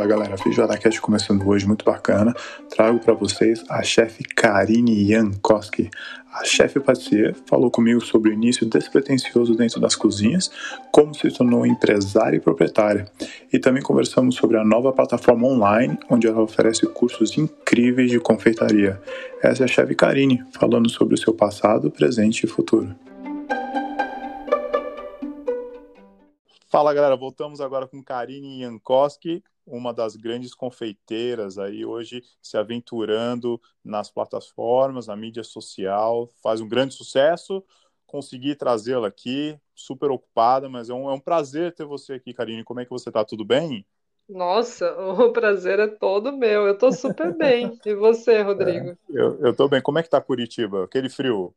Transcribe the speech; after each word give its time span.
Fala 0.00 0.08
galera, 0.08 0.38
FeijoadaCast 0.38 0.98
começando 0.98 1.46
hoje, 1.46 1.66
muito 1.66 1.84
bacana. 1.84 2.34
Trago 2.70 2.98
para 3.00 3.12
vocês 3.12 3.62
a 3.68 3.82
chefe 3.82 4.24
Karine 4.24 5.06
Jankowski. 5.06 5.90
A 6.32 6.42
chefe 6.42 6.80
patissier 6.80 7.34
falou 7.44 7.70
comigo 7.70 8.00
sobre 8.00 8.30
o 8.30 8.32
início 8.32 8.64
despretensioso 8.64 9.54
dentro 9.54 9.78
das 9.78 9.94
cozinhas, 9.94 10.50
como 10.90 11.14
se 11.14 11.30
tornou 11.30 11.66
empresária 11.66 12.38
e 12.38 12.40
proprietária. 12.40 13.04
E 13.52 13.58
também 13.58 13.82
conversamos 13.82 14.36
sobre 14.36 14.56
a 14.56 14.64
nova 14.64 14.90
plataforma 14.90 15.46
online, 15.46 15.98
onde 16.08 16.26
ela 16.26 16.40
oferece 16.40 16.86
cursos 16.86 17.36
incríveis 17.36 18.10
de 18.10 18.18
confeitaria. 18.18 18.98
Essa 19.42 19.64
é 19.64 19.66
a 19.66 19.68
chefe 19.68 19.94
Karine, 19.94 20.42
falando 20.50 20.88
sobre 20.88 21.12
o 21.12 21.18
seu 21.18 21.34
passado, 21.34 21.90
presente 21.90 22.44
e 22.44 22.48
futuro. 22.48 22.96
Fala 26.70 26.94
galera, 26.94 27.16
voltamos 27.16 27.60
agora 27.60 27.88
com 27.88 28.00
Karine 28.00 28.60
Jankowski, 28.60 29.42
uma 29.66 29.92
das 29.92 30.14
grandes 30.14 30.54
confeiteiras 30.54 31.58
aí 31.58 31.84
hoje 31.84 32.22
se 32.40 32.56
aventurando 32.56 33.60
nas 33.84 34.08
plataformas, 34.08 35.08
na 35.08 35.16
mídia 35.16 35.42
social, 35.42 36.32
faz 36.40 36.60
um 36.60 36.68
grande 36.68 36.94
sucesso. 36.94 37.64
Consegui 38.06 38.54
trazê-la 38.54 39.08
aqui, 39.08 39.58
super 39.74 40.12
ocupada, 40.12 40.68
mas 40.68 40.88
é 40.88 40.94
um, 40.94 41.10
é 41.10 41.12
um 41.12 41.18
prazer 41.18 41.74
ter 41.74 41.84
você 41.84 42.12
aqui, 42.12 42.32
Karine. 42.32 42.62
Como 42.62 42.78
é 42.78 42.84
que 42.84 42.90
você 42.90 43.10
tá? 43.10 43.24
Tudo 43.24 43.44
bem? 43.44 43.84
Nossa, 44.28 44.92
o 44.96 45.32
prazer 45.32 45.80
é 45.80 45.88
todo 45.88 46.30
meu. 46.36 46.68
Eu 46.68 46.78
tô 46.78 46.92
super 46.92 47.36
bem. 47.36 47.80
E 47.84 47.94
você, 47.96 48.42
Rodrigo? 48.42 48.90
É, 48.90 48.96
eu, 49.10 49.40
eu 49.40 49.56
tô 49.56 49.66
bem. 49.66 49.82
Como 49.82 49.98
é 49.98 50.04
que 50.04 50.08
tá 50.08 50.20
Curitiba? 50.20 50.84
Aquele 50.84 51.08
frio? 51.08 51.52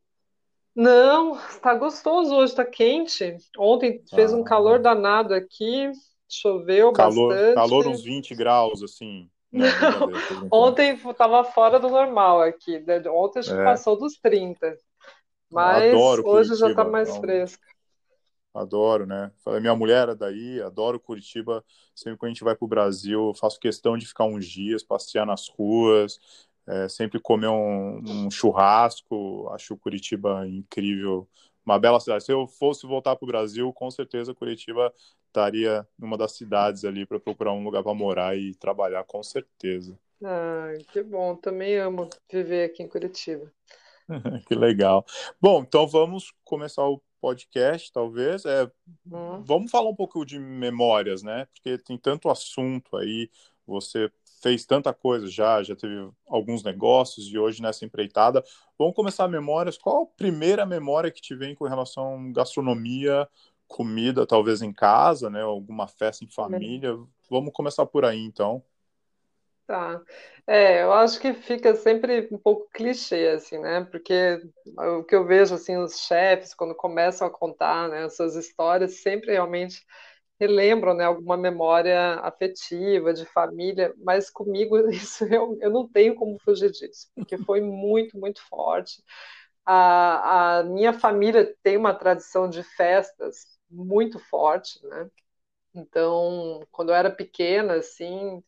Não, 0.76 1.38
tá 1.62 1.76
gostoso 1.76 2.34
hoje, 2.36 2.56
tá 2.56 2.66
quente. 2.66 3.38
Ontem 3.58 4.04
fez 4.10 4.34
ah, 4.34 4.38
um 4.38 4.44
calor 4.44 4.80
danado 4.80 5.34
aqui, 5.34 5.92
choveu 6.28 6.92
calor, 6.92 7.30
bastante. 7.30 7.56
Calor 7.56 7.88
uns 7.88 8.04
20 8.04 8.34
graus, 8.36 8.82
assim. 8.82 9.30
Não, 9.52 9.68
Ontem 10.52 10.98
tava 11.16 11.44
fora 11.44 11.80
do 11.80 11.90
normal 11.90 12.42
aqui. 12.42 12.80
Né? 12.80 13.02
Ontem 13.08 13.40
acho 13.40 13.54
que 13.54 13.62
é. 13.62 13.64
passou 13.64 13.98
dos 13.98 14.18
30. 14.18 14.76
Mas 15.52 15.94
hoje 15.94 16.24
Curitiba, 16.24 16.56
já 16.56 16.74
tá 16.76 16.84
mais 16.84 17.16
fresco. 17.18 17.64
Adoro, 18.52 19.06
né? 19.06 19.32
Minha 19.62 19.76
mulher 19.76 20.10
é 20.10 20.16
daí, 20.16 20.62
adoro 20.62 21.00
Curitiba. 21.00 21.64
Sempre 21.96 22.20
que 22.20 22.26
a 22.26 22.30
gente 22.30 22.44
vai 22.44 22.56
para 22.56 22.66
o 22.66 22.68
Brasil, 22.68 23.32
faço 23.36 23.60
questão 23.60 23.98
de 23.98 24.08
ficar 24.08 24.26
uns 24.26 24.46
dias, 24.46 24.84
passear 24.84 25.26
nas 25.26 25.48
ruas, 25.48 26.20
é, 26.68 26.88
sempre 26.88 27.20
comer 27.20 27.48
um, 27.48 27.98
um, 28.06 28.32
churrasco, 28.32 29.50
acho 29.54 29.78
Curitiba 29.78 30.48
incrível, 30.48 31.28
uma 31.66 31.80
bela 31.80 32.00
cidade. 32.00 32.24
Se 32.24 32.32
eu 32.32 32.48
fosse 32.48 32.88
voltar 32.88 33.16
para 33.16 33.26
o 33.26 33.28
Brasil, 33.28 33.72
com 33.74 33.90
certeza 33.92 34.34
Curitiba 34.34 34.94
estaria 35.28 35.88
numa 35.98 36.18
das 36.18 36.34
cidades 36.34 36.86
ali 36.86 37.06
para 37.06 37.20
procurar 37.20 37.54
um 37.54 37.64
lugar 37.64 37.84
para 37.84 37.94
morar 37.94 38.38
e 38.38 38.54
trabalhar, 38.56 39.04
com 39.04 39.24
certeza. 39.24 39.98
Ah, 40.24 40.72
que 40.92 41.04
bom, 41.04 41.36
também 41.36 41.78
amo 41.78 42.10
viver 42.32 42.66
aqui 42.66 42.84
em 42.84 42.88
Curitiba. 42.88 43.52
que 44.48 44.56
legal. 44.56 45.06
Bom, 45.42 45.62
então 45.62 45.88
vamos 45.88 46.34
começar 46.44 46.88
o 46.88 47.02
podcast, 47.20 47.92
talvez. 47.92 48.46
É, 48.46 48.70
hum. 49.12 49.42
Vamos 49.44 49.72
falar 49.72 49.90
um 49.90 49.96
pouco 49.96 50.26
de 50.26 50.40
memórias, 50.40 51.24
né? 51.24 51.48
Porque 51.54 51.78
tem 51.78 51.98
tanto 51.98 52.30
assunto 52.30 52.98
aí. 52.98 53.30
Você 53.66 54.12
fez 54.44 54.66
tanta 54.66 54.94
coisa 54.94 55.26
já, 55.28 55.64
já 55.64 55.74
teve 55.74 56.12
alguns 56.28 56.64
negócios 56.64 57.28
e 57.28 57.40
hoje 57.40 57.62
nessa 57.62 57.86
empreitada. 57.86 58.44
Vamos 58.78 58.94
começar 58.94 59.26
memórias. 59.30 59.78
Qual 59.78 60.04
a 60.04 60.18
primeira 60.18 60.66
memória 60.66 61.10
que 61.10 61.22
te 61.22 61.34
vem 61.34 61.56
com 61.56 61.66
relação 61.66 62.16
à 62.16 62.34
gastronomia, 62.34 63.28
comida, 63.66 64.28
talvez 64.28 64.62
em 64.62 64.74
casa, 64.74 65.30
né? 65.30 65.42
Alguma 65.42 65.88
festa 65.88 66.26
em 66.26 66.30
família? 66.30 67.00
Vamos 67.30 67.54
começar 67.54 67.86
por 67.86 68.04
aí, 68.04 68.20
então. 68.20 68.62
Tá. 69.66 70.02
É, 70.46 70.84
eu 70.84 70.92
acho 70.92 71.22
que 71.22 71.34
fica 71.34 71.74
sempre 71.74 72.28
um 72.30 72.38
pouco 72.38 72.70
clichê, 72.74 73.30
assim, 73.30 73.58
né? 73.60 73.88
Porque 73.90 74.42
o 74.78 75.06
que 75.06 75.16
eu 75.16 75.26
vejo, 75.26 75.56
assim, 75.56 75.78
os 75.78 76.02
chefes, 76.02 76.54
quando 76.54 76.76
começam 76.76 77.26
a 77.26 77.32
contar, 77.32 77.88
né, 77.88 78.04
as 78.04 78.18
suas 78.18 78.36
histórias, 78.36 78.96
sempre 79.02 79.32
realmente 79.32 79.86
relembram 80.40 80.94
né, 80.96 81.06
alguma 81.06 81.38
memória 81.38 82.16
afetiva, 82.22 83.14
de 83.14 83.26
família, 83.26 83.94
mas 83.98 84.30
comigo 84.30 84.78
isso 84.92 85.26
eu, 85.26 85.58
eu 85.62 85.72
não 85.72 85.88
tenho 85.88 86.16
como 86.16 86.38
fugir 86.40 86.72
disso, 86.72 87.10
porque 87.16 87.38
foi 87.38 87.62
muito, 87.62 88.18
muito 88.20 88.42
forte. 88.48 89.04
A, 89.66 90.60
a 90.60 90.64
minha 90.64 90.94
família 90.94 91.56
tem 91.64 91.78
uma 91.78 91.94
tradição 91.94 92.50
de 92.50 92.64
festas 92.64 93.48
muito 93.70 94.20
forte, 94.20 94.80
né? 94.88 95.10
Então, 95.74 96.62
quando 96.72 96.90
eu 96.92 96.96
era 96.96 97.12
pequena, 97.12 97.76
assim, 97.76 98.44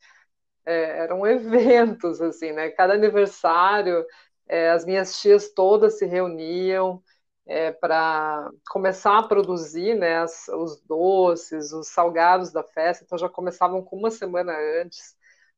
é, 0.66 1.00
eram 1.00 1.26
eventos, 1.28 2.22
assim, 2.22 2.52
né? 2.52 2.70
Cada 2.72 2.94
aniversário, 2.94 4.06
é, 4.48 4.70
as 4.72 4.86
minhas 4.86 5.20
tias 5.20 5.50
todas 5.54 5.98
se 5.98 6.06
reuniam, 6.06 7.02
é, 7.48 7.72
para 7.72 8.50
começar 8.70 9.18
a 9.20 9.24
produzir 9.28 9.96
né, 9.96 10.18
as, 10.18 10.48
os 10.50 10.82
doces, 10.82 11.72
os 11.74 11.88
salgados 11.90 12.52
da 12.52 12.64
festa, 12.64 13.04
então 13.04 13.18
já 13.18 13.30
começavam 13.30 13.84
com 13.84 13.98
uma 13.98 14.12
semana 14.12 14.54
antes, 14.82 15.16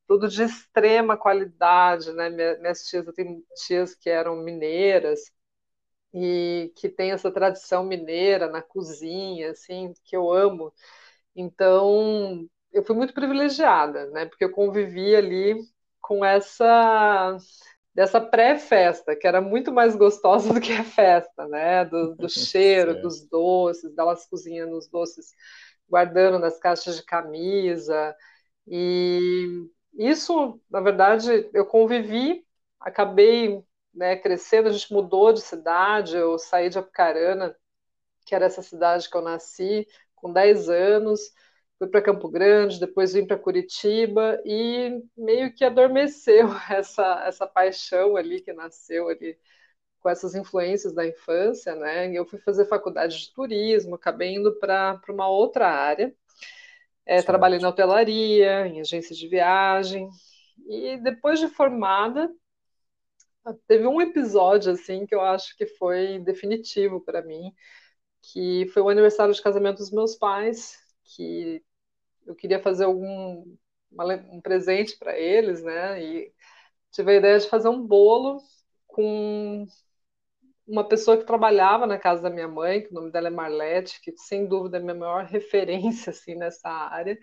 tudo 0.07 0.27
de 0.27 0.43
extrema 0.43 1.17
qualidade, 1.17 2.11
né? 2.13 2.29
Minhas 2.57 2.83
tias, 2.85 3.05
eu 3.07 3.13
tenho 3.13 3.43
tias 3.65 3.93
que 3.95 4.09
eram 4.09 4.37
mineiras 4.37 5.19
e 6.13 6.71
que 6.75 6.89
tem 6.89 7.11
essa 7.11 7.31
tradição 7.31 7.83
mineira 7.83 8.47
na 8.49 8.61
cozinha, 8.61 9.51
assim, 9.51 9.93
que 10.05 10.15
eu 10.15 10.31
amo. 10.31 10.73
Então, 11.35 12.47
eu 12.73 12.83
fui 12.83 12.95
muito 12.95 13.13
privilegiada, 13.13 14.07
né? 14.11 14.25
Porque 14.25 14.45
eu 14.45 14.51
convivi 14.51 15.15
ali 15.15 15.55
com 16.01 16.23
essa 16.25 17.37
dessa 17.97 18.21
pré-festa, 18.21 19.15
que 19.15 19.25
era 19.25 19.41
muito 19.41 19.71
mais 19.71 19.95
gostosa 19.95 20.53
do 20.53 20.61
que 20.61 20.71
a 20.71 20.83
festa, 20.83 21.47
né? 21.47 21.83
Do, 21.83 22.13
do 22.15 22.29
cheiro, 22.29 23.01
dos 23.01 23.27
doces, 23.27 23.91
delas 23.95 24.27
cozinhando 24.27 24.77
os 24.77 24.87
doces, 24.87 25.33
guardando 25.89 26.37
nas 26.37 26.59
caixas 26.59 26.95
de 26.95 27.03
camisa. 27.03 28.15
E 28.67 29.67
isso, 29.97 30.61
na 30.69 30.79
verdade, 30.79 31.49
eu 31.51 31.65
convivi, 31.65 32.45
acabei 32.79 33.63
né, 33.91 34.15
crescendo, 34.15 34.69
a 34.69 34.71
gente 34.71 34.93
mudou 34.93 35.33
de 35.33 35.41
cidade, 35.41 36.15
eu 36.15 36.37
saí 36.37 36.69
de 36.69 36.77
Apucarana, 36.77 37.55
que 38.27 38.35
era 38.35 38.45
essa 38.45 38.61
cidade 38.61 39.09
que 39.09 39.17
eu 39.17 39.23
nasci, 39.23 39.87
com 40.13 40.31
10 40.31 40.69
anos, 40.69 41.19
fui 41.77 41.87
para 41.87 42.01
Campo 42.01 42.29
Grande, 42.29 42.79
depois 42.79 43.13
vim 43.13 43.25
para 43.25 43.37
Curitiba 43.37 44.41
e 44.45 45.01
meio 45.15 45.53
que 45.53 45.63
adormeceu 45.63 46.47
essa, 46.69 47.23
essa 47.25 47.47
paixão 47.47 48.15
ali 48.15 48.41
que 48.41 48.53
nasceu 48.53 49.09
ali 49.09 49.37
com 49.99 50.09
essas 50.09 50.35
influências 50.35 50.93
da 50.93 51.05
infância, 51.07 51.75
né? 51.75 52.11
Eu 52.13 52.25
fui 52.25 52.39
fazer 52.39 52.65
faculdade 52.65 53.19
de 53.19 53.33
turismo, 53.33 53.95
acabei 53.95 54.35
indo 54.35 54.53
para 54.59 54.99
uma 55.09 55.27
outra 55.27 55.67
área. 55.67 56.15
É, 57.05 57.21
trabalhei 57.21 57.59
na 57.59 57.69
hotelaria, 57.69 58.67
em 58.67 58.81
agência 58.81 59.15
de 59.15 59.27
viagem 59.27 60.09
e 60.67 60.97
depois 60.97 61.39
de 61.39 61.47
formada 61.47 62.29
teve 63.67 63.87
um 63.87 64.01
episódio 64.01 64.71
assim 64.71 65.05
que 65.05 65.15
eu 65.15 65.21
acho 65.21 65.55
que 65.55 65.65
foi 65.65 66.19
definitivo 66.19 66.99
para 66.99 67.21
mim, 67.21 67.53
que 68.21 68.67
foi 68.73 68.81
o 68.81 68.89
aniversário 68.89 69.33
de 69.33 69.41
casamento 69.41 69.77
dos 69.77 69.91
meus 69.91 70.15
pais, 70.15 70.77
que 71.03 71.63
eu 72.27 72.35
queria 72.35 72.59
fazer 72.61 72.83
algum 72.85 73.43
uma, 73.91 74.15
um 74.31 74.41
presente 74.41 74.97
para 74.97 75.17
eles, 75.17 75.63
né? 75.63 76.03
E 76.03 76.33
tive 76.91 77.13
a 77.13 77.15
ideia 77.15 77.39
de 77.39 77.49
fazer 77.49 77.69
um 77.69 77.85
bolo 77.85 78.41
com 78.87 79.65
uma 80.67 80.87
pessoa 80.87 81.17
que 81.17 81.23
trabalhava 81.25 81.87
na 81.87 81.97
casa 81.97 82.21
da 82.23 82.29
minha 82.29 82.47
mãe, 82.47 82.81
que 82.81 82.91
o 82.91 82.93
nome 82.93 83.11
dela 83.11 83.27
é 83.27 83.31
Marlete, 83.31 84.01
que 84.01 84.13
sem 84.17 84.45
dúvida 84.45 84.77
é 84.77 84.79
a 84.81 84.83
minha 84.83 84.95
maior 84.95 85.25
referência 85.31 86.09
assim 86.11 86.35
nessa 86.35 86.69
área. 86.69 87.17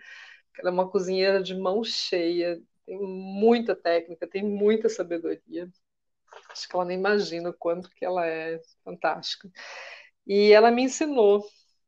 Ela 0.57 0.69
é 0.69 0.73
uma 0.73 0.89
cozinheira 0.89 1.43
de 1.43 1.53
mão 1.53 1.83
cheia, 1.83 2.59
tem 2.85 2.99
muita 2.99 3.75
técnica, 3.75 4.27
tem 4.27 4.43
muita 4.43 4.89
sabedoria. 4.89 5.69
Acho 6.49 6.67
que 6.67 6.75
ela 6.75 6.85
nem 6.85 6.97
imagina 6.97 7.49
o 7.49 7.53
quanto 7.53 7.89
que 7.91 8.05
ela 8.05 8.25
é 8.25 8.59
fantástica. 8.83 9.49
E 10.25 10.51
ela 10.51 10.71
me 10.71 10.83
ensinou 10.83 11.45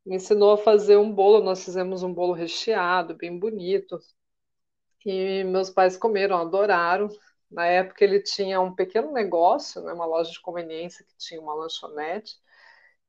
me 0.07 0.15
ensinou 0.15 0.54
a 0.54 0.57
fazer 0.57 0.98
um 0.98 1.12
bolo. 1.12 1.44
Nós 1.44 1.63
fizemos 1.65 2.01
um 2.04 2.13
bolo 2.13 2.33
recheado, 2.33 3.15
bem 3.15 3.38
bonito. 3.38 4.00
E 5.06 5.44
meus 5.44 5.69
pais 5.69 5.98
comeram, 5.98 6.38
adoraram. 6.38 7.09
Na 7.50 7.65
época 7.65 8.04
ele 8.04 8.21
tinha 8.21 8.59
um 8.62 8.74
pequeno 8.74 9.12
negócio, 9.12 9.81
né, 9.81 9.94
uma 9.94 10.06
loja 10.06 10.31
de 10.31 10.42
conveniência 10.42 11.06
que 11.06 11.15
tinha 11.18 11.39
uma 11.42 11.54
lanchonete. 11.54 12.36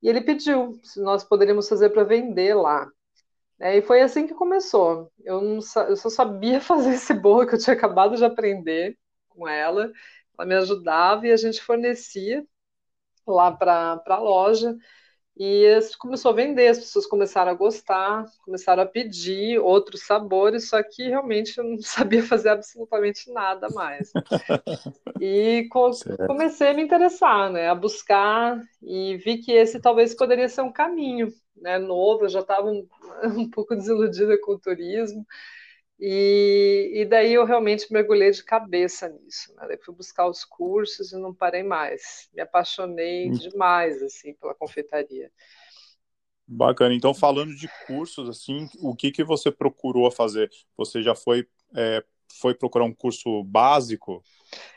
E 0.02 0.08
ele 0.08 0.20
pediu 0.20 0.80
se 0.84 1.00
nós 1.00 1.24
poderíamos 1.24 1.68
fazer 1.68 1.90
para 1.90 2.04
vender 2.04 2.54
lá. 2.54 2.88
É, 3.60 3.76
e 3.76 3.82
foi 3.82 4.00
assim 4.02 4.26
que 4.26 4.34
começou. 4.34 5.12
Eu, 5.24 5.40
não, 5.40 5.60
eu 5.88 5.96
só 5.96 6.10
sabia 6.10 6.60
fazer 6.62 6.94
esse 6.94 7.14
bolo 7.14 7.46
que 7.46 7.54
eu 7.54 7.58
tinha 7.58 7.74
acabado 7.74 8.16
de 8.16 8.24
aprender 8.24 8.98
com 9.28 9.48
ela. 9.48 9.92
Ela 10.38 10.46
me 10.48 10.54
ajudava 10.56 11.26
e 11.26 11.32
a 11.32 11.36
gente 11.36 11.62
fornecia 11.62 12.46
lá 13.26 13.52
para 13.52 14.02
a 14.06 14.18
loja. 14.18 14.76
E 15.38 15.78
começou 15.98 16.32
a 16.32 16.34
vender, 16.34 16.66
as 16.66 16.78
pessoas 16.78 17.06
começaram 17.06 17.52
a 17.52 17.54
gostar, 17.54 18.24
começaram 18.42 18.82
a 18.82 18.86
pedir 18.86 19.60
outros 19.60 20.04
sabores, 20.04 20.68
só 20.68 20.82
que 20.82 21.04
realmente 21.08 21.56
eu 21.56 21.64
não 21.64 21.78
sabia 21.82 22.24
fazer 22.24 22.48
absolutamente 22.48 23.32
nada 23.32 23.68
mais. 23.70 24.10
E 25.20 25.68
co 25.70 25.92
certo. 25.92 26.26
comecei 26.26 26.68
a 26.68 26.74
me 26.74 26.82
interessar, 26.82 27.50
né, 27.50 27.68
a 27.68 27.74
buscar 27.74 28.62
e 28.80 29.16
vi 29.16 29.38
que 29.38 29.50
esse 29.50 29.80
talvez 29.80 30.14
poderia 30.14 30.48
ser 30.48 30.62
um 30.62 30.70
caminho, 30.72 31.32
né, 31.56 31.76
novo, 31.76 32.24
eu 32.24 32.28
já 32.28 32.40
estava 32.40 32.68
um, 32.68 32.86
um 33.36 33.50
pouco 33.50 33.74
desiludida 33.74 34.38
com 34.40 34.52
o 34.52 34.58
turismo, 34.58 35.26
e, 35.98 36.92
e, 36.94 37.04
daí 37.04 37.34
eu 37.34 37.44
realmente 37.44 37.92
mergulhei 37.92 38.30
de 38.30 38.44
cabeça 38.44 39.08
nisso. 39.08 39.52
Né? 39.56 39.66
Daí 39.66 39.78
fui 39.78 39.94
buscar 39.94 40.28
os 40.28 40.44
cursos 40.44 41.12
e 41.12 41.16
não 41.16 41.34
parei 41.34 41.62
mais. 41.62 42.28
Me 42.32 42.40
apaixonei 42.40 43.28
hum. 43.28 43.32
demais 43.32 44.00
assim 44.02 44.34
pela 44.34 44.54
confeitaria. 44.54 45.30
Bacana. 46.46 46.94
Então, 46.94 47.12
falando 47.12 47.54
de 47.54 47.68
cursos, 47.86 48.28
assim, 48.28 48.68
o 48.80 48.94
que 48.94 49.10
que 49.10 49.24
você 49.24 49.50
procurou 49.50 50.10
fazer? 50.10 50.48
Você 50.76 51.02
já 51.02 51.14
foi 51.14 51.46
é, 51.74 52.02
foi 52.40 52.54
procurar 52.54 52.84
um 52.84 52.94
curso 52.94 53.42
básico? 53.44 54.22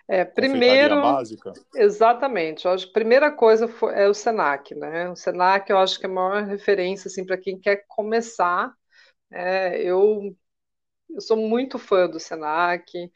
É, 0.08 0.26
primeiro, 0.26 1.02
básica? 1.02 1.54
exatamente. 1.76 2.66
Eu 2.66 2.72
acho 2.72 2.90
a 2.90 2.94
primeira 2.94 3.32
coisa 3.32 3.68
foi, 3.68 3.94
é 3.94 4.08
o 4.08 4.14
Senac, 4.14 4.76
né? 4.76 5.10
O 5.10 5.16
Senac, 5.16 5.70
eu 5.70 5.78
acho 5.78 6.00
que 6.00 6.06
é 6.06 6.10
a 6.10 6.12
maior 6.12 6.44
referência 6.44 7.08
assim 7.08 7.26
para 7.26 7.38
quem 7.38 7.60
quer 7.60 7.86
começar. 7.88 8.74
É, 9.32 9.82
eu 9.82 10.36
eu 11.16 11.22
sou 11.22 11.38
muito 11.38 11.78
fã 11.80 12.08
do 12.10 12.20
Senac, 12.20 13.12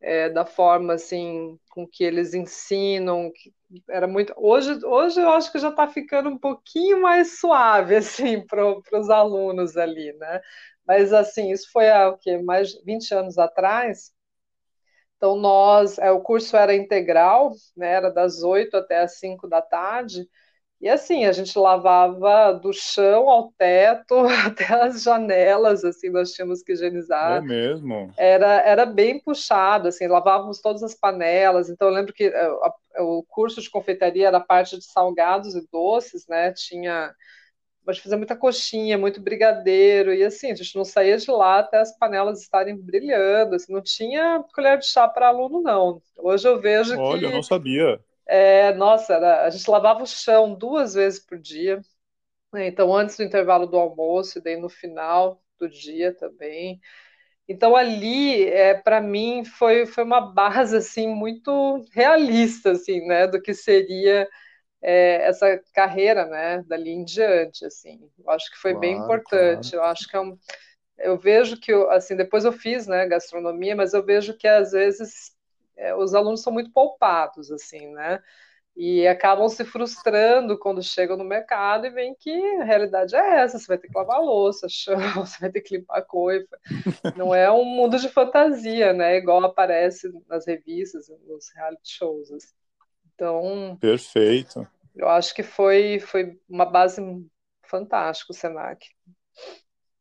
é, 0.00 0.28
da 0.30 0.44
forma 0.46 0.94
assim 0.94 1.58
com 1.70 1.86
que 1.86 2.04
eles 2.04 2.34
ensinam, 2.34 3.30
que 3.34 3.52
era 3.88 4.06
muito. 4.08 4.32
Hoje, 4.36 4.84
hoje 4.84 5.20
eu 5.20 5.30
acho 5.30 5.52
que 5.52 5.58
já 5.58 5.70
está 5.70 5.86
ficando 5.88 6.30
um 6.30 6.38
pouquinho 6.38 7.02
mais 7.02 7.38
suave 7.40 7.96
assim 7.96 8.44
para 8.46 8.66
os 9.00 9.10
alunos 9.10 9.76
ali, 9.76 10.12
né? 10.14 10.40
Mas 10.86 11.12
assim, 11.12 11.50
isso 11.52 11.70
foi 11.72 11.90
há 11.90 12.08
o 12.10 12.18
quê? 12.18 12.38
mais 12.38 12.74
20 12.84 13.12
anos 13.14 13.38
atrás. 13.38 14.12
Então 15.16 15.36
nós, 15.36 15.98
é, 15.98 16.10
o 16.10 16.20
curso 16.20 16.56
era 16.56 16.74
integral, 16.74 17.52
né? 17.76 17.92
Era 17.92 18.10
das 18.10 18.42
8 18.42 18.76
até 18.76 19.00
as 19.02 19.18
5 19.18 19.46
da 19.48 19.60
tarde. 19.62 20.26
E 20.80 20.88
assim, 20.88 21.26
a 21.26 21.32
gente 21.32 21.58
lavava 21.58 22.54
do 22.54 22.72
chão 22.72 23.28
ao 23.28 23.52
teto, 23.52 24.14
até 24.46 24.64
as 24.72 25.02
janelas, 25.02 25.84
assim, 25.84 26.08
nós 26.08 26.32
tínhamos 26.32 26.62
que 26.62 26.72
higienizar. 26.72 27.36
É 27.36 27.40
mesmo? 27.42 28.10
Era, 28.16 28.62
era 28.62 28.86
bem 28.86 29.20
puxado, 29.20 29.88
assim, 29.88 30.08
lavávamos 30.08 30.60
todas 30.60 30.82
as 30.82 30.94
panelas. 30.94 31.68
Então, 31.68 31.88
eu 31.88 31.94
lembro 31.94 32.14
que 32.14 32.24
eh, 32.24 32.46
a, 32.62 32.74
a, 32.96 33.02
o 33.02 33.22
curso 33.24 33.60
de 33.60 33.68
confeitaria 33.68 34.26
era 34.26 34.40
parte 34.40 34.78
de 34.78 34.84
salgados 34.84 35.54
e 35.54 35.68
doces, 35.70 36.26
né? 36.26 36.50
Tinha. 36.52 37.14
A 37.86 37.92
gente 37.92 38.02
fazia 38.02 38.18
muita 38.18 38.36
coxinha, 38.36 38.96
muito 38.96 39.20
brigadeiro, 39.20 40.14
e 40.14 40.22
assim, 40.22 40.52
a 40.52 40.54
gente 40.54 40.76
não 40.76 40.84
saía 40.84 41.16
de 41.16 41.28
lá 41.30 41.58
até 41.58 41.78
as 41.78 41.96
panelas 41.98 42.40
estarem 42.40 42.76
brilhando, 42.76 43.56
assim, 43.56 43.72
não 43.72 43.82
tinha 43.82 44.44
colher 44.54 44.78
de 44.78 44.86
chá 44.86 45.08
para 45.08 45.28
aluno, 45.28 45.60
não. 45.60 46.00
Hoje 46.16 46.46
eu 46.46 46.60
vejo 46.60 46.92
Olha, 46.92 46.98
que. 46.98 47.02
Olha, 47.02 47.26
eu 47.26 47.32
não 47.32 47.42
sabia. 47.42 48.00
É, 48.32 48.72
nossa, 48.74 49.14
era, 49.14 49.44
a 49.44 49.50
gente 49.50 49.68
lavava 49.68 50.04
o 50.04 50.06
chão 50.06 50.54
duas 50.54 50.94
vezes 50.94 51.18
por 51.18 51.36
dia. 51.36 51.80
Né? 52.52 52.68
Então, 52.68 52.94
antes 52.94 53.16
do 53.16 53.24
intervalo 53.24 53.66
do 53.66 53.76
almoço 53.76 54.38
e 54.38 54.40
daí 54.40 54.56
no 54.56 54.68
final 54.68 55.42
do 55.58 55.68
dia 55.68 56.14
também. 56.14 56.80
Então, 57.48 57.74
ali, 57.74 58.44
é, 58.44 58.74
para 58.74 59.00
mim, 59.00 59.44
foi, 59.44 59.84
foi 59.84 60.04
uma 60.04 60.20
base 60.20 60.76
assim, 60.76 61.08
muito 61.08 61.84
realista 61.92 62.70
assim, 62.70 63.04
né, 63.04 63.26
do 63.26 63.42
que 63.42 63.52
seria 63.52 64.28
é, 64.80 65.26
essa 65.26 65.60
carreira 65.74 66.24
né, 66.26 66.62
dali 66.68 66.90
em 66.92 67.04
diante. 67.04 67.64
Assim. 67.64 68.08
Eu 68.16 68.30
acho 68.30 68.48
que 68.48 68.58
foi 68.58 68.74
claro, 68.74 68.80
bem 68.80 68.96
importante. 68.96 69.72
Claro. 69.72 69.86
Eu 69.86 69.90
acho 69.90 70.08
que 70.08 70.16
é 70.16 70.20
um, 70.20 70.38
eu 70.98 71.18
vejo 71.18 71.60
que, 71.60 71.72
assim, 71.90 72.14
depois 72.14 72.44
eu 72.44 72.52
fiz 72.52 72.86
né, 72.86 73.08
gastronomia, 73.08 73.74
mas 73.74 73.92
eu 73.92 74.04
vejo 74.04 74.36
que 74.36 74.46
às 74.46 74.70
vezes 74.70 75.32
é, 75.80 75.94
os 75.94 76.14
alunos 76.14 76.42
são 76.42 76.52
muito 76.52 76.70
poupados, 76.70 77.50
assim, 77.50 77.88
né? 77.94 78.22
E 78.76 79.06
acabam 79.08 79.48
se 79.48 79.64
frustrando 79.64 80.58
quando 80.58 80.82
chegam 80.82 81.16
no 81.16 81.24
mercado 81.24 81.86
e 81.86 81.90
veem 81.90 82.14
que 82.14 82.30
a 82.60 82.64
realidade 82.64 83.16
é 83.16 83.40
essa: 83.40 83.58
você 83.58 83.66
vai 83.66 83.78
ter 83.78 83.88
que 83.88 83.96
lavar 83.98 84.20
louça, 84.20 84.68
chão, 84.70 84.96
você 85.16 85.38
vai 85.40 85.50
ter 85.50 85.62
que 85.62 85.78
limpar 85.78 85.98
a 85.98 86.02
coisa. 86.02 86.46
Não 87.16 87.34
é 87.34 87.50
um 87.50 87.64
mundo 87.64 87.98
de 87.98 88.08
fantasia, 88.10 88.92
né? 88.92 89.16
Igual 89.16 89.42
aparece 89.42 90.12
nas 90.28 90.46
revistas, 90.46 91.08
nos 91.26 91.50
reality 91.54 91.90
shows. 91.90 92.30
Assim. 92.30 92.54
Então. 93.14 93.78
Perfeito. 93.80 94.68
Eu 94.94 95.08
acho 95.08 95.34
que 95.34 95.42
foi, 95.42 95.98
foi 95.98 96.38
uma 96.48 96.66
base 96.66 97.00
fantástica 97.62 98.32
o 98.32 98.36
Senac. 98.36 98.86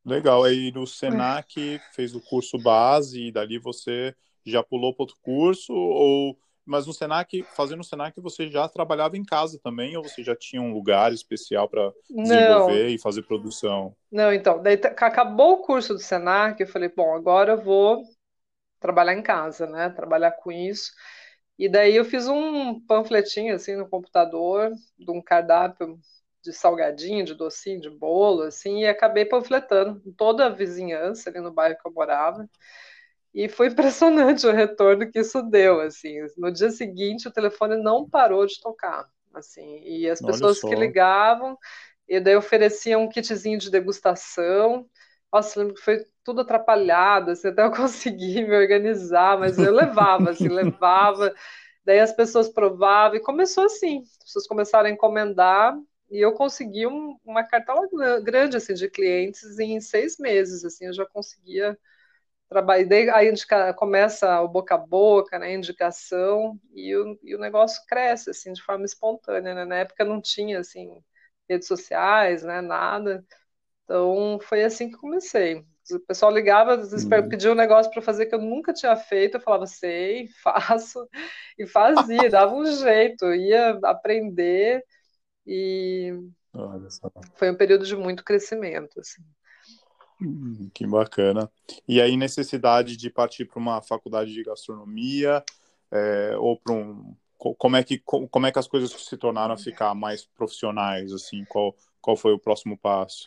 Legal. 0.06 0.44
Aí 0.44 0.72
no 0.72 0.86
Senac 0.86 1.80
fez 1.94 2.14
o 2.14 2.22
curso 2.22 2.58
base 2.58 3.28
e 3.28 3.32
dali 3.32 3.58
você 3.58 4.14
já 4.50 4.64
pulou 4.64 4.94
para 4.94 5.04
outro 5.04 5.18
curso 5.22 5.74
ou 5.74 6.38
mas 6.66 6.86
no 6.86 6.94
Senac, 6.94 7.44
fazendo 7.56 7.80
o 7.80 7.84
Senac, 7.84 8.20
você 8.22 8.48
já 8.48 8.70
trabalhava 8.70 9.18
em 9.18 9.26
casa 9.26 9.60
também 9.64 9.98
ou 9.98 10.04
você 10.04 10.22
já 10.24 10.36
tinha 10.36 10.62
um 10.62 10.72
lugar 10.72 11.12
especial 11.12 11.68
para 11.68 11.92
desenvolver 12.08 12.90
Não. 12.90 12.94
e 12.94 13.00
fazer 13.00 13.24
produção? 13.24 13.96
Não, 14.12 14.32
então, 14.32 14.62
daí 14.62 14.76
acabou 14.76 15.54
o 15.54 15.62
curso 15.64 15.96
do 15.96 16.00
Senac, 16.00 16.62
eu 16.62 16.68
falei, 16.68 16.90
bom, 16.90 17.16
agora 17.16 17.54
eu 17.54 17.62
vou 17.64 18.04
trabalhar 18.80 19.14
em 19.14 19.22
casa, 19.22 19.68
né? 19.68 19.90
Trabalhar 19.90 20.32
com 20.32 20.52
isso. 20.52 20.92
E 21.58 21.68
daí 21.68 21.96
eu 21.96 22.06
fiz 22.06 22.28
um 22.28 22.80
panfletinho 22.86 23.54
assim 23.56 23.76
no 23.76 23.90
computador 23.90 24.72
de 24.98 25.12
um 25.12 25.22
cardápio 25.22 26.00
de 26.42 26.54
salgadinho, 26.54 27.26
de 27.26 27.34
docinho, 27.34 27.82
de 27.82 27.90
bolo, 27.90 28.44
assim, 28.44 28.80
e 28.80 28.88
acabei 28.88 29.26
panfletando 29.26 30.02
em 30.06 30.12
toda 30.14 30.46
a 30.46 30.50
vizinhança 30.50 31.30
ali 31.30 31.40
no 31.42 31.52
bairro 31.52 31.78
que 31.78 31.88
eu 31.88 31.92
morava. 31.94 32.50
E 33.34 33.48
foi 33.48 33.68
impressionante 33.68 34.48
o 34.48 34.52
retorno 34.52 35.10
que 35.12 35.20
isso 35.20 35.42
deu, 35.44 35.80
assim. 35.82 36.18
No 36.38 36.52
dia 36.52 36.72
seguinte, 36.72 37.28
o 37.28 37.32
telefone 37.32 37.78
não 37.78 38.10
parou 38.10 38.46
de 38.46 38.60
tocar, 38.60 39.08
assim. 39.34 39.82
E 39.84 40.10
as 40.10 40.22
pessoas 40.22 40.64
que 40.64 40.76
ligavam, 40.76 41.58
e 42.08 42.20
daí 42.20 42.36
ofereciam 42.36 43.04
um 43.04 43.10
kitzinho 43.10 43.60
de 43.60 43.70
degustação. 43.70 44.88
Nossa, 45.32 45.60
lembro 45.60 45.76
que 45.76 45.82
foi 45.82 46.04
tudo 46.24 46.42
atrapalhado, 46.42 47.32
assim, 47.32 47.50
até 47.50 47.64
eu 47.64 47.72
conseguir 47.72 48.48
me 48.48 48.56
organizar, 48.56 49.38
mas 49.40 49.62
eu 49.62 49.72
levava, 49.72 50.32
assim, 50.32 50.48
levava. 50.50 51.34
Daí 51.86 52.00
as 52.00 52.12
pessoas 52.14 52.50
provavam 52.50 53.18
e 53.18 53.22
começou 53.22 53.66
assim. 53.66 54.02
As 54.02 54.18
pessoas 54.26 54.48
começaram 54.48 54.88
a 54.90 54.92
encomendar 54.92 55.78
e 56.10 56.20
eu 56.20 56.34
consegui 56.34 56.88
um, 56.88 57.18
uma 57.24 57.44
cartela 57.44 57.88
grande, 58.24 58.58
assim, 58.58 58.74
de 58.74 58.90
clientes 58.90 59.60
em 59.60 59.80
seis 59.80 60.18
meses, 60.18 60.66
assim, 60.66 60.88
eu 60.88 60.94
já 60.94 61.06
conseguia 61.06 61.78
trabalho, 62.50 62.90
daí 62.90 63.10
aí 63.10 63.30
indica, 63.30 63.74
começa 63.74 64.42
o 64.42 64.48
boca 64.48 64.76
a 64.76 64.78
boca, 64.78 65.38
né, 65.38 65.54
indicação, 65.54 66.60
e 66.74 66.96
o, 66.96 67.18
e 67.24 67.36
o 67.36 67.40
negócio 67.40 67.82
cresce, 67.88 68.32
assim, 68.32 68.52
de 68.54 68.62
forma 68.62 68.86
espontânea, 68.86 69.54
né, 69.54 69.66
na 69.66 69.76
época 69.78 70.04
não 70.04 70.20
tinha, 70.22 70.60
assim, 70.60 71.02
redes 71.48 71.68
sociais, 71.68 72.44
né, 72.44 72.62
nada, 72.62 73.24
então 73.84 74.40
foi 74.42 74.64
assim 74.64 74.90
que 74.90 74.98
comecei. 74.98 75.66
O 75.92 76.00
pessoal 76.02 76.32
ligava, 76.32 76.76
uhum. 76.76 77.30
pedia 77.30 77.52
um 77.52 77.56
negócio 77.56 77.92
para 77.92 78.02
fazer 78.02 78.28
que 78.28 78.36
eu 78.36 78.40
nunca 78.40 78.72
tinha 78.72 78.96
feito, 78.96 79.38
eu 79.38 79.42
falava, 79.42 79.66
sei, 79.66 80.28
faço, 80.44 81.08
e 81.58 81.66
fazia, 81.66 82.30
dava 82.30 82.54
um 82.54 82.66
jeito, 82.66 83.34
ia 83.34 83.80
aprender, 83.84 84.84
e 85.48 86.14
foi 87.36 87.50
um 87.50 87.56
período 87.56 87.86
de 87.86 87.96
muito 87.96 88.24
crescimento, 88.24 89.00
assim. 89.00 89.24
Hum, 90.22 90.70
que 90.74 90.86
bacana. 90.86 91.50
E 91.88 92.02
aí, 92.02 92.18
necessidade 92.18 92.98
de 92.98 93.10
partir 93.10 93.46
para 93.46 93.60
uma 93.60 93.82
faculdade 93.82 94.34
de 94.34 94.44
gastronomia 94.44 95.44
é, 95.92 96.36
ou 96.38 96.58
para 96.60 96.74
um. 96.74 97.16
Como 97.38 97.78
é, 97.78 97.84
que, 97.86 98.00
como 98.00 98.46
é 98.46 98.52
que 98.52 98.60
as 98.60 98.68
coisas 98.68 98.92
se 98.92 99.18
tornaram 99.18 99.54
a 99.54 99.58
ficar 99.58 99.96
mais 99.96 100.26
profissionais? 100.26 101.14
assim 101.14 101.46
Qual, 101.46 101.74
qual 102.02 102.18
foi 102.18 102.34
o 102.34 102.40
próximo 102.40 102.78
passo? 102.78 103.26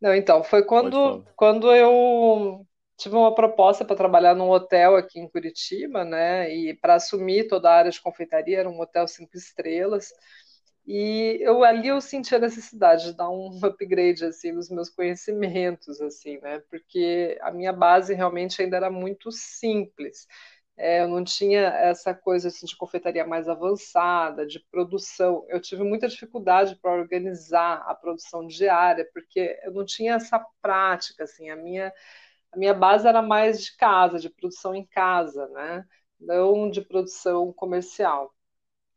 Não, 0.00 0.14
então, 0.14 0.42
foi 0.42 0.64
quando, 0.64 1.22
quando 1.36 1.70
eu 1.74 2.66
tive 2.96 3.16
uma 3.16 3.34
proposta 3.34 3.84
para 3.84 3.96
trabalhar 3.96 4.34
num 4.34 4.48
hotel 4.48 4.96
aqui 4.96 5.20
em 5.20 5.28
Curitiba, 5.28 6.04
né? 6.06 6.50
E 6.54 6.74
para 6.74 6.94
assumir 6.94 7.48
toda 7.48 7.68
a 7.70 7.74
área 7.76 7.90
de 7.90 8.00
confeitaria, 8.00 8.60
era 8.60 8.70
um 8.70 8.80
hotel 8.80 9.06
cinco 9.06 9.36
estrelas. 9.36 10.10
E 10.88 11.38
eu 11.42 11.64
ali 11.64 11.88
eu 11.88 12.00
senti 12.00 12.34
a 12.34 12.40
necessidade 12.40 13.04
de 13.06 13.14
dar 13.16 13.30
um 13.30 13.50
upgrade 13.64 14.24
assim 14.26 14.52
nos 14.52 14.70
meus 14.70 14.90
conhecimentos 14.90 16.00
assim, 16.00 16.38
né? 16.40 16.60
Porque 16.70 17.38
a 17.42 17.52
minha 17.52 17.72
base 17.74 18.14
realmente 18.14 18.62
ainda 18.62 18.76
era 18.78 18.90
muito 18.90 19.30
simples. 19.32 20.26
É, 20.76 21.02
eu 21.02 21.08
não 21.08 21.24
tinha 21.24 21.60
essa 21.62 22.14
coisa 22.14 22.48
assim, 22.48 22.64
de 22.66 22.76
confeitaria 22.76 23.26
mais 23.26 23.48
avançada, 23.48 24.46
de 24.46 24.60
produção. 24.70 25.44
Eu 25.48 25.60
tive 25.60 25.82
muita 25.84 26.08
dificuldade 26.08 26.76
para 26.76 26.92
organizar 26.92 27.82
a 27.86 27.94
produção 27.94 28.46
diária, 28.46 29.08
porque 29.12 29.58
eu 29.64 29.72
não 29.72 29.84
tinha 29.84 30.14
essa 30.14 30.38
prática. 30.62 31.24
Assim, 31.24 31.50
a 31.50 31.56
minha, 31.56 31.92
a 32.52 32.56
minha 32.58 32.74
base 32.74 33.06
era 33.08 33.22
mais 33.22 33.62
de 33.62 33.76
casa, 33.76 34.18
de 34.18 34.30
produção 34.30 34.74
em 34.74 34.86
casa, 34.86 35.48
né? 35.48 35.84
não 36.20 36.70
de 36.70 36.80
produção 36.82 37.52
comercial. 37.52 38.34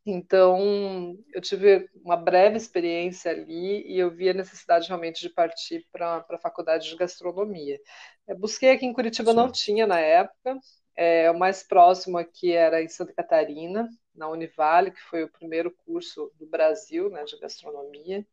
Então, 0.06 1.16
eu 1.34 1.40
tive 1.42 1.88
uma 2.04 2.18
breve 2.18 2.58
experiência 2.58 3.32
ali 3.32 3.86
e 3.86 4.00
eu 4.00 4.10
vi 4.10 4.30
a 4.30 4.34
necessidade 4.34 4.88
realmente 4.88 5.22
de 5.22 5.30
partir 5.30 5.88
para 5.92 6.26
a 6.28 6.38
faculdade 6.40 6.90
de 6.90 6.96
gastronomia. 6.96 7.80
Eu 8.28 8.38
busquei 8.38 8.72
aqui 8.72 8.86
em 8.86 8.94
Curitiba, 8.94 9.32
Sim. 9.32 9.38
não 9.38 9.52
tinha 9.52 9.86
na 9.86 10.00
época. 10.00 10.58
É, 10.96 11.30
o 11.30 11.38
mais 11.38 11.64
próximo 11.64 12.18
aqui 12.18 12.52
era 12.52 12.82
em 12.82 12.90
Santa 12.90 13.14
Catarina, 13.14 13.88
na 14.14 14.28
Univale, 14.28 14.92
que 14.92 15.02
foi 15.02 15.24
o 15.24 15.32
primeiro 15.32 15.72
curso 15.86 16.32
do 16.38 16.48
Brasil 16.48 17.10
né, 17.10 17.24
de 17.24 17.40
gastronomia. 17.40 18.26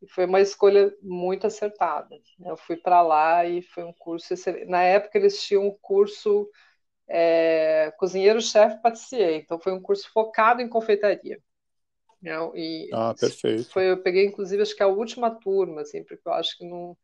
E 0.00 0.08
foi 0.08 0.24
uma 0.26 0.40
escolha 0.40 0.94
muito 1.02 1.48
acertada. 1.48 2.16
Eu 2.44 2.56
fui 2.56 2.76
para 2.76 3.02
lá 3.02 3.44
e 3.44 3.60
foi 3.62 3.82
um 3.82 3.92
curso 3.92 4.32
excelente. 4.32 4.66
Na 4.66 4.82
época, 4.82 5.18
eles 5.18 5.42
tinham 5.42 5.66
um 5.66 5.76
curso 5.82 6.48
é, 7.08 7.92
cozinheiro-chefe 7.98 8.82
patissier. 8.82 9.34
Então 9.34 9.58
foi 9.58 9.72
um 9.72 9.80
curso 9.80 10.10
focado 10.12 10.60
em 10.60 10.68
confeitaria. 10.68 11.40
Né? 12.20 12.32
E 12.54 12.90
ah, 12.92 13.14
perfeito. 13.18 13.70
Foi, 13.70 13.90
eu 13.90 14.02
peguei, 14.02 14.26
inclusive, 14.26 14.62
acho 14.62 14.76
que 14.76 14.82
a 14.82 14.88
última 14.88 15.30
turma, 15.30 15.82
assim, 15.82 16.04
porque 16.04 16.26
eu 16.26 16.32
acho 16.32 16.56
que 16.58 16.66
não, 16.66 16.96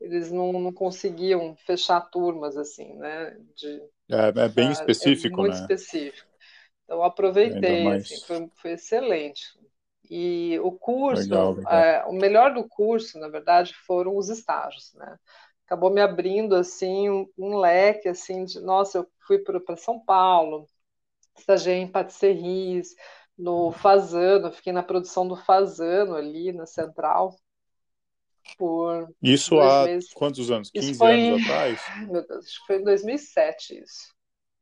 eles 0.00 0.30
não, 0.30 0.52
não 0.52 0.72
conseguiam 0.72 1.56
fechar 1.66 2.00
turmas, 2.00 2.56
assim, 2.56 2.94
né? 2.94 3.36
De, 3.54 3.80
é, 4.10 4.44
é 4.44 4.48
bem 4.48 4.72
específico, 4.72 5.40
é 5.40 5.42
muito 5.42 5.54
né? 5.54 5.60
específico. 5.60 6.28
Então, 6.84 7.02
aproveitei, 7.02 7.84
mais... 7.84 8.04
assim, 8.04 8.20
foi, 8.26 8.50
foi 8.60 8.72
excelente. 8.72 9.42
E 10.10 10.58
o 10.60 10.72
curso, 10.72 11.22
legal, 11.22 11.52
legal. 11.52 11.72
É, 11.72 12.04
o 12.06 12.12
melhor 12.12 12.52
do 12.52 12.68
curso, 12.68 13.18
na 13.20 13.28
verdade, 13.28 13.72
foram 13.86 14.16
os 14.16 14.28
estágios, 14.28 14.92
né? 14.94 15.16
Acabou 15.70 15.88
me 15.88 16.00
abrindo 16.00 16.56
assim 16.56 17.08
um, 17.08 17.30
um 17.38 17.56
leque 17.56 18.08
assim 18.08 18.44
de 18.44 18.58
nossa 18.58 18.98
eu 18.98 19.06
fui 19.24 19.38
para 19.38 19.76
São 19.76 20.00
Paulo 20.00 20.66
estagiei 21.38 21.76
em 21.76 21.86
patisseries 21.86 22.96
no 23.38 23.70
Fazano 23.70 24.50
fiquei 24.50 24.72
na 24.72 24.82
produção 24.82 25.28
do 25.28 25.36
Fazano 25.36 26.16
ali 26.16 26.52
na 26.52 26.66
Central 26.66 27.36
por 28.58 29.14
isso 29.22 29.60
há 29.60 29.84
meses. 29.84 30.12
quantos 30.12 30.50
anos? 30.50 30.70
15 30.70 30.94
foi... 30.98 31.28
anos 31.28 31.44
atrás? 31.44 31.80
Meu 32.10 32.26
Deus 32.26 32.46
acho 32.46 32.60
que 32.60 32.66
foi 32.66 32.76
em 32.80 32.84
2007 32.84 33.80
isso 33.80 34.12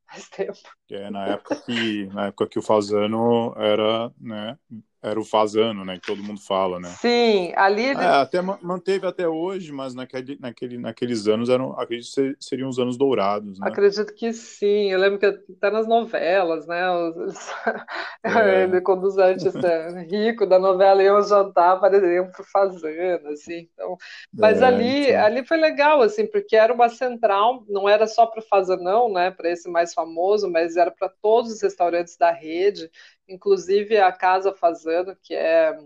faz 0.05 0.29
tempo. 0.29 0.59
É 0.91 1.09
na 1.09 1.27
época 1.27 1.55
que 1.55 2.05
na 2.07 2.27
época 2.27 2.47
que 2.47 2.59
o 2.59 2.63
Fazano 2.63 3.53
era 3.57 4.11
né 4.19 4.57
era 5.01 5.19
o 5.19 5.23
Fazano, 5.23 5.85
né? 5.85 5.95
Que 5.95 6.07
todo 6.07 6.23
mundo 6.23 6.41
fala, 6.41 6.79
né? 6.79 6.89
Sim, 6.99 7.53
ali 7.55 7.85
ele... 7.85 8.01
é, 8.01 8.07
até 8.07 8.41
manteve 8.41 9.07
até 9.07 9.27
hoje, 9.27 9.71
mas 9.71 9.95
naquele, 9.95 10.37
naquele, 10.39 10.77
naqueles 10.77 11.27
anos 11.27 11.49
eram, 11.49 11.71
acredito 11.79 12.13
que 12.13 12.35
seriam 12.39 12.67
os 12.67 12.79
anos 12.79 12.97
dourados, 12.97 13.59
né? 13.59 13.67
Acredito 13.67 14.13
que 14.13 14.33
sim. 14.33 14.91
Eu 14.91 14.99
lembro 14.99 15.17
que 15.17 15.25
até 15.25 15.71
nas 15.71 15.87
novelas, 15.87 16.67
né? 16.67 16.89
Os... 16.91 17.35
É. 18.21 18.63
ele 18.63 18.81
artistas 19.21 19.95
ricos 20.11 20.47
da 20.47 20.59
novela 20.59 21.01
iam 21.01 21.21
jantar, 21.21 21.77
apareciam 21.77 22.29
pro 22.29 22.43
Fazano, 22.43 23.29
assim. 23.29 23.69
Então, 23.73 23.95
mas 24.33 24.61
é, 24.61 24.65
ali, 24.65 25.07
então... 25.07 25.23
ali 25.23 25.45
foi 25.45 25.57
legal, 25.57 26.01
assim, 26.01 26.27
porque 26.27 26.55
era 26.55 26.73
uma 26.73 26.89
central, 26.89 27.63
não 27.69 27.87
era 27.87 28.05
só 28.07 28.25
para 28.25 28.41
o 28.41 28.45
Fazanão, 28.45 29.11
né? 29.11 29.31
Para 29.31 29.49
esse 29.49 29.69
mais 29.69 29.93
famoso, 29.93 30.51
mas 30.51 30.75
era 30.75 30.91
para 30.91 31.09
todos 31.21 31.51
os 31.53 31.61
restaurantes 31.61 32.17
da 32.17 32.31
rede 32.31 32.89
inclusive 33.29 33.97
a 33.97 34.11
Casa 34.11 34.53
Fazano, 34.53 35.15
que 35.23 35.33
é, 35.35 35.77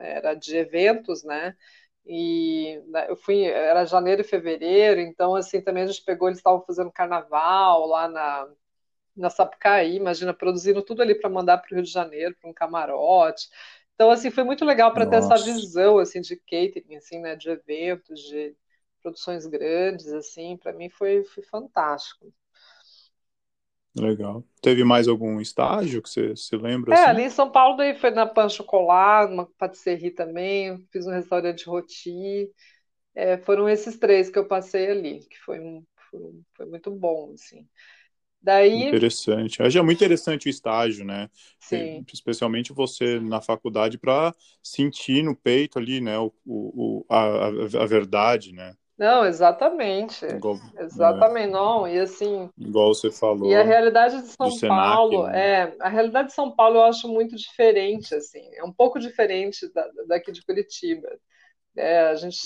era 0.00 0.34
de 0.34 0.56
eventos, 0.56 1.24
né? 1.24 1.56
E 2.06 2.82
né, 2.88 3.06
eu 3.10 3.16
fui, 3.16 3.44
era 3.44 3.84
janeiro 3.84 4.22
e 4.22 4.24
fevereiro, 4.24 5.00
então 5.00 5.34
assim 5.36 5.60
também 5.62 5.84
a 5.84 5.86
gente 5.86 6.04
pegou, 6.04 6.28
eles 6.28 6.38
estavam 6.38 6.62
fazendo 6.62 6.90
carnaval 6.90 7.86
lá 7.86 8.08
na, 8.08 8.48
na 9.16 9.30
Sapucaí, 9.30 9.96
imagina, 9.96 10.34
produzindo 10.34 10.82
tudo 10.82 11.02
ali 11.02 11.14
para 11.14 11.30
mandar 11.30 11.58
para 11.58 11.72
o 11.72 11.74
Rio 11.76 11.84
de 11.84 11.90
Janeiro, 11.90 12.36
para 12.40 12.50
um 12.50 12.54
camarote. 12.54 13.48
Então, 13.94 14.10
assim, 14.10 14.30
foi 14.30 14.44
muito 14.44 14.64
legal 14.64 14.94
para 14.94 15.06
ter 15.06 15.16
essa 15.16 15.36
visão, 15.38 15.98
assim, 15.98 16.20
de 16.20 16.36
catering, 16.36 16.96
assim, 16.96 17.20
né, 17.20 17.36
de 17.36 17.50
eventos, 17.50 18.20
de 18.20 18.56
produções 19.02 19.46
grandes, 19.46 20.12
assim, 20.12 20.56
para 20.56 20.72
mim 20.72 20.88
foi, 20.88 21.24
foi 21.24 21.42
fantástico. 21.44 22.32
Legal. 23.94 24.44
Teve 24.62 24.84
mais 24.84 25.08
algum 25.08 25.40
estágio 25.40 26.00
que 26.02 26.08
você 26.08 26.36
se 26.36 26.56
lembra? 26.56 26.94
É, 26.94 26.98
assim? 26.98 27.10
ali 27.10 27.22
em 27.22 27.30
São 27.30 27.50
Paulo 27.50 27.76
daí 27.76 27.94
foi 27.94 28.10
na 28.10 28.26
Pan 28.26 28.48
Chocolat, 28.48 29.30
uma 29.30 29.46
patisserie 29.58 30.10
também, 30.10 30.86
fiz 30.92 31.06
um 31.06 31.10
restaurante 31.10 31.66
roti. 31.66 32.50
É, 33.14 33.36
foram 33.38 33.68
esses 33.68 33.98
três 33.98 34.30
que 34.30 34.38
eu 34.38 34.46
passei 34.46 34.90
ali, 34.90 35.20
que 35.20 35.38
foi, 35.40 35.58
foi, 36.10 36.40
foi 36.56 36.66
muito 36.66 36.90
bom, 36.90 37.32
assim. 37.34 37.66
Daí... 38.42 38.88
Interessante. 38.88 39.62
Acho 39.62 39.78
é 39.78 39.82
muito 39.82 39.98
interessante 39.98 40.46
o 40.46 40.50
estágio, 40.50 41.04
né? 41.04 41.28
Sim. 41.58 42.04
Especialmente 42.12 42.72
você 42.72 43.20
na 43.20 43.40
faculdade 43.40 43.98
para 43.98 44.34
sentir 44.62 45.22
no 45.22 45.36
peito 45.36 45.78
ali, 45.78 46.00
né, 46.00 46.18
o, 46.18 46.32
o, 46.46 47.06
a, 47.08 47.48
a 47.48 47.86
verdade, 47.86 48.52
né? 48.52 48.74
Não, 49.00 49.24
exatamente. 49.24 50.26
Igual, 50.26 50.58
exatamente, 50.78 51.48
é, 51.48 51.50
não. 51.50 51.88
E 51.88 51.98
assim. 51.98 52.50
Igual 52.58 52.92
você 52.92 53.10
falou. 53.10 53.50
E 53.50 53.54
a 53.54 53.62
realidade 53.62 54.20
de 54.20 54.28
São 54.28 54.68
Paulo, 54.68 55.22
Senac, 55.22 55.32
né? 55.32 55.48
é, 55.48 55.76
a 55.80 55.88
realidade 55.88 56.28
de 56.28 56.34
São 56.34 56.54
Paulo 56.54 56.76
eu 56.76 56.84
acho 56.84 57.08
muito 57.08 57.34
diferente, 57.34 58.14
assim. 58.14 58.46
É 58.54 58.62
um 58.62 58.70
pouco 58.70 59.00
diferente 59.00 59.72
da, 59.72 59.88
daqui 60.06 60.30
de 60.30 60.44
Curitiba. 60.44 61.08
É, 61.74 62.08
a 62.08 62.14
gente 62.14 62.38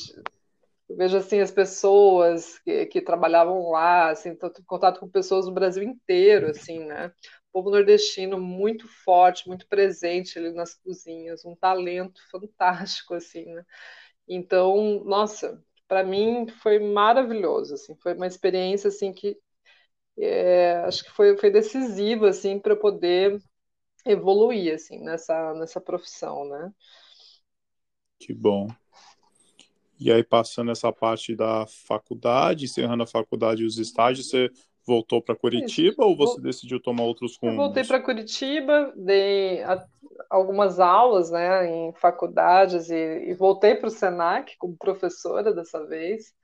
eu 0.89 0.97
vejo 0.97 1.17
assim 1.17 1.41
as 1.41 1.51
pessoas 1.51 2.61
que, 2.61 2.87
que 2.87 3.01
trabalhavam 3.01 3.71
lá, 3.71 4.11
assim, 4.11 4.37
tô, 4.37 4.47
em 4.47 4.65
contato 4.65 5.01
com 5.01 5.09
pessoas 5.09 5.47
do 5.47 5.53
Brasil 5.53 5.83
inteiro, 5.83 6.51
assim, 6.51 6.85
né? 6.85 7.07
O 7.49 7.53
povo 7.55 7.71
nordestino 7.71 8.39
muito 8.39 8.87
forte, 9.03 9.49
muito 9.49 9.67
presente 9.67 10.39
ali 10.39 10.53
nas 10.53 10.77
cozinhas, 10.77 11.45
um 11.45 11.57
talento 11.57 12.21
fantástico, 12.31 13.15
assim, 13.15 13.45
né? 13.47 13.65
Então, 14.29 15.03
nossa, 15.05 15.61
para 15.89 16.03
mim 16.05 16.49
foi 16.49 16.79
maravilhoso, 16.79 17.75
assim, 17.75 17.95
foi 17.97 18.15
uma 18.15 18.27
experiência 18.27 18.89
assim 18.89 19.13
que 19.13 19.37
é, 20.19 20.77
acho 20.87 21.05
que 21.05 21.11
foi, 21.11 21.37
foi 21.37 21.51
decisiva 21.51 22.29
assim 22.29 22.59
para 22.59 22.77
poder 22.77 23.41
evoluir 24.07 24.75
assim 24.75 25.01
nessa 25.01 25.55
nessa 25.55 25.81
profissão, 25.81 26.49
né? 26.49 26.73
Que 28.19 28.33
bom. 28.33 28.69
E 29.99 30.13
aí 30.13 30.23
passando 30.23 30.71
essa 30.71 30.93
parte 30.93 31.35
da 31.35 31.67
faculdade, 31.67 32.65
encerrando 32.65 33.03
a 33.03 33.07
faculdade 33.07 33.63
e 33.63 33.67
os 33.67 33.79
estágios, 33.79 34.29
você 34.29 34.51
voltou 34.87 35.21
para 35.23 35.35
Curitiba 35.35 35.91
Isso. 35.91 36.03
ou 36.03 36.17
você 36.17 36.41
decidiu 36.41 36.81
tomar 36.81 37.05
outros 37.05 37.37
rumos? 37.37 37.57
Eu 37.57 37.63
voltei 37.65 37.85
para 37.85 38.01
Curitiba, 38.01 38.93
dei 38.97 39.63
algumas 40.29 40.79
aulas 40.79 41.31
né, 41.31 41.67
em 41.67 41.93
faculdades 41.95 42.91
e, 42.91 43.25
e 43.29 43.35
voltei 43.35 43.75
para 43.75 43.89
o 43.89 43.91
Senac 43.91 44.57
como 44.59 44.77
professora 44.77 45.53
dessa 45.53 45.85
vez. 45.87 46.35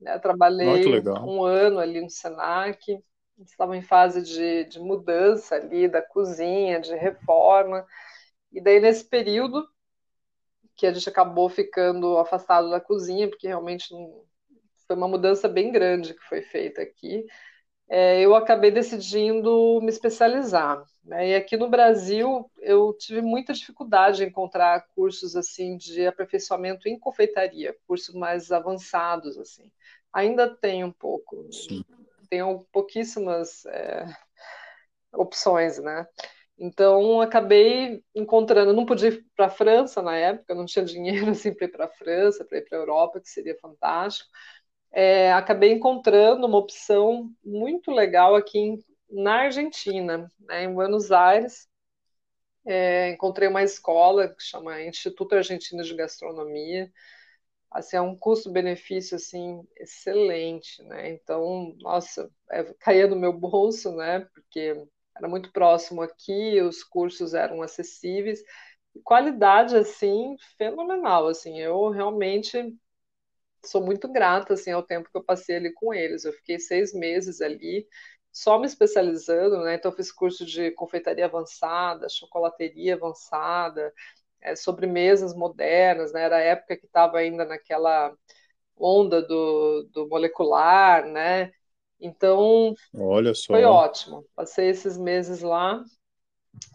Né, 0.00 0.18
trabalhei 0.18 1.00
um 1.22 1.44
ano 1.44 1.78
ali 1.78 2.00
no 2.00 2.10
Senac, 2.10 2.98
estava 3.38 3.76
em 3.76 3.82
fase 3.82 4.22
de, 4.22 4.64
de 4.64 4.80
mudança 4.80 5.56
ali 5.56 5.88
da 5.88 6.02
cozinha, 6.02 6.80
de 6.80 6.94
reforma. 6.94 7.84
E 8.52 8.60
daí, 8.60 8.80
nesse 8.80 9.04
período, 9.04 9.66
que 10.76 10.86
a 10.86 10.92
gente 10.92 11.08
acabou 11.08 11.48
ficando 11.48 12.18
afastado 12.18 12.70
da 12.70 12.80
cozinha, 12.80 13.28
porque 13.28 13.46
realmente 13.46 13.88
foi 14.86 14.96
uma 14.96 15.08
mudança 15.08 15.48
bem 15.48 15.70
grande 15.70 16.14
que 16.14 16.22
foi 16.24 16.42
feita 16.42 16.82
aqui 16.82 17.24
é, 17.88 18.20
eu 18.20 18.34
acabei 18.34 18.70
decidindo 18.70 19.80
me 19.82 19.88
especializar. 19.88 20.84
Né? 21.04 21.30
E 21.30 21.34
aqui 21.34 21.56
no 21.56 21.68
Brasil 21.68 22.50
eu 22.60 22.92
tive 22.94 23.20
muita 23.20 23.52
dificuldade 23.52 24.24
em 24.24 24.28
encontrar 24.28 24.86
cursos 24.94 25.36
assim 25.36 25.76
de 25.76 26.06
aperfeiçoamento 26.06 26.88
em 26.88 26.98
confeitaria, 26.98 27.76
cursos 27.86 28.14
mais 28.14 28.50
avançados 28.50 29.38
assim. 29.38 29.70
Ainda 30.12 30.48
tem 30.48 30.84
um 30.84 30.92
pouco, 30.92 31.52
Sim. 31.52 31.84
tenho 32.30 32.64
pouquíssimas 32.72 33.66
é, 33.66 34.06
opções, 35.12 35.78
né? 35.78 36.06
Então 36.56 37.20
acabei 37.20 38.02
encontrando, 38.14 38.72
não 38.72 38.86
podia 38.86 39.08
ir 39.08 39.26
para 39.36 39.46
a 39.46 39.50
França 39.50 40.00
na 40.00 40.16
época, 40.16 40.54
não 40.54 40.64
tinha 40.64 40.84
dinheiro 40.86 41.30
assim 41.30 41.52
para 41.52 41.66
ir 41.66 41.70
para 41.70 41.84
a 41.86 41.90
França, 41.90 42.44
para 42.44 42.58
ir 42.58 42.62
para 42.62 42.78
a 42.78 42.80
Europa, 42.80 43.20
que 43.20 43.28
seria 43.28 43.58
fantástico 43.60 44.30
é, 44.94 45.32
acabei 45.32 45.72
encontrando 45.72 46.46
uma 46.46 46.58
opção 46.58 47.30
muito 47.44 47.90
legal 47.90 48.36
aqui 48.36 48.58
em, 48.58 48.84
na 49.10 49.42
Argentina, 49.42 50.30
né, 50.40 50.64
em 50.64 50.72
Buenos 50.74 51.10
Aires. 51.12 51.68
É, 52.66 53.10
encontrei 53.10 53.48
uma 53.48 53.62
escola 53.62 54.28
que 54.28 54.42
chama 54.42 54.82
Instituto 54.82 55.34
Argentino 55.34 55.82
de 55.82 55.94
Gastronomia. 55.94 56.92
Assim, 57.70 57.96
é 57.96 58.00
um 58.00 58.16
custo-benefício 58.16 59.16
assim 59.16 59.66
excelente, 59.76 60.82
né? 60.84 61.10
Então, 61.10 61.74
nossa, 61.80 62.30
é, 62.50 62.64
caía 62.80 63.08
no 63.08 63.16
meu 63.16 63.32
bolso, 63.32 63.92
né? 63.96 64.20
Porque 64.34 64.80
era 65.16 65.28
muito 65.28 65.52
próximo 65.52 66.02
aqui, 66.02 66.60
os 66.62 66.84
cursos 66.84 67.34
eram 67.34 67.62
acessíveis, 67.62 68.42
qualidade 69.04 69.76
assim 69.76 70.36
fenomenal, 70.58 71.28
assim. 71.28 71.60
Eu 71.60 71.90
realmente 71.90 72.74
sou 73.64 73.84
muito 73.84 74.08
grata 74.08 74.54
assim 74.54 74.70
ao 74.72 74.82
tempo 74.82 75.10
que 75.10 75.16
eu 75.16 75.24
passei 75.24 75.56
ali 75.56 75.72
com 75.72 75.92
eles. 75.94 76.24
Eu 76.24 76.32
fiquei 76.32 76.58
seis 76.58 76.92
meses 76.94 77.40
ali, 77.40 77.86
só 78.32 78.58
me 78.58 78.66
especializando, 78.66 79.58
né? 79.64 79.74
Então, 79.74 79.92
fiz 79.92 80.10
curso 80.12 80.44
de 80.46 80.70
confeitaria 80.72 81.24
avançada, 81.26 82.08
chocolateria 82.08 82.94
avançada, 82.94 83.92
é, 84.40 84.56
sobremesas 84.56 85.34
modernas, 85.34 86.12
né? 86.12 86.22
Era 86.24 86.36
a 86.36 86.40
época 86.40 86.76
que 86.76 86.86
estava 86.86 87.18
ainda 87.18 87.44
naquela 87.44 88.14
onda 88.76 89.22
do, 89.22 89.84
do 89.92 90.08
molecular, 90.08 91.06
né? 91.06 91.52
Então, 92.00 92.74
Olha 92.94 93.34
só. 93.34 93.52
foi 93.52 93.64
ótimo. 93.64 94.24
Passei 94.36 94.70
esses 94.70 94.98
meses 94.98 95.42
lá, 95.42 95.82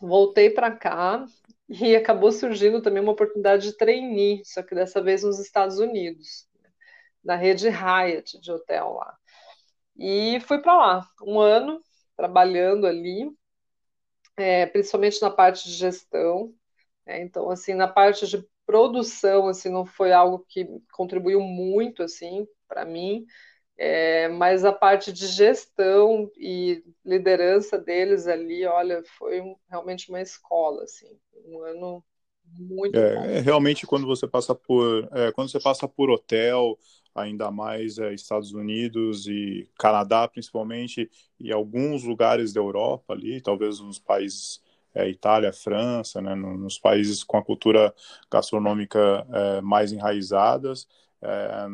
voltei 0.02 0.50
para 0.52 0.72
cá 0.72 1.26
e 1.70 1.96
acabou 1.96 2.32
surgindo 2.32 2.82
também 2.82 3.02
uma 3.04 3.14
oportunidade 3.14 3.68
de 3.68 3.78
trainee, 3.78 4.44
só 4.46 4.64
que 4.64 4.76
dessa 4.76 5.02
vez 5.04 5.24
nos 5.24 5.40
Estados 5.40 5.80
Unidos, 5.80 6.49
na 7.24 7.36
rede 7.36 7.68
Hyatt 7.70 8.40
de 8.40 8.52
hotel 8.52 8.94
lá. 8.94 9.18
E 9.98 10.40
fui 10.42 10.62
para 10.62 10.78
lá, 10.78 11.08
um 11.22 11.40
ano 11.40 11.82
trabalhando 12.16 12.88
ali, 12.88 13.30
é, 14.38 14.66
principalmente 14.66 15.22
na 15.22 15.30
parte 15.30 15.66
de 15.66 15.74
gestão. 15.74 16.54
É, 17.06 17.22
então, 17.22 17.50
assim, 17.50 17.74
na 17.74 17.88
parte 17.88 18.28
de 18.28 18.46
produção, 18.66 19.48
assim, 19.48 19.70
não 19.70 19.86
foi 19.86 20.14
algo 20.14 20.46
que 20.48 20.68
contribuiu 20.94 21.42
muito, 21.42 22.04
assim, 22.04 22.48
para 22.68 22.86
mim. 22.86 23.26
É, 23.78 24.28
mas 24.28 24.66
a 24.66 24.74
parte 24.74 25.12
de 25.12 25.26
gestão 25.28 26.30
e 26.38 26.84
liderança 27.04 27.78
deles 27.78 28.28
ali, 28.28 28.66
olha, 28.66 29.02
foi 29.18 29.42
um, 29.42 29.56
realmente 29.70 30.10
uma 30.10 30.22
escola, 30.22 30.84
assim, 30.84 31.18
um 31.46 31.64
ano 31.64 32.04
muito 32.58 32.98
é. 32.98 33.38
É, 33.38 33.40
realmente 33.40 33.86
quando 33.86 34.08
você 34.08 34.28
passa 34.28 34.56
por 34.56 35.08
é, 35.14 35.32
quando 35.32 35.50
você 35.50 35.60
passa 35.60 35.88
por 35.88 36.10
hotel, 36.10 36.78
ainda 37.14 37.52
mais 37.52 37.98
é, 37.98 38.14
Estados 38.14 38.54
Unidos 38.54 39.28
e 39.28 39.68
Canadá 39.78 40.28
principalmente 40.28 41.10
e 41.40 41.52
alguns 41.52 42.04
lugares 42.04 42.54
da 42.54 42.60
Europa 42.60 43.14
ali, 43.14 43.42
talvez 43.42 43.80
nos 43.80 44.00
países 44.00 44.62
é, 44.94 45.08
Itália, 45.08 45.54
França, 45.54 46.22
né, 46.22 46.34
nos 46.36 46.80
países 46.80 47.24
com 47.24 47.38
a 47.38 47.44
cultura 47.44 47.94
gastronômica 48.32 49.26
é, 49.32 49.62
mais 49.62 49.92
enraizadas, 49.92 50.88
é, 51.22 51.68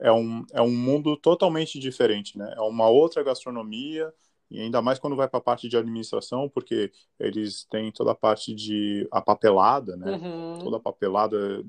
é, 0.00 0.12
um, 0.12 0.44
é 0.52 0.60
um 0.60 0.70
mundo 0.70 1.16
totalmente 1.16 1.78
diferente, 1.78 2.36
né? 2.36 2.52
É 2.56 2.60
uma 2.60 2.88
outra 2.88 3.22
gastronomia, 3.22 4.12
e 4.50 4.60
ainda 4.60 4.82
mais 4.82 4.98
quando 4.98 5.14
vai 5.14 5.28
para 5.28 5.38
a 5.38 5.42
parte 5.42 5.68
de 5.68 5.76
administração, 5.76 6.48
porque 6.48 6.90
eles 7.18 7.64
têm 7.70 7.92
toda 7.92 8.10
a 8.10 8.16
parte 8.16 8.52
de 8.52 9.06
a 9.12 9.22
papelada, 9.22 9.96
né? 9.96 10.10
Uhum. 10.10 10.58
Toda 10.58 10.76
a 10.78 10.80
papelada 10.80 11.64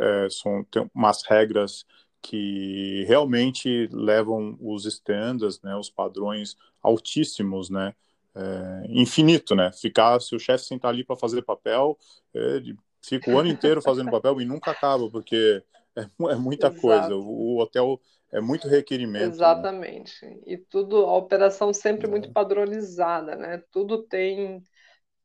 é, 0.00 0.28
são, 0.30 0.64
tem 0.64 0.90
umas 0.94 1.22
regras 1.22 1.84
que 2.24 3.04
realmente 3.06 3.86
levam 3.92 4.56
os 4.58 4.86
standards, 4.86 5.60
né? 5.60 5.76
Os 5.76 5.90
padrões 5.90 6.56
altíssimos, 6.82 7.68
né? 7.68 7.94
É, 8.34 8.86
infinito, 8.88 9.54
né? 9.54 9.70
Ficar, 9.72 10.18
se 10.20 10.34
o 10.34 10.38
chefe 10.38 10.64
sentar 10.64 10.90
ali 10.90 11.04
para 11.04 11.16
fazer 11.16 11.42
papel, 11.42 11.98
ele 12.32 12.74
fica 13.02 13.30
o 13.30 13.38
ano 13.38 13.50
inteiro 13.50 13.82
fazendo 13.82 14.10
papel 14.10 14.40
e 14.40 14.46
nunca 14.46 14.70
acaba, 14.70 15.10
porque 15.10 15.62
é, 15.94 16.00
é 16.30 16.34
muita 16.34 16.68
Exato. 16.68 16.80
coisa. 16.80 17.14
O, 17.14 17.56
o, 17.56 17.60
hotel 17.60 18.00
é 18.32 18.40
muito 18.40 18.68
requerimento. 18.68 19.24
Né? 19.24 19.28
Exatamente. 19.28 20.24
Né? 20.24 20.38
E 20.46 20.56
tudo, 20.56 21.04
a 21.04 21.16
operação 21.18 21.74
sempre 21.74 22.06
é. 22.06 22.10
muito 22.10 22.32
padronizada, 22.32 23.36
né? 23.36 23.62
Tudo 23.70 24.02
tem 24.02 24.62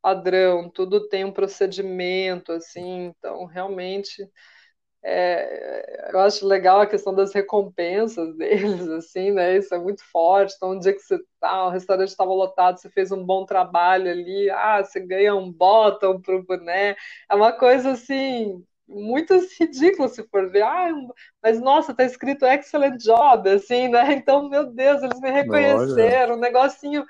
padrão, 0.01 0.69
tudo 0.69 1.07
tem 1.07 1.23
um 1.23 1.31
procedimento, 1.31 2.51
assim, 2.51 3.05
então 3.05 3.45
realmente 3.45 4.29
é, 5.03 6.11
eu 6.13 6.19
acho 6.19 6.45
legal 6.45 6.81
a 6.81 6.87
questão 6.87 7.13
das 7.13 7.33
recompensas 7.33 8.35
deles, 8.35 8.87
assim, 8.89 9.31
né? 9.31 9.57
Isso 9.57 9.73
é 9.73 9.79
muito 9.79 10.03
forte. 10.11 10.53
Então, 10.55 10.71
um 10.71 10.79
dia 10.79 10.93
que 10.93 10.99
você 10.99 11.17
tá, 11.39 11.67
o 11.67 11.69
restaurante 11.69 12.09
estava 12.09 12.31
lotado, 12.31 12.77
você 12.79 12.89
fez 12.89 13.11
um 13.11 13.23
bom 13.25 13.45
trabalho 13.45 14.09
ali, 14.11 14.49
ah, 14.49 14.83
você 14.83 14.99
ganha 14.99 15.35
um 15.35 15.51
bottom 15.51 16.19
pro 16.21 16.43
boné. 16.43 16.95
É 17.29 17.35
uma 17.35 17.53
coisa 17.53 17.91
assim 17.91 18.63
muito 18.87 19.33
ridículo 19.59 20.09
se 20.09 20.23
for 20.27 20.49
ver. 20.49 20.63
Ah, 20.63 20.89
mas 21.41 21.59
nossa, 21.61 21.93
tá 21.93 22.03
escrito 22.03 22.45
excellent 22.45 22.97
job, 23.01 23.49
assim, 23.49 23.87
né? 23.87 24.13
Então, 24.13 24.49
meu 24.49 24.65
Deus, 24.73 25.01
eles 25.03 25.19
me 25.21 25.31
reconheceram, 25.31 26.35
um 26.35 26.39
negocinho. 26.39 27.05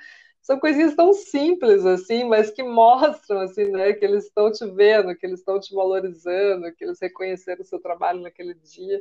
São 0.49 0.59
coisinhas 0.59 0.95
tão 0.95 1.13
simples, 1.13 1.85
assim, 1.85 2.23
mas 2.23 2.49
que 2.49 2.63
mostram, 2.63 3.41
assim, 3.41 3.65
né, 3.65 3.93
que 3.93 4.03
eles 4.03 4.25
estão 4.25 4.51
te 4.51 4.65
vendo, 4.65 5.15
que 5.15 5.23
eles 5.23 5.41
estão 5.41 5.59
te 5.59 5.75
valorizando, 5.75 6.73
que 6.73 6.83
eles 6.83 6.99
reconheceram 6.99 7.61
o 7.61 7.65
seu 7.65 7.79
trabalho 7.79 8.21
naquele 8.21 8.55
dia. 8.55 8.99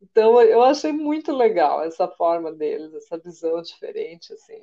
Então, 0.00 0.40
eu 0.40 0.62
achei 0.62 0.90
muito 0.90 1.30
legal 1.30 1.84
essa 1.84 2.08
forma 2.08 2.50
deles, 2.50 2.94
essa 2.94 3.18
visão 3.18 3.60
diferente, 3.60 4.32
assim. 4.32 4.62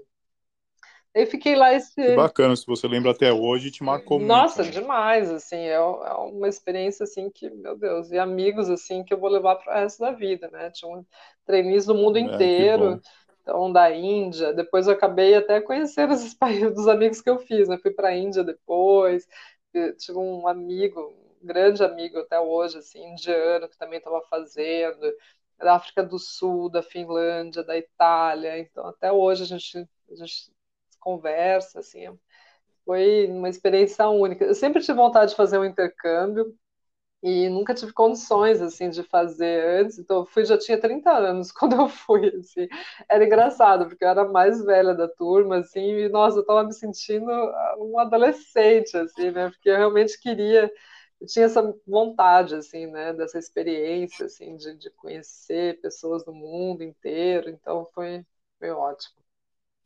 Eu 1.13 1.27
fiquei 1.27 1.55
lá 1.55 1.71
esse. 1.71 1.93
Que 1.93 2.15
bacana, 2.15 2.55
se 2.55 2.65
você 2.65 2.87
lembra 2.87 3.11
até 3.11 3.31
hoje, 3.31 3.69
te 3.69 3.83
marcou 3.83 4.19
Nossa, 4.19 4.63
muito. 4.63 4.67
Nossa, 4.67 4.81
demais, 4.81 5.29
assim, 5.29 5.57
é, 5.57 5.75
é, 5.75 5.79
uma 5.79 6.49
experiência, 6.49 7.03
assim, 7.03 7.29
que, 7.29 7.51
meu 7.51 7.77
Deus, 7.77 8.11
e 8.11 8.17
amigos, 8.17 8.67
assim, 8.67 9.03
que 9.03 9.13
eu 9.13 9.19
vou 9.19 9.29
levar 9.29 9.57
para 9.57 9.73
o 9.73 9.75
resto 9.75 9.99
da 9.99 10.11
vida, 10.11 10.49
né? 10.51 10.71
Tinha 10.71 10.91
um 10.91 11.05
trainees 11.45 11.85
do 11.85 11.93
mundo 11.93 12.17
é, 12.17 12.21
inteiro, 12.21 12.99
então, 13.45 13.71
da 13.71 13.91
Índia, 13.93 14.51
depois 14.53 14.87
eu 14.87 14.93
acabei 14.93 15.35
até 15.35 15.61
conhecendo 15.61 16.13
esses 16.15 16.33
países, 16.35 16.73
dos 16.73 16.87
amigos 16.87 17.21
que 17.21 17.29
eu 17.29 17.37
fiz, 17.37 17.67
né? 17.67 17.77
Fui 17.77 17.91
para 17.91 18.07
a 18.09 18.15
Índia 18.17 18.43
depois, 18.43 19.27
tive 19.99 20.17
um 20.17 20.47
amigo, 20.47 20.99
um 21.41 21.45
grande 21.45 21.83
amigo 21.83 22.17
até 22.19 22.39
hoje, 22.39 22.79
assim, 22.79 23.05
indiano, 23.05 23.69
que 23.69 23.77
também 23.77 23.99
estava 23.99 24.19
fazendo, 24.29 24.99
da 25.59 25.75
África 25.75 26.03
do 26.03 26.17
Sul, 26.17 26.69
da 26.71 26.81
Finlândia, 26.81 27.63
da 27.63 27.77
Itália, 27.77 28.57
então 28.57 28.87
até 28.87 29.11
hoje 29.11 29.43
a 29.43 29.45
gente, 29.45 29.77
a 30.11 30.15
gente 30.15 30.51
conversa, 30.99 31.79
assim, 31.79 32.07
foi 32.83 33.27
uma 33.27 33.49
experiência 33.49 34.07
única. 34.09 34.45
Eu 34.45 34.55
sempre 34.55 34.81
tive 34.81 34.97
vontade 34.97 35.31
de 35.31 35.37
fazer 35.37 35.59
um 35.59 35.65
intercâmbio 35.65 36.55
e 37.25 37.49
nunca 37.49 37.73
tive 37.73 37.91
condições 37.93 38.61
assim 38.61 38.89
de 38.89 39.03
fazer 39.03 39.81
antes, 39.81 39.97
então 39.99 40.17
eu 40.19 40.25
fui 40.27 40.45
já 40.45 40.57
tinha 40.57 40.79
30 40.79 41.11
anos 41.11 41.51
quando 41.53 41.75
eu 41.75 41.89
fui, 41.89 42.27
assim. 42.37 42.67
Era 43.09 43.25
engraçado, 43.25 43.87
porque 43.87 44.03
eu 44.05 44.09
era 44.09 44.21
a 44.23 44.29
mais 44.31 44.63
velha 44.63 44.93
da 44.93 45.07
turma, 45.07 45.57
assim, 45.57 45.81
e 45.81 46.09
nossa, 46.09 46.37
eu 46.37 46.41
estava 46.41 46.63
me 46.63 46.73
sentindo 46.73 47.31
um 47.79 47.99
adolescente, 47.99 48.95
assim, 48.97 49.31
né? 49.31 49.49
Porque 49.49 49.69
eu 49.69 49.77
realmente 49.77 50.19
queria 50.19 50.71
eu 51.19 51.27
tinha 51.27 51.45
essa 51.45 51.73
vontade, 51.87 52.55
assim, 52.55 52.87
né, 52.87 53.13
dessa 53.13 53.39
experiência, 53.39 54.25
assim, 54.25 54.57
de, 54.57 54.75
de 54.77 54.89
conhecer 54.91 55.79
pessoas 55.81 56.23
do 56.25 56.33
mundo 56.33 56.83
inteiro, 56.83 57.49
então 57.49 57.85
foi, 57.93 58.25
foi 58.59 58.69
ótimo. 58.71 59.15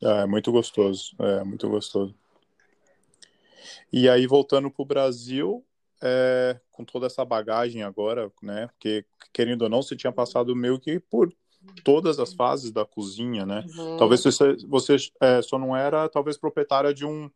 É, 0.02 0.26
muito 0.26 0.50
gostoso, 0.52 1.14
é 1.20 1.44
muito 1.44 1.68
gostoso. 1.68 2.14
E 3.92 4.08
aí, 4.08 4.26
voltando 4.26 4.70
para 4.70 4.82
o 4.82 4.86
Brasil, 4.86 5.64
é, 6.02 6.58
com 6.70 6.84
toda 6.84 7.06
essa 7.06 7.24
bagagem 7.24 7.82
agora, 7.82 8.30
né? 8.42 8.68
Porque, 8.68 9.04
querendo 9.32 9.62
ou 9.62 9.68
não, 9.68 9.82
você 9.82 9.96
tinha 9.96 10.12
passado 10.12 10.54
meio 10.56 10.78
que 10.78 10.98
por 10.98 11.32
todas 11.84 12.18
as 12.18 12.32
fases 12.32 12.70
da 12.70 12.84
cozinha, 12.84 13.44
né? 13.44 13.64
Uhum. 13.76 13.96
Talvez 13.96 14.22
você, 14.22 14.56
você 14.66 14.96
é, 15.20 15.42
só 15.42 15.58
não 15.58 15.76
era, 15.76 16.08
talvez, 16.08 16.38
proprietária 16.38 16.94
de 16.94 17.04
um, 17.04 17.30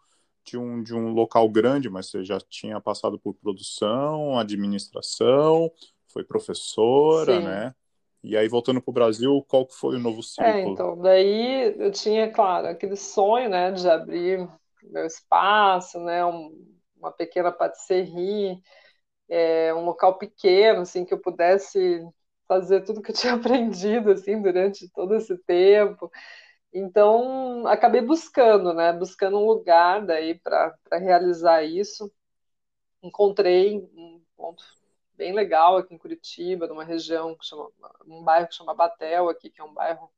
de, 0.44 0.56
um, 0.56 0.82
de 0.82 0.94
um 0.94 1.12
local 1.12 1.48
grande, 1.48 1.90
mas 1.90 2.08
você 2.08 2.24
já 2.24 2.38
tinha 2.40 2.80
passado 2.80 3.18
por 3.18 3.34
produção, 3.34 4.38
administração, 4.38 5.70
foi 6.08 6.24
professora, 6.24 7.38
Sim. 7.38 7.44
né? 7.44 7.74
E 8.22 8.38
aí, 8.38 8.48
voltando 8.48 8.80
para 8.80 8.90
o 8.90 8.94
Brasil, 8.94 9.44
qual 9.46 9.68
foi 9.68 9.96
o 9.96 10.00
novo 10.00 10.22
ciclo? 10.22 10.46
É, 10.46 10.62
então, 10.62 10.96
daí 10.98 11.74
eu 11.78 11.90
tinha, 11.90 12.30
claro, 12.30 12.68
aquele 12.68 12.96
sonho, 12.96 13.50
né, 13.50 13.70
de 13.70 13.86
abrir 13.86 14.48
meu 14.82 15.04
espaço, 15.04 16.00
né, 16.00 16.24
um, 16.24 16.50
uma 17.04 17.12
pequena 17.12 17.52
patisserie, 17.52 18.60
é, 19.28 19.74
um 19.74 19.84
local 19.84 20.18
pequeno, 20.18 20.82
assim, 20.82 21.04
que 21.04 21.14
eu 21.14 21.20
pudesse 21.20 22.02
fazer 22.48 22.82
tudo 22.82 23.02
que 23.02 23.10
eu 23.10 23.14
tinha 23.16 23.34
aprendido, 23.34 24.10
assim, 24.12 24.40
durante 24.40 24.88
todo 24.90 25.14
esse 25.14 25.36
tempo. 25.38 26.10
Então, 26.72 27.66
acabei 27.68 28.00
buscando, 28.02 28.74
né, 28.74 28.92
buscando 28.92 29.38
um 29.38 29.46
lugar 29.46 30.04
daí 30.06 30.38
para 30.40 30.76
realizar 30.92 31.62
isso. 31.64 32.12
Encontrei 33.02 33.78
um 33.96 34.22
ponto 34.36 34.64
bem 35.16 35.32
legal 35.32 35.76
aqui 35.76 35.94
em 35.94 35.98
Curitiba, 35.98 36.66
numa 36.66 36.84
região 36.84 37.36
que 37.36 37.46
chama, 37.46 37.70
um 38.06 38.22
bairro 38.24 38.48
que 38.48 38.54
chama 38.54 38.74
Batel 38.74 39.28
aqui, 39.28 39.50
que 39.50 39.60
é 39.60 39.64
um 39.64 39.72
bairro 39.74 40.10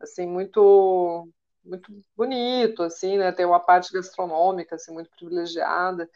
assim 0.00 0.26
muito 0.26 1.28
muito 1.66 1.92
bonito, 2.16 2.82
assim, 2.82 3.18
né? 3.18 3.32
Tem 3.32 3.46
uma 3.46 3.60
parte 3.60 3.92
gastronômica 3.92 4.76
assim 4.76 4.92
muito 4.92 5.10
privilegiada. 5.10 6.08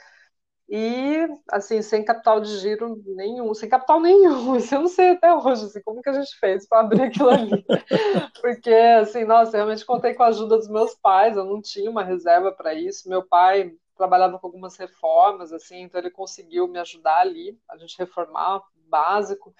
E, 0.68 1.26
assim, 1.50 1.82
sem 1.82 2.04
capital 2.04 2.40
de 2.40 2.58
giro 2.58 3.02
nenhum, 3.04 3.52
sem 3.54 3.68
capital 3.68 4.00
nenhum, 4.00 4.54
assim, 4.56 4.76
eu 4.76 4.82
não 4.82 4.88
sei 4.88 5.10
até 5.10 5.34
hoje, 5.34 5.64
assim, 5.66 5.82
como 5.82 6.00
que 6.00 6.08
a 6.08 6.12
gente 6.12 6.38
fez 6.38 6.66
para 6.68 6.80
abrir 6.80 7.02
aquilo 7.02 7.28
ali. 7.28 7.64
Porque, 8.40 8.70
assim, 8.72 9.24
nossa, 9.24 9.50
eu 9.52 9.58
realmente 9.58 9.84
contei 9.84 10.14
com 10.14 10.22
a 10.22 10.28
ajuda 10.28 10.56
dos 10.58 10.68
meus 10.68 10.94
pais, 10.94 11.36
eu 11.36 11.44
não 11.44 11.60
tinha 11.60 11.90
uma 11.90 12.04
reserva 12.04 12.52
para 12.52 12.72
isso. 12.72 13.08
Meu 13.08 13.26
pai 13.26 13.72
trabalhava 13.96 14.38
com 14.38 14.46
algumas 14.46 14.76
reformas, 14.76 15.52
assim, 15.52 15.82
então 15.82 16.00
ele 16.00 16.10
conseguiu 16.10 16.68
me 16.68 16.78
ajudar 16.78 17.18
ali, 17.18 17.58
a 17.68 17.76
gente 17.76 17.98
reformar, 17.98 18.62
básico. 18.88 19.52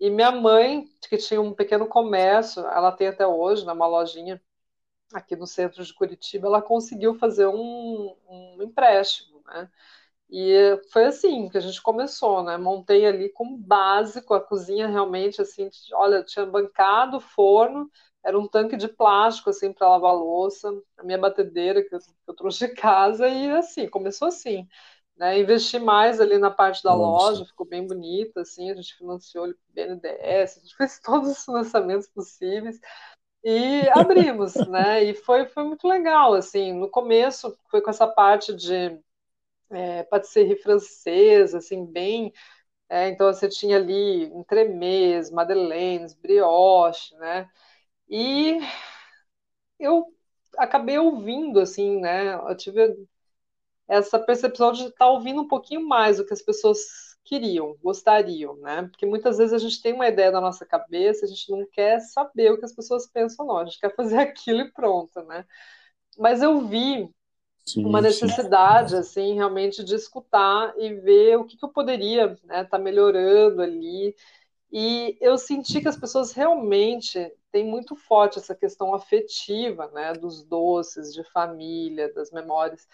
E 0.00 0.10
minha 0.10 0.30
mãe, 0.32 0.84
que 1.08 1.16
tinha 1.18 1.40
um 1.40 1.54
pequeno 1.54 1.86
comércio, 1.86 2.62
ela 2.66 2.92
tem 2.92 3.08
até 3.08 3.26
hoje, 3.26 3.64
né, 3.66 3.72
uma 3.72 3.86
lojinha 3.86 4.40
aqui 5.12 5.36
no 5.36 5.46
centro 5.46 5.84
de 5.84 5.94
Curitiba, 5.94 6.48
ela 6.48 6.62
conseguiu 6.62 7.14
fazer 7.14 7.46
um, 7.46 8.16
um 8.28 8.62
empréstimo, 8.62 9.40
né? 9.46 9.70
E 10.28 10.80
foi 10.92 11.04
assim 11.06 11.48
que 11.48 11.56
a 11.56 11.60
gente 11.60 11.80
começou, 11.80 12.42
né? 12.42 12.56
Montei 12.56 13.06
ali 13.06 13.28
como 13.28 13.56
básico 13.56 14.34
a 14.34 14.40
cozinha 14.40 14.88
realmente 14.88 15.40
assim, 15.40 15.70
olha, 15.92 16.24
tinha 16.24 16.44
bancado, 16.44 17.20
forno, 17.20 17.88
era 18.24 18.38
um 18.38 18.48
tanque 18.48 18.76
de 18.76 18.88
plástico 18.88 19.50
assim 19.50 19.72
para 19.72 19.88
lavar 19.88 20.14
louça, 20.14 20.68
a 20.98 21.04
minha 21.04 21.18
batedeira 21.18 21.82
que 21.82 21.94
eu, 21.94 22.00
que 22.00 22.06
eu, 22.26 22.34
trouxe 22.34 22.66
de 22.66 22.74
casa 22.74 23.28
e 23.28 23.50
assim, 23.52 23.88
começou 23.88 24.26
assim, 24.28 24.66
né? 25.16 25.38
Investi 25.38 25.78
mais 25.78 26.20
ali 26.20 26.38
na 26.38 26.50
parte 26.50 26.82
da 26.82 26.90
Nossa. 26.90 27.30
loja, 27.30 27.44
ficou 27.46 27.66
bem 27.66 27.86
bonita 27.86 28.40
assim, 28.40 28.70
a 28.70 28.74
gente 28.74 28.96
financiou 28.96 29.44
ali 29.44 29.54
BNDES, 29.68 30.56
a 30.56 30.60
gente 30.60 30.76
fez 30.76 30.98
todos 31.04 31.30
os 31.30 31.44
financiamentos 31.44 32.08
possíveis 32.08 32.80
e 33.46 33.88
abrimos, 33.90 34.54
né? 34.68 35.04
E 35.04 35.14
foi 35.14 35.46
foi 35.46 35.64
muito 35.64 35.86
legal 35.88 36.34
assim, 36.34 36.72
no 36.74 36.90
começo 36.90 37.56
foi 37.70 37.80
com 37.80 37.90
essa 37.90 38.06
parte 38.08 38.54
de 38.54 39.00
é, 39.70 40.04
patisserie 40.04 40.56
francesa, 40.56 41.58
assim, 41.58 41.86
bem. 41.86 42.32
É, 42.88 43.08
então 43.08 43.32
você 43.32 43.48
tinha 43.48 43.76
ali 43.78 44.24
entremês, 44.26 45.30
madeleines, 45.30 46.14
brioche, 46.14 47.14
né? 47.16 47.48
E 48.08 48.60
eu 49.78 50.06
acabei 50.58 50.98
ouvindo, 50.98 51.60
assim, 51.60 52.00
né? 52.00 52.34
Eu 52.34 52.56
tive 52.56 52.96
essa 53.88 54.18
percepção 54.18 54.72
de 54.72 54.86
estar 54.86 55.08
ouvindo 55.08 55.42
um 55.42 55.48
pouquinho 55.48 55.86
mais 55.86 56.20
o 56.20 56.26
que 56.26 56.32
as 56.34 56.42
pessoas 56.42 57.05
queriam, 57.26 57.76
gostariam, 57.82 58.56
né? 58.58 58.82
Porque 58.84 59.04
muitas 59.04 59.38
vezes 59.38 59.52
a 59.52 59.58
gente 59.58 59.82
tem 59.82 59.92
uma 59.92 60.08
ideia 60.08 60.30
na 60.30 60.40
nossa 60.40 60.64
cabeça, 60.64 61.26
a 61.26 61.28
gente 61.28 61.50
não 61.50 61.66
quer 61.66 62.00
saber 62.00 62.52
o 62.52 62.58
que 62.58 62.64
as 62.64 62.72
pessoas 62.74 63.06
pensam, 63.06 63.46
não, 63.46 63.58
a 63.58 63.64
gente 63.64 63.80
quer 63.80 63.94
fazer 63.94 64.16
aquilo 64.18 64.60
e 64.60 64.70
pronto, 64.72 65.20
né? 65.22 65.44
Mas 66.18 66.42
eu 66.42 66.60
vi 66.66 67.10
sim, 67.66 67.84
uma 67.84 68.00
necessidade, 68.00 68.92
sim. 68.92 68.96
assim, 68.96 69.34
realmente 69.34 69.84
de 69.84 69.94
escutar 69.94 70.72
e 70.78 70.94
ver 70.94 71.36
o 71.36 71.44
que, 71.44 71.56
que 71.56 71.64
eu 71.64 71.68
poderia 71.68 72.32
estar 72.32 72.46
né, 72.46 72.64
tá 72.64 72.78
melhorando 72.78 73.60
ali. 73.60 74.14
E 74.72 75.16
eu 75.20 75.36
senti 75.38 75.80
que 75.80 75.88
as 75.88 75.96
pessoas 75.96 76.32
realmente 76.32 77.32
têm 77.50 77.64
muito 77.64 77.96
forte 77.96 78.38
essa 78.38 78.54
questão 78.54 78.94
afetiva, 78.94 79.88
né, 79.92 80.12
dos 80.12 80.44
doces, 80.44 81.12
de 81.12 81.24
família, 81.24 82.12
das 82.12 82.30
memórias. 82.30 82.86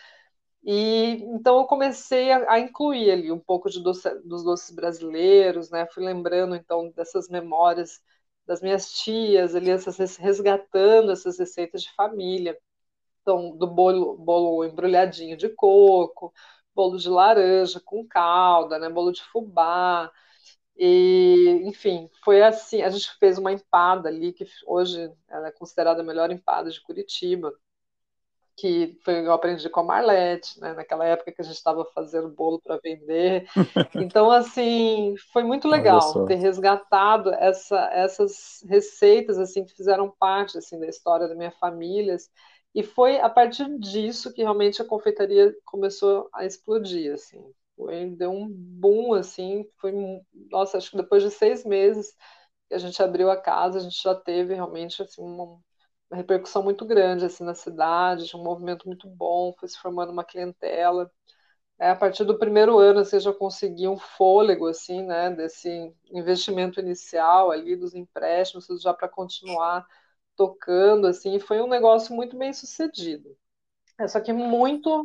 E 0.64 1.14
então 1.24 1.58
eu 1.58 1.64
comecei 1.66 2.30
a, 2.32 2.52
a 2.54 2.60
incluir 2.60 3.10
ali 3.10 3.32
um 3.32 3.38
pouco 3.38 3.68
de 3.70 3.82
doce, 3.82 4.08
dos 4.24 4.44
doces 4.44 4.70
brasileiros, 4.74 5.70
né? 5.70 5.86
Fui 5.92 6.04
lembrando 6.04 6.54
então 6.56 6.90
dessas 6.90 7.28
memórias 7.28 8.00
das 8.46 8.60
minhas 8.60 8.92
tias, 8.92 9.54
ali 9.54 9.70
essas, 9.70 10.16
resgatando 10.16 11.12
essas 11.12 11.38
receitas 11.38 11.82
de 11.82 11.92
família. 11.94 12.58
Então, 13.22 13.56
do 13.56 13.66
bolo, 13.66 14.16
bolo 14.18 14.64
embrulhadinho 14.64 15.36
de 15.36 15.48
coco, 15.50 16.32
bolo 16.74 16.98
de 16.98 17.08
laranja 17.08 17.80
com 17.84 18.06
calda, 18.06 18.78
né, 18.78 18.88
bolo 18.88 19.12
de 19.12 19.22
fubá. 19.22 20.10
E, 20.76 21.62
enfim, 21.64 22.10
foi 22.24 22.42
assim. 22.42 22.82
A 22.82 22.90
gente 22.90 23.10
fez 23.18 23.38
uma 23.38 23.52
empada 23.52 24.08
ali, 24.08 24.32
que 24.32 24.46
hoje 24.66 25.10
ela 25.28 25.48
é 25.48 25.52
considerada 25.52 26.00
a 26.02 26.04
melhor 26.04 26.30
empada 26.30 26.70
de 26.70 26.80
Curitiba, 26.82 27.52
que 28.62 28.96
foi 29.04 29.26
eu 29.26 29.32
aprendi 29.32 29.68
com 29.68 29.80
a 29.80 29.82
Marlete, 29.82 30.60
né, 30.60 30.72
naquela 30.72 31.04
época 31.04 31.32
que 31.32 31.42
a 31.42 31.44
gente 31.44 31.56
estava 31.56 31.84
fazendo 31.86 32.28
bolo 32.28 32.60
para 32.62 32.78
vender. 32.78 33.44
Então, 33.96 34.30
assim, 34.30 35.16
foi 35.32 35.42
muito 35.42 35.66
legal 35.66 36.24
ter 36.26 36.36
resgatado 36.36 37.34
essa, 37.34 37.90
essas 37.92 38.64
receitas 38.68 39.36
assim 39.36 39.64
que 39.64 39.74
fizeram 39.74 40.14
parte 40.16 40.56
assim 40.58 40.78
da 40.78 40.86
história 40.86 41.26
da 41.26 41.34
minha 41.34 41.50
família 41.50 42.16
e 42.72 42.84
foi 42.84 43.18
a 43.18 43.28
partir 43.28 43.66
disso 43.80 44.32
que 44.32 44.42
realmente 44.42 44.80
a 44.80 44.84
confeitaria 44.84 45.52
começou 45.64 46.28
a 46.32 46.46
explodir, 46.46 47.12
assim. 47.12 47.42
Foi, 47.76 48.10
deu 48.10 48.30
um 48.30 48.48
boom, 48.48 49.12
assim, 49.14 49.66
foi, 49.80 49.92
nossa, 50.52 50.78
acho 50.78 50.92
que 50.92 50.96
depois 50.96 51.22
de 51.22 51.30
seis 51.30 51.64
meses 51.64 52.14
que 52.68 52.74
a 52.74 52.78
gente 52.78 53.02
abriu 53.02 53.28
a 53.28 53.36
casa, 53.36 53.78
a 53.78 53.82
gente 53.82 54.00
já 54.00 54.14
teve 54.14 54.54
realmente, 54.54 55.02
assim, 55.02 55.20
uma, 55.20 55.58
uma 56.12 56.18
repercussão 56.18 56.62
muito 56.62 56.84
grande, 56.84 57.24
assim, 57.24 57.44
na 57.44 57.54
cidade, 57.54 58.36
um 58.36 58.42
movimento 58.42 58.86
muito 58.86 59.08
bom, 59.08 59.54
foi 59.58 59.68
se 59.68 59.78
formando 59.78 60.12
uma 60.12 60.24
clientela. 60.24 61.10
É, 61.78 61.90
a 61.90 61.96
partir 61.96 62.24
do 62.24 62.38
primeiro 62.38 62.78
ano, 62.78 63.04
você 63.04 63.20
já 63.20 63.32
conseguia 63.32 63.90
um 63.90 63.98
fôlego, 63.98 64.68
assim, 64.68 65.02
né, 65.04 65.30
desse 65.30 65.94
investimento 66.12 66.80
inicial 66.80 67.50
ali, 67.50 67.76
dos 67.76 67.94
empréstimos, 67.94 68.66
já 68.82 68.94
para 68.94 69.08
continuar 69.08 69.86
tocando, 70.36 71.06
assim, 71.06 71.38
foi 71.40 71.60
um 71.62 71.68
negócio 71.68 72.14
muito 72.14 72.36
bem 72.38 72.52
sucedido. 72.52 73.36
É 73.98 74.08
só 74.08 74.20
que 74.20 74.32
muito. 74.32 75.04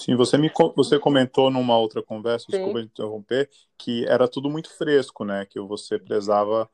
Sim, 0.00 0.16
você 0.16 0.36
me 0.36 0.50
você 0.74 0.98
comentou 0.98 1.50
numa 1.50 1.78
outra 1.78 2.02
conversa, 2.02 2.46
Sim. 2.50 2.50
desculpa 2.50 2.80
interromper, 2.80 3.48
que 3.78 4.04
era 4.06 4.26
tudo 4.28 4.50
muito 4.50 4.70
fresco, 4.76 5.24
né? 5.24 5.46
Que 5.46 5.60
você 5.60 5.98
prezava 5.98 6.68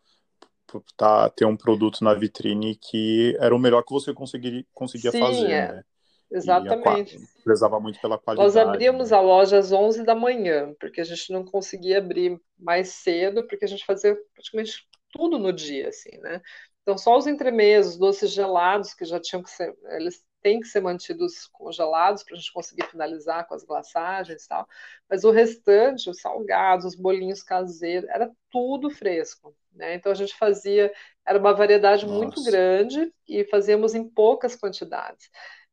tá, 0.96 1.28
ter 1.30 1.44
um 1.44 1.56
produto 1.56 2.02
na 2.02 2.14
vitrine 2.14 2.76
que 2.76 3.36
era 3.40 3.54
o 3.54 3.58
melhor 3.58 3.82
que 3.82 3.92
você 3.92 4.12
conseguiria, 4.12 4.64
conseguia 4.72 5.10
Sim, 5.10 5.20
fazer, 5.20 5.50
é. 5.50 5.72
né? 5.72 5.84
Exatamente. 6.30 7.16
E 7.16 7.42
prezava 7.42 7.80
muito 7.80 7.98
pela 8.00 8.18
qualidade. 8.18 8.46
Nós 8.46 8.56
abríamos 8.56 9.10
né? 9.10 9.16
a 9.16 9.20
loja 9.20 9.58
às 9.58 9.72
11 9.72 10.04
da 10.04 10.14
manhã, 10.14 10.74
porque 10.78 11.00
a 11.00 11.04
gente 11.04 11.32
não 11.32 11.44
conseguia 11.44 11.98
abrir 11.98 12.38
mais 12.58 12.90
cedo, 12.90 13.46
porque 13.46 13.64
a 13.64 13.68
gente 13.68 13.84
fazia 13.84 14.16
praticamente 14.34 14.86
tudo 15.10 15.38
no 15.38 15.52
dia, 15.52 15.88
assim, 15.88 16.18
né? 16.18 16.42
Então, 16.82 16.98
só 16.98 17.16
os 17.16 17.26
entremesos, 17.26 17.96
doces 17.96 18.30
gelados, 18.30 18.94
que 18.94 19.04
já 19.04 19.18
tinham 19.20 19.42
que 19.42 19.50
ser, 19.50 19.74
eles 19.90 20.22
têm 20.42 20.60
que 20.60 20.66
ser 20.66 20.80
mantidos 20.80 21.46
congelados 21.52 22.22
para 22.22 22.34
a 22.34 22.36
gente 22.38 22.52
conseguir 22.52 22.86
finalizar 22.86 23.46
com 23.46 23.54
as 23.54 23.64
glaçagens 23.64 24.44
e 24.44 24.48
tal. 24.48 24.66
Mas 25.08 25.24
o 25.24 25.30
restante, 25.30 26.10
os 26.10 26.20
salgados, 26.20 26.84
os 26.84 26.94
bolinhos 26.94 27.42
caseiros, 27.42 28.08
era 28.10 28.30
tudo 28.50 28.90
fresco. 28.90 29.54
Né? 29.72 29.94
Então 29.94 30.12
a 30.12 30.14
gente 30.14 30.36
fazia, 30.36 30.92
era 31.26 31.38
uma 31.38 31.54
variedade 31.54 32.06
Nossa. 32.06 32.18
muito 32.18 32.42
grande 32.42 33.12
e 33.26 33.44
fazíamos 33.44 33.94
em 33.94 34.08
poucas 34.08 34.56
quantidades. 34.56 35.30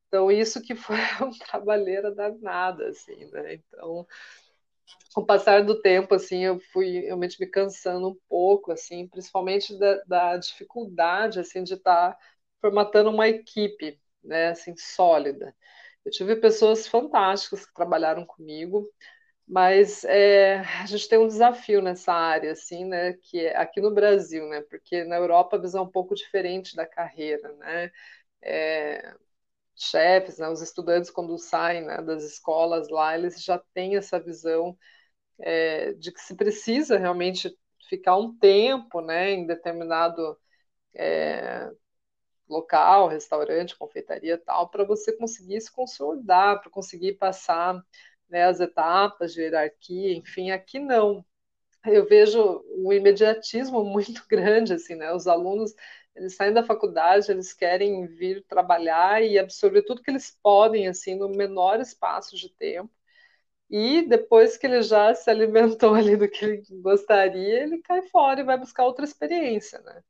Então 0.08 0.32
isso 0.32 0.62
que 0.62 0.76
foi 0.76 0.98
uma 1.22 1.38
trabalheira 1.40 2.14
danada, 2.14 2.90
assim, 2.90 3.30
né? 3.32 3.56
Então 3.56 4.08
com 5.14 5.22
o 5.22 5.26
passar 5.26 5.64
do 5.64 5.82
tempo, 5.82 6.14
assim, 6.14 6.44
eu 6.44 6.60
fui 6.74 7.00
realmente 7.00 7.40
me 7.40 7.48
cansando 7.48 8.10
um 8.10 8.18
pouco, 8.28 8.72
assim, 8.72 9.08
principalmente 9.08 9.78
da, 9.80 10.04
da 10.04 10.38
dificuldade, 10.38 11.40
assim, 11.40 11.64
de 11.64 11.76
estar 11.76 12.12
tá 12.12 12.18
formatando 12.62 13.10
uma 13.10 13.28
equipe, 13.28 13.98
né, 14.26 14.50
assim, 14.50 14.76
sólida. 14.78 15.56
Eu 16.06 16.12
tive 16.12 16.36
pessoas 16.38 16.88
fantásticas 16.88 17.66
que 17.66 17.74
trabalharam 17.74 18.26
comigo, 18.26 18.90
mas 19.48 20.04
é, 20.06 20.60
a 20.82 20.86
gente 20.88 21.08
tem 21.10 21.20
um 21.20 21.28
desafio 21.28 21.82
nessa 21.82 22.14
área, 22.14 22.52
assim, 22.54 22.86
né, 22.86 23.14
que 23.16 23.40
é 23.46 23.58
aqui 23.58 23.82
no 23.82 23.94
Brasil, 23.94 24.48
né, 24.50 24.62
porque 24.64 25.04
na 25.06 25.18
Europa 25.18 25.58
a 25.58 25.60
visão 25.62 25.84
é 25.84 25.88
um 25.88 25.92
pouco 25.92 26.16
diferente 26.16 26.76
da 26.76 26.86
carreira, 26.88 27.54
né, 27.58 27.92
é, 28.42 29.16
chefes, 29.76 30.38
né, 30.40 30.50
os 30.50 30.62
estudantes 30.62 31.10
quando 31.12 31.38
saem 31.38 31.84
né, 31.86 32.02
das 32.02 32.24
escolas 32.24 32.90
lá, 32.90 33.18
eles 33.18 33.44
já 33.44 33.60
têm 33.74 33.98
essa 33.98 34.20
visão 34.20 34.78
é, 35.40 35.94
de 35.94 36.12
que 36.12 36.20
se 36.22 36.36
precisa 36.36 36.98
realmente 36.98 37.56
ficar 37.90 38.18
um 38.18 38.36
tempo 38.38 39.02
né, 39.02 39.32
em 39.32 39.46
determinado 39.48 40.38
é, 40.96 41.72
local, 42.50 43.08
restaurante, 43.08 43.78
confeitaria 43.78 44.38
tal, 44.38 44.70
para 44.70 44.84
você 44.86 45.12
conseguir 45.14 45.62
se 45.62 45.72
consolidar, 45.72 46.62
para 46.62 46.70
conseguir 46.72 47.14
passar 47.14 47.82
né, 48.30 48.46
as 48.46 48.60
etapas 48.60 49.34
de 49.34 49.42
hierarquia, 49.42 50.14
enfim, 50.16 50.52
aqui 50.52 50.80
não. 50.80 51.26
Eu 51.86 52.08
vejo 52.08 52.64
um 52.78 52.92
imediatismo 52.94 53.84
muito 53.86 54.26
grande, 54.30 54.74
assim, 54.74 54.96
né? 54.96 55.14
Os 55.14 55.28
alunos 55.28 55.74
eles 56.16 56.36
saem 56.36 56.54
da 56.54 56.64
faculdade, 56.64 57.30
eles 57.32 57.54
querem 57.54 58.06
vir 58.08 58.44
trabalhar 58.48 59.22
e 59.24 59.38
absorver 59.38 59.84
tudo 59.84 60.02
que 60.02 60.10
eles 60.12 60.32
podem, 60.42 60.88
assim, 60.88 61.16
no 61.16 61.30
menor 61.30 61.80
espaço 61.82 62.38
de 62.38 62.50
tempo. 62.50 62.90
E 63.70 64.04
depois 64.08 64.58
que 64.58 64.68
ele 64.68 64.82
já 64.84 65.14
se 65.16 65.30
alimentou 65.30 65.94
ali 65.96 66.16
do 66.18 66.30
que 66.30 66.46
ele 66.46 66.64
gostaria, 66.82 67.64
ele 67.64 67.82
cai 67.82 68.02
fora 68.04 68.42
e 68.42 68.44
vai 68.44 68.58
buscar 68.58 68.86
outra 68.86 69.06
experiência, 69.06 69.80
né? 69.82 70.04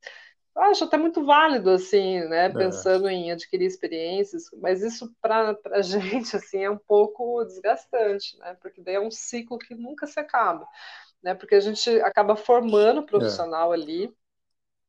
Eu 0.56 0.62
acho 0.62 0.84
até 0.84 0.96
muito 0.96 1.22
válido, 1.22 1.68
assim, 1.68 2.20
né? 2.28 2.46
É. 2.46 2.48
Pensando 2.48 3.06
é. 3.08 3.12
em 3.12 3.30
adquirir 3.30 3.66
experiências, 3.66 4.44
mas 4.54 4.82
isso 4.82 5.14
para 5.20 5.54
a 5.70 5.82
gente, 5.82 6.34
assim, 6.34 6.64
é 6.64 6.70
um 6.70 6.78
pouco 6.78 7.44
desgastante, 7.44 8.38
né? 8.38 8.56
Porque 8.62 8.80
daí 8.80 8.94
é 8.94 9.00
um 9.00 9.10
ciclo 9.10 9.58
que 9.58 9.74
nunca 9.74 10.06
se 10.06 10.18
acaba, 10.18 10.66
né? 11.22 11.34
Porque 11.34 11.54
a 11.54 11.60
gente 11.60 11.90
acaba 12.00 12.36
formando 12.36 13.00
o 13.00 13.06
profissional 13.06 13.74
é. 13.74 13.76
ali, 13.76 14.16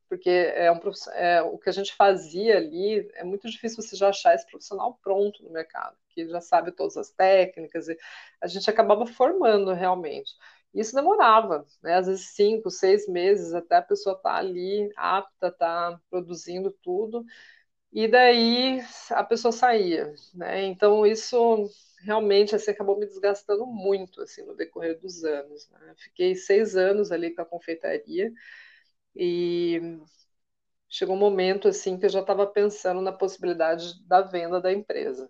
porque 0.08 0.30
é, 0.30 0.72
um, 0.72 0.80
é 1.16 1.42
o 1.42 1.58
que 1.58 1.68
a 1.70 1.74
gente 1.74 1.94
fazia 1.94 2.56
ali, 2.56 3.06
é 3.16 3.26
muito 3.26 3.50
difícil 3.50 3.84
você 3.84 3.98
já 3.98 4.08
achar 4.08 4.34
esse 4.34 4.48
profissional 4.48 4.98
pronto 5.04 5.44
no 5.44 5.50
mercado, 5.50 5.98
que 6.12 6.30
já 6.30 6.40
sabe 6.40 6.72
todas 6.72 6.96
as 6.96 7.12
técnicas, 7.12 7.90
e 7.90 7.98
a 8.40 8.48
gente 8.48 8.70
acabava 8.70 9.06
formando 9.06 9.74
realmente. 9.74 10.32
Isso 10.80 10.96
demorava, 10.96 11.66
né? 11.84 11.96
às 11.96 12.08
vezes 12.08 12.30
cinco, 12.36 12.70
seis 12.70 13.08
meses 13.08 13.54
até 13.54 13.78
a 13.78 13.82
pessoa 13.82 14.16
estar 14.16 14.32
tá 14.32 14.38
ali 14.38 14.92
apta, 14.96 15.52
tá 15.52 16.00
produzindo 16.10 16.72
tudo. 16.84 17.26
e 17.94 18.08
daí 18.08 18.82
a 19.12 19.24
pessoa 19.24 19.52
saía, 19.52 20.14
né? 20.34 20.66
Então 20.66 21.06
isso 21.06 21.70
realmente 22.02 22.56
assim 22.56 22.72
acabou 22.72 23.00
me 23.00 23.06
desgastando 23.08 23.66
muito 23.66 24.22
assim 24.22 24.44
no 24.46 24.56
decorrer 24.56 25.00
dos 25.00 25.24
anos. 25.24 25.70
Né? 25.72 25.96
Fiquei 25.98 26.36
seis 26.36 26.76
anos 26.78 27.12
ali 27.12 27.34
com 27.36 27.42
a 27.42 27.46
confeitaria 27.46 28.32
e 29.16 30.00
chegou 30.90 31.16
um 31.16 31.20
momento 31.20 31.68
assim 31.68 31.98
que 32.00 32.06
eu 32.06 32.10
já 32.10 32.22
estava 32.22 32.46
pensando 32.48 33.02
na 33.02 33.12
possibilidade 33.12 34.02
da 34.08 34.22
venda 34.22 34.62
da 34.62 34.72
empresa, 34.72 35.30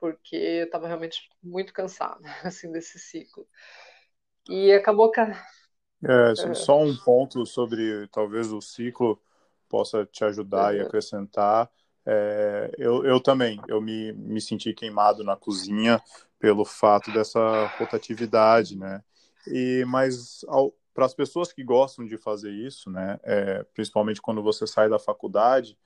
porque 0.00 0.36
eu 0.36 0.66
estava 0.66 0.86
realmente 0.86 1.28
muito 1.42 1.72
cansada 1.72 2.20
assim 2.44 2.70
desse 2.72 2.98
ciclo. 2.98 3.46
E 4.48 4.72
acabou 4.72 5.10
que 5.10 5.20
é, 5.20 6.54
só 6.54 6.80
um 6.80 6.96
ponto 6.96 7.44
sobre 7.44 8.06
talvez 8.08 8.52
o 8.52 8.60
ciclo 8.60 9.20
possa 9.68 10.06
te 10.06 10.24
ajudar 10.24 10.72
uhum. 10.72 10.78
e 10.78 10.82
acrescentar. 10.82 11.68
É, 12.06 12.70
eu, 12.78 13.04
eu 13.04 13.20
também, 13.20 13.60
eu 13.68 13.80
me, 13.80 14.12
me 14.12 14.40
senti 14.40 14.72
queimado 14.72 15.22
na 15.22 15.36
cozinha 15.36 16.00
pelo 16.38 16.64
fato 16.64 17.12
dessa 17.12 17.66
rotatividade, 17.78 18.78
né? 18.78 19.02
E 19.46 19.84
mas 19.86 20.44
para 20.94 21.04
as 21.04 21.14
pessoas 21.14 21.52
que 21.52 21.62
gostam 21.62 22.06
de 22.06 22.16
fazer 22.16 22.50
isso, 22.50 22.90
né? 22.90 23.18
É, 23.22 23.64
principalmente 23.74 24.22
quando 24.22 24.42
você 24.42 24.66
sai 24.66 24.88
da 24.88 24.98
faculdade, 24.98 25.76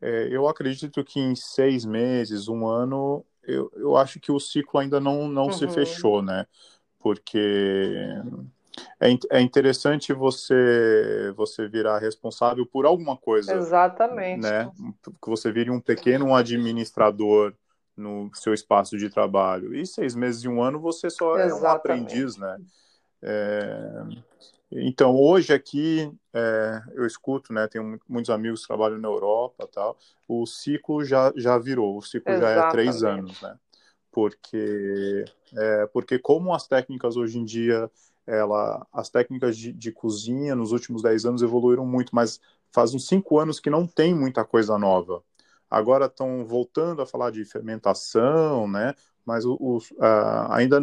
é, 0.00 0.28
eu 0.30 0.46
acredito 0.46 1.02
que 1.02 1.18
em 1.18 1.34
seis 1.34 1.84
meses, 1.84 2.48
um 2.48 2.66
ano, 2.66 3.24
eu, 3.42 3.72
eu 3.74 3.96
acho 3.96 4.20
que 4.20 4.30
o 4.30 4.38
ciclo 4.38 4.78
ainda 4.78 5.00
não, 5.00 5.26
não 5.28 5.46
uhum. 5.46 5.52
se 5.52 5.66
fechou, 5.68 6.22
né? 6.22 6.46
Porque 7.04 8.08
é, 8.98 9.10
é 9.30 9.40
interessante 9.42 10.14
você 10.14 11.30
você 11.36 11.68
virar 11.68 11.98
responsável 11.98 12.64
por 12.64 12.86
alguma 12.86 13.14
coisa. 13.14 13.54
Exatamente. 13.54 14.40
Né? 14.40 14.70
Que 15.22 15.28
você 15.28 15.52
vire 15.52 15.70
um 15.70 15.80
pequeno 15.80 16.34
administrador 16.34 17.52
no 17.94 18.30
seu 18.32 18.54
espaço 18.54 18.96
de 18.96 19.10
trabalho. 19.10 19.74
E 19.74 19.86
seis 19.86 20.14
meses 20.14 20.44
e 20.44 20.48
um 20.48 20.62
ano 20.62 20.80
você 20.80 21.10
só 21.10 21.38
Exatamente. 21.38 21.62
é 21.62 21.68
um 21.68 21.70
aprendiz, 21.70 22.36
né? 22.38 22.56
É... 23.22 24.02
Então, 24.72 25.14
hoje 25.14 25.52
aqui, 25.52 26.10
é, 26.32 26.82
eu 26.94 27.06
escuto, 27.06 27.52
né, 27.52 27.68
tenho 27.68 28.00
muitos 28.08 28.30
amigos 28.30 28.62
que 28.62 28.66
trabalham 28.66 28.98
na 28.98 29.06
Europa 29.06 29.68
tal, 29.72 29.96
o 30.26 30.44
ciclo 30.46 31.04
já, 31.04 31.32
já 31.36 31.56
virou, 31.58 31.98
o 31.98 32.02
ciclo 32.02 32.32
Exatamente. 32.32 32.60
já 32.60 32.66
é 32.66 32.70
três 32.70 33.04
anos, 33.04 33.40
né? 33.40 33.56
Porque, 34.14 35.24
é, 35.56 35.86
porque 35.88 36.20
como 36.20 36.54
as 36.54 36.68
técnicas 36.68 37.16
hoje 37.16 37.36
em 37.36 37.44
dia 37.44 37.90
ela, 38.24 38.86
as 38.92 39.10
técnicas 39.10 39.56
de, 39.56 39.72
de 39.72 39.90
cozinha 39.90 40.54
nos 40.54 40.70
últimos 40.70 41.02
10 41.02 41.26
anos 41.26 41.42
evoluíram 41.42 41.84
muito, 41.84 42.14
mas 42.14 42.40
faz 42.72 42.94
uns 42.94 43.08
5 43.08 43.38
anos 43.38 43.58
que 43.58 43.68
não 43.68 43.86
tem 43.86 44.14
muita 44.14 44.44
coisa 44.44 44.78
nova. 44.78 45.22
Agora 45.68 46.06
estão 46.06 46.44
voltando 46.46 47.02
a 47.02 47.06
falar 47.06 47.32
de 47.32 47.44
fermentação, 47.44 48.68
né? 48.68 48.94
Mas 49.26 49.44
o, 49.44 49.80
ainda 50.48 50.80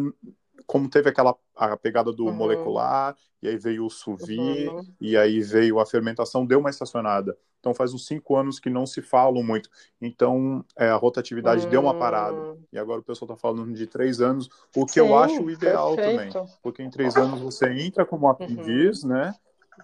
como 0.71 0.89
teve 0.89 1.09
aquela 1.09 1.35
a 1.53 1.75
pegada 1.75 2.13
do 2.13 2.27
uhum. 2.27 2.31
molecular, 2.31 3.13
e 3.41 3.49
aí 3.49 3.57
veio 3.57 3.85
o 3.85 3.89
sous 3.89 4.21
uhum. 4.21 4.81
e 5.01 5.17
aí 5.17 5.41
veio 5.41 5.81
a 5.81 5.85
fermentação, 5.85 6.45
deu 6.45 6.59
uma 6.59 6.69
estacionada. 6.69 7.37
Então 7.59 7.73
faz 7.73 7.93
uns 7.93 8.07
cinco 8.07 8.37
anos 8.37 8.57
que 8.57 8.69
não 8.69 8.85
se 8.85 9.01
falam 9.01 9.43
muito. 9.43 9.69
Então 10.01 10.63
é, 10.77 10.87
a 10.87 10.95
rotatividade 10.95 11.65
uhum. 11.65 11.69
deu 11.69 11.81
uma 11.81 11.93
parada. 11.93 12.37
Hum. 12.37 12.57
E 12.71 12.79
agora 12.79 13.01
o 13.01 13.03
pessoal 13.03 13.29
está 13.29 13.35
falando 13.35 13.73
de 13.73 13.85
três 13.85 14.21
anos, 14.21 14.49
o 14.73 14.85
que 14.85 14.93
Sim, 14.93 14.99
eu 15.01 15.17
acho 15.17 15.49
ideal 15.49 15.93
perfeito. 15.93 16.33
também. 16.35 16.53
Porque 16.63 16.81
em 16.81 16.89
três 16.89 17.17
anos 17.17 17.41
você 17.41 17.69
entra 17.73 18.05
como 18.05 18.29
aprendiz, 18.29 19.03
uhum. 19.03 19.09
né? 19.09 19.35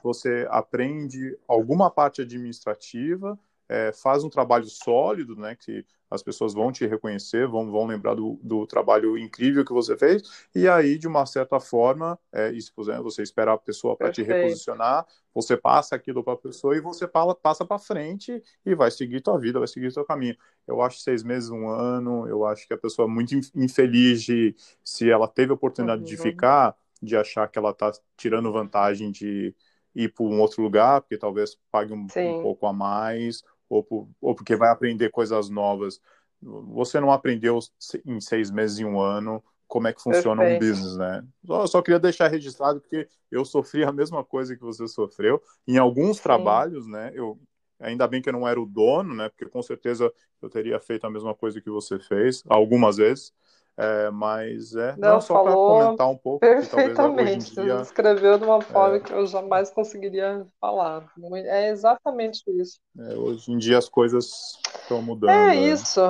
Você 0.01 0.47
aprende 0.49 1.37
alguma 1.49 1.91
parte 1.91 2.21
administrativa, 2.21 3.37
é, 3.69 3.91
faz 3.93 4.23
um 4.23 4.29
trabalho 4.29 4.65
sólido, 4.65 5.35
né? 5.35 5.55
Que 5.55 5.85
as 6.09 6.23
pessoas 6.23 6.53
vão 6.53 6.71
te 6.71 6.85
reconhecer, 6.85 7.47
vão, 7.47 7.69
vão 7.69 7.85
lembrar 7.85 8.15
do, 8.15 8.39
do 8.41 8.65
trabalho 8.65 9.17
incrível 9.17 9.65
que 9.65 9.73
você 9.73 9.97
fez, 9.97 10.47
e 10.55 10.67
aí, 10.67 10.97
de 10.97 11.07
uma 11.07 11.25
certa 11.25 11.59
forma, 11.59 12.17
é, 12.31 12.51
isso, 12.51 12.71
você 12.75 13.21
espera 13.21 13.53
a 13.53 13.57
pessoa 13.57 13.95
para 13.95 14.11
te 14.11 14.23
reposicionar, 14.23 15.05
você 15.33 15.57
passa 15.57 15.95
aquilo 15.95 16.23
para 16.23 16.33
a 16.33 16.37
pessoa 16.37 16.75
e 16.75 16.81
você 16.81 17.07
passa 17.07 17.65
para 17.65 17.77
frente 17.77 18.41
e 18.65 18.73
vai 18.73 18.89
seguir 18.89 19.21
tua 19.21 19.37
vida, 19.37 19.59
vai 19.59 19.67
seguir 19.67 19.93
teu 19.93 20.05
caminho. 20.05 20.35
Eu 20.65 20.81
acho 20.81 20.99
seis 20.99 21.23
meses, 21.23 21.49
um 21.49 21.67
ano, 21.69 22.27
eu 22.27 22.45
acho 22.45 22.65
que 22.65 22.73
a 22.73 22.77
pessoa 22.77 23.07
é 23.07 23.11
muito 23.11 23.35
infeliz 23.55 24.23
de, 24.23 24.55
se 24.83 25.09
ela 25.09 25.27
teve 25.27 25.51
a 25.51 25.55
oportunidade 25.55 26.01
uhum. 26.01 26.07
de 26.07 26.17
ficar, 26.17 26.75
de 27.01 27.15
achar 27.15 27.47
que 27.49 27.59
ela 27.59 27.71
está 27.71 27.91
tirando 28.15 28.51
vantagem 28.51 29.11
de 29.11 29.53
ir 29.93 30.13
para 30.13 30.25
um 30.25 30.39
outro 30.39 30.61
lugar, 30.61 31.01
porque 31.01 31.17
talvez 31.17 31.57
pague 31.71 31.93
um, 31.93 32.05
um 32.05 32.41
pouco 32.41 32.65
a 32.65 32.73
mais, 32.73 33.43
ou, 33.69 33.83
por, 33.83 34.09
ou 34.21 34.35
porque 34.35 34.55
vai 34.55 34.69
aprender 34.69 35.09
coisas 35.09 35.49
novas. 35.49 35.99
Você 36.41 36.99
não 36.99 37.11
aprendeu 37.11 37.59
em 38.05 38.21
seis 38.21 38.51
meses, 38.51 38.79
em 38.79 38.85
um 38.85 38.99
ano, 38.99 39.43
como 39.67 39.87
é 39.87 39.93
que 39.93 40.01
funciona 40.01 40.41
Perfeito. 40.41 40.63
um 40.63 40.69
business, 40.69 40.97
né? 40.97 41.23
Só, 41.45 41.67
só, 41.67 41.81
queria 41.81 41.99
deixar 41.99 42.27
registrado 42.27 42.79
porque 42.79 43.07
eu 43.29 43.43
sofri 43.43 43.83
a 43.83 43.91
mesma 43.91 44.23
coisa 44.23 44.55
que 44.55 44.61
você 44.61 44.87
sofreu. 44.87 45.41
Em 45.67 45.77
alguns 45.77 46.17
Sim. 46.17 46.23
trabalhos, 46.23 46.87
né? 46.87 47.11
Eu, 47.13 47.39
ainda 47.79 48.07
bem 48.07 48.21
que 48.21 48.29
eu 48.29 48.33
não 48.33 48.47
era 48.47 48.59
o 48.59 48.65
dono, 48.65 49.13
né? 49.13 49.29
Porque 49.29 49.45
com 49.45 49.61
certeza 49.61 50.11
eu 50.41 50.49
teria 50.49 50.79
feito 50.79 51.05
a 51.05 51.09
mesma 51.09 51.35
coisa 51.35 51.59
que 51.59 51.69
você 51.69 51.99
fez, 51.99 52.43
algumas 52.47 52.97
vezes. 52.97 53.33
É, 53.79 54.09
mas 54.09 54.75
é 54.75 54.95
não, 54.97 55.13
não 55.13 55.21
só 55.21 55.43
para 55.43 55.53
comentar 55.53 56.09
um 56.09 56.17
pouco. 56.17 56.39
Perfeitamente. 56.39 57.53
Dia, 57.53 57.77
Você 57.77 57.83
escreveu 57.83 58.39
de 58.39 58.43
uma 58.43 58.59
forma 58.59 58.95
é, 58.95 58.99
que 58.99 59.13
eu 59.13 59.27
jamais 59.27 59.69
conseguiria 59.69 60.47
falar. 60.59 61.05
É 61.45 61.69
exatamente 61.69 62.41
isso. 62.59 62.79
É, 62.97 63.13
hoje 63.15 63.51
em 63.51 63.57
dia 63.59 63.77
as 63.77 63.87
coisas 63.87 64.57
estão 64.81 64.99
mudando. 65.03 65.29
É 65.29 65.47
né? 65.49 65.55
isso. 65.55 66.01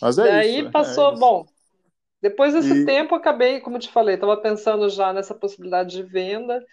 Mas 0.00 0.16
é 0.16 0.28
Daí 0.28 0.58
isso. 0.58 0.68
É 0.68 0.70
passou, 0.70 1.12
é 1.12 1.16
bom. 1.16 1.44
Depois 2.20 2.54
desse 2.54 2.82
e... 2.82 2.86
tempo, 2.86 3.16
acabei, 3.16 3.58
como 3.58 3.80
te 3.80 3.88
falei, 3.88 4.14
estava 4.14 4.36
pensando 4.36 4.88
já 4.88 5.12
nessa 5.12 5.34
possibilidade 5.34 5.96
de 5.96 6.04
venda 6.04 6.64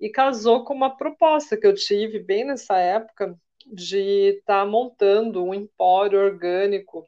e 0.00 0.10
casou 0.10 0.64
com 0.64 0.74
uma 0.74 0.96
proposta 0.96 1.56
que 1.56 1.64
eu 1.64 1.74
tive 1.74 2.18
bem 2.18 2.44
nessa 2.44 2.76
época 2.76 3.38
de 3.72 4.38
estar 4.38 4.64
tá 4.64 4.66
montando 4.66 5.44
um 5.44 5.54
empório 5.54 6.18
orgânico 6.18 7.06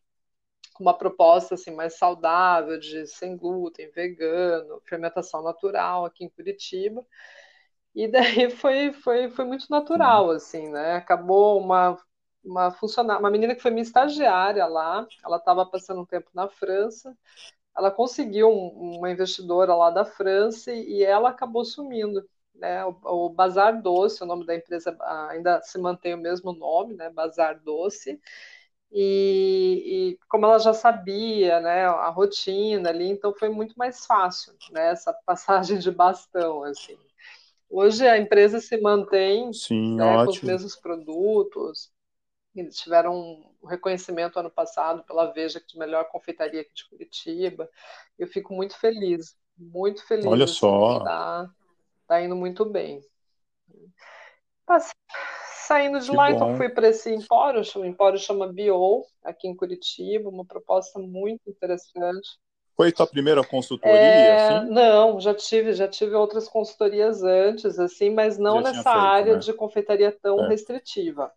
com 0.79 0.85
uma 0.85 0.97
proposta 0.97 1.57
assim 1.57 1.73
mais 1.75 1.99
saudável 1.99 2.79
de 2.79 3.07
sem 3.09 3.37
glúten, 3.37 3.91
vegano, 3.91 4.81
fermentação 4.87 5.43
natural 5.43 6.07
aqui 6.07 6.25
em 6.25 6.31
Curitiba. 6.31 7.05
E 7.95 8.09
daí 8.09 8.51
foi 8.51 8.93
foi 8.93 9.31
foi 9.31 9.45
muito 9.45 9.67
natural 9.71 10.31
assim, 10.31 10.69
né? 10.71 10.95
Acabou 10.97 11.61
uma 11.61 11.97
uma 12.45 12.71
funcionária, 12.71 13.21
uma 13.21 13.31
menina 13.31 13.55
que 13.55 13.61
foi 13.63 13.71
minha 13.71 13.83
estagiária 13.83 14.65
lá, 14.67 15.07
ela 15.25 15.37
estava 15.39 15.67
passando 15.67 16.01
um 16.03 16.07
tempo 16.07 16.31
na 16.33 16.49
França, 16.49 17.15
ela 17.77 17.91
conseguiu 17.91 18.49
um, 18.51 18.99
uma 18.99 19.11
investidora 19.11 19.75
lá 19.75 19.91
da 19.91 20.05
França 20.05 20.73
e 20.73 21.03
ela 21.05 21.31
acabou 21.31 21.65
sumindo. 21.65 22.29
Né, 22.55 22.85
o, 22.85 22.97
o 23.05 23.31
Bazar 23.31 23.81
Doce, 23.83 24.23
o 24.23 24.27
nome 24.27 24.45
da 24.45 24.55
empresa 24.55 24.97
ainda 25.31 25.61
se 25.63 25.79
mantém 25.79 26.15
o 26.15 26.19
mesmo 26.19 26.53
nome, 26.53 26.95
né, 26.95 27.09
Bazar 27.11 27.61
Doce, 27.63 28.21
e, 28.91 30.13
e, 30.15 30.19
como 30.29 30.47
ela 30.47 30.59
já 30.59 30.73
sabia, 30.73 31.61
né, 31.61 31.87
a 31.87 32.09
rotina 32.09 32.89
ali, 32.89 33.09
então 33.09 33.35
foi 33.35 33.49
muito 33.49 33.75
mais 33.77 34.07
fácil, 34.07 34.55
né, 34.71 34.93
essa 34.93 35.13
passagem 35.27 35.79
de 35.79 35.91
bastão, 35.91 36.65
assim. 36.65 36.97
Hoje 37.71 38.07
a 38.09 38.17
empresa 38.17 38.61
se 38.61 38.81
mantém 38.81 39.53
Sim, 39.53 39.97
né, 39.97 40.25
com 40.25 40.31
os 40.31 40.41
mesmos 40.43 40.77
produtos. 40.77 41.93
Eles 42.55 42.77
tiveram 42.77 43.15
um 43.63 43.67
reconhecimento 43.67 44.39
ano 44.39 44.51
passado 44.51 45.05
pela 45.05 45.33
Veja 45.33 45.61
de 45.61 45.79
melhor 45.79 46.09
confeitaria 46.09 46.63
aqui 46.63 46.73
de 46.75 46.89
Curitiba. 46.89 47.69
Eu 48.19 48.27
fico 48.27 48.55
muito 48.55 48.77
feliz, 48.79 49.37
muito 49.57 50.05
feliz. 50.07 50.27
Olha 50.27 50.45
assim, 50.45 50.55
só. 50.55 51.05
Tá, 51.05 51.51
tá 52.09 52.23
indo 52.23 52.35
muito 52.35 52.65
bem. 52.65 53.03
Saindo 55.69 56.01
de 56.01 56.11
que 56.11 56.17
lá, 56.17 56.31
então, 56.31 56.47
bom. 56.47 56.47
então 56.47 56.57
fui 56.57 56.71
para 56.71 56.89
esse 56.89 57.13
empório, 57.13 57.61
o 57.77 57.85
empório 57.85 58.19
chama 58.19 58.51
Bio, 58.51 59.05
aqui 59.23 59.47
em 59.47 59.55
Curitiba, 59.55 60.31
uma 60.31 60.43
proposta 60.43 60.99
muito 60.99 61.43
interessante. 61.47 62.27
Foi 62.75 62.91
tua 62.91 63.07
primeira 63.07 63.45
consultoria, 63.45 63.99
é, 63.99 64.57
assim? 64.57 64.71
Não, 64.71 65.21
já 65.21 65.35
tive, 65.35 65.75
já 65.75 65.87
tive 65.87 66.15
outras 66.15 66.49
consultorias 66.49 67.23
antes, 67.23 67.79
assim, 67.79 68.09
mas 68.09 68.39
não 68.39 68.63
já 68.63 68.73
nessa 68.73 68.83
feito, 68.83 68.99
área 68.99 69.35
né? 69.35 69.41
de 69.41 69.53
confeitaria 69.53 70.11
tão 70.23 70.47
é. 70.47 70.49
restritiva. 70.49 71.31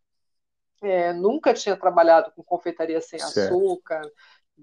É, 0.81 1.11
nunca 1.11 1.53
tinha 1.53 1.75
trabalhado 1.75 2.31
com 2.31 2.41
confeitaria 2.41 3.01
sem 3.01 3.19
certo. 3.19 3.53
açúcar, 3.53 4.01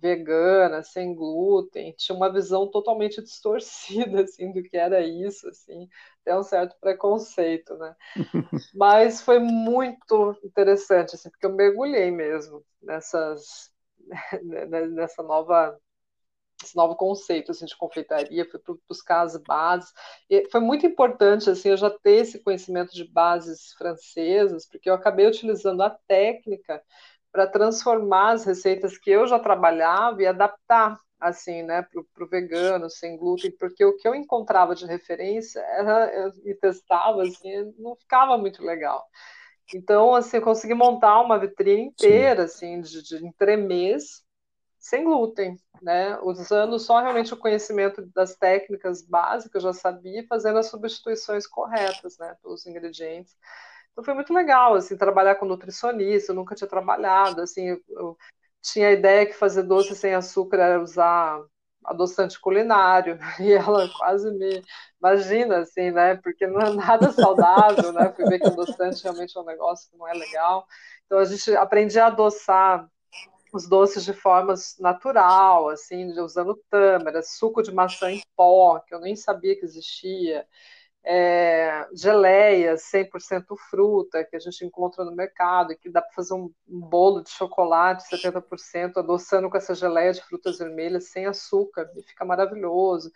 vegana, 0.00 0.82
sem 0.82 1.14
glúten, 1.14 1.94
tinha 1.96 2.16
uma 2.16 2.32
visão 2.32 2.70
totalmente 2.70 3.22
distorcida 3.22 4.22
assim 4.22 4.52
do 4.52 4.62
que 4.62 4.76
era 4.76 5.00
isso, 5.06 5.48
assim, 5.48 5.88
até 6.22 6.36
um 6.38 6.42
certo 6.42 6.76
preconceito, 6.80 7.76
né? 7.76 7.94
Mas 8.72 9.22
foi 9.22 9.38
muito 9.38 10.36
interessante 10.44 11.14
assim, 11.14 11.30
porque 11.30 11.46
eu 11.46 11.54
mergulhei 11.54 12.10
mesmo 12.10 12.64
nessas 12.82 13.72
nessa 14.90 15.22
nova 15.22 15.78
esse 16.62 16.76
novo 16.76 16.96
conceito 16.96 17.52
assim, 17.52 17.66
de 17.66 17.76
confeitaria, 17.76 18.44
fui 18.50 18.60
buscar 18.88 19.22
as 19.22 19.36
bases. 19.36 19.92
E 20.28 20.48
foi 20.50 20.60
muito 20.60 20.86
importante 20.86 21.48
assim, 21.50 21.68
eu 21.70 21.76
já 21.76 21.90
ter 21.90 22.16
esse 22.22 22.40
conhecimento 22.42 22.92
de 22.92 23.04
bases 23.04 23.72
francesas, 23.74 24.66
porque 24.68 24.90
eu 24.90 24.94
acabei 24.94 25.26
utilizando 25.26 25.82
a 25.82 25.90
técnica 25.90 26.82
para 27.32 27.46
transformar 27.46 28.32
as 28.32 28.44
receitas 28.44 28.96
que 28.98 29.10
eu 29.10 29.26
já 29.26 29.38
trabalhava 29.38 30.22
e 30.22 30.26
adaptar 30.26 30.98
assim, 31.20 31.62
né, 31.62 31.82
para 31.82 32.24
o 32.24 32.28
vegano, 32.28 32.88
sem 32.88 33.16
glúten, 33.16 33.50
porque 33.58 33.84
o 33.84 33.96
que 33.96 34.06
eu 34.06 34.14
encontrava 34.14 34.74
de 34.74 34.86
referência 34.86 35.58
era, 35.60 36.12
eu, 36.14 36.30
e 36.44 36.54
testava, 36.54 37.22
assim, 37.22 37.74
não 37.78 37.96
ficava 37.96 38.38
muito 38.38 38.62
legal. 38.62 39.04
Então, 39.74 40.14
assim, 40.14 40.36
eu 40.36 40.42
consegui 40.42 40.74
montar 40.74 41.20
uma 41.20 41.38
vitrine 41.38 41.82
inteira, 41.82 42.46
Sim. 42.46 42.78
assim, 42.78 42.80
de, 42.80 43.02
de 43.02 43.26
entremês, 43.26 44.22
sem 44.78 45.04
glúten, 45.04 45.58
né, 45.82 46.18
usando 46.22 46.78
só 46.78 47.00
realmente 47.00 47.34
o 47.34 47.36
conhecimento 47.36 48.06
das 48.14 48.36
técnicas 48.36 49.02
básicas, 49.02 49.62
eu 49.64 49.72
já 49.72 49.78
sabia, 49.78 50.24
fazendo 50.28 50.58
as 50.58 50.66
substituições 50.66 51.46
corretas, 51.46 52.16
né, 52.18 52.36
pelos 52.40 52.64
ingredientes. 52.64 53.36
Então 53.98 54.04
foi 54.04 54.14
muito 54.14 54.32
legal, 54.32 54.74
assim, 54.76 54.96
trabalhar 54.96 55.34
com 55.34 55.44
nutricionista, 55.44 56.30
eu 56.30 56.36
nunca 56.36 56.54
tinha 56.54 56.68
trabalhado, 56.68 57.40
assim, 57.42 57.70
eu, 57.70 57.80
eu 57.88 58.18
tinha 58.62 58.86
a 58.86 58.92
ideia 58.92 59.26
que 59.26 59.32
fazer 59.32 59.64
doce 59.64 59.92
sem 59.96 60.14
açúcar 60.14 60.58
era 60.58 60.80
usar 60.80 61.42
adoçante 61.84 62.40
culinário, 62.40 63.18
e 63.42 63.52
ela 63.52 63.88
quase 63.98 64.30
me 64.30 64.62
imagina, 65.00 65.58
assim, 65.58 65.90
né, 65.90 66.14
porque 66.14 66.46
não 66.46 66.60
é 66.60 66.72
nada 66.72 67.10
saudável, 67.10 67.92
né, 67.92 68.12
fui 68.14 68.24
ver 68.26 68.38
que 68.38 68.46
adoçante 68.46 69.02
realmente 69.02 69.36
é 69.36 69.40
um 69.40 69.44
negócio 69.44 69.90
que 69.90 69.96
não 69.96 70.06
é 70.06 70.14
legal, 70.14 70.64
então 71.04 71.18
a 71.18 71.24
gente 71.24 71.56
aprendia 71.56 72.04
a 72.04 72.06
adoçar 72.06 72.88
os 73.52 73.68
doces 73.68 74.04
de 74.04 74.12
forma 74.12 74.54
natural, 74.78 75.70
assim, 75.70 76.08
usando 76.20 76.54
tâmara, 76.70 77.20
suco 77.20 77.64
de 77.64 77.72
maçã 77.72 78.12
em 78.12 78.22
pó, 78.36 78.78
que 78.78 78.94
eu 78.94 79.00
nem 79.00 79.16
sabia 79.16 79.58
que 79.58 79.64
existia, 79.64 80.46
é, 81.04 81.86
geleias 81.94 82.82
100% 82.82 83.56
fruta 83.70 84.24
que 84.24 84.36
a 84.36 84.38
gente 84.38 84.64
encontra 84.64 85.04
no 85.04 85.14
mercado 85.14 85.72
e 85.72 85.76
que 85.76 85.90
dá 85.90 86.02
para 86.02 86.12
fazer 86.12 86.34
um, 86.34 86.52
um, 86.68 86.80
bolo 86.80 87.22
de 87.22 87.30
chocolate 87.30 88.08
70% 88.08 88.98
adoçando 88.98 89.48
com 89.48 89.56
essa 89.56 89.74
geleia 89.74 90.12
de 90.12 90.22
frutas 90.22 90.58
vermelhas 90.58 91.08
sem 91.08 91.26
açúcar 91.26 91.90
e 91.96 92.02
fica 92.02 92.24
maravilhoso. 92.24 93.10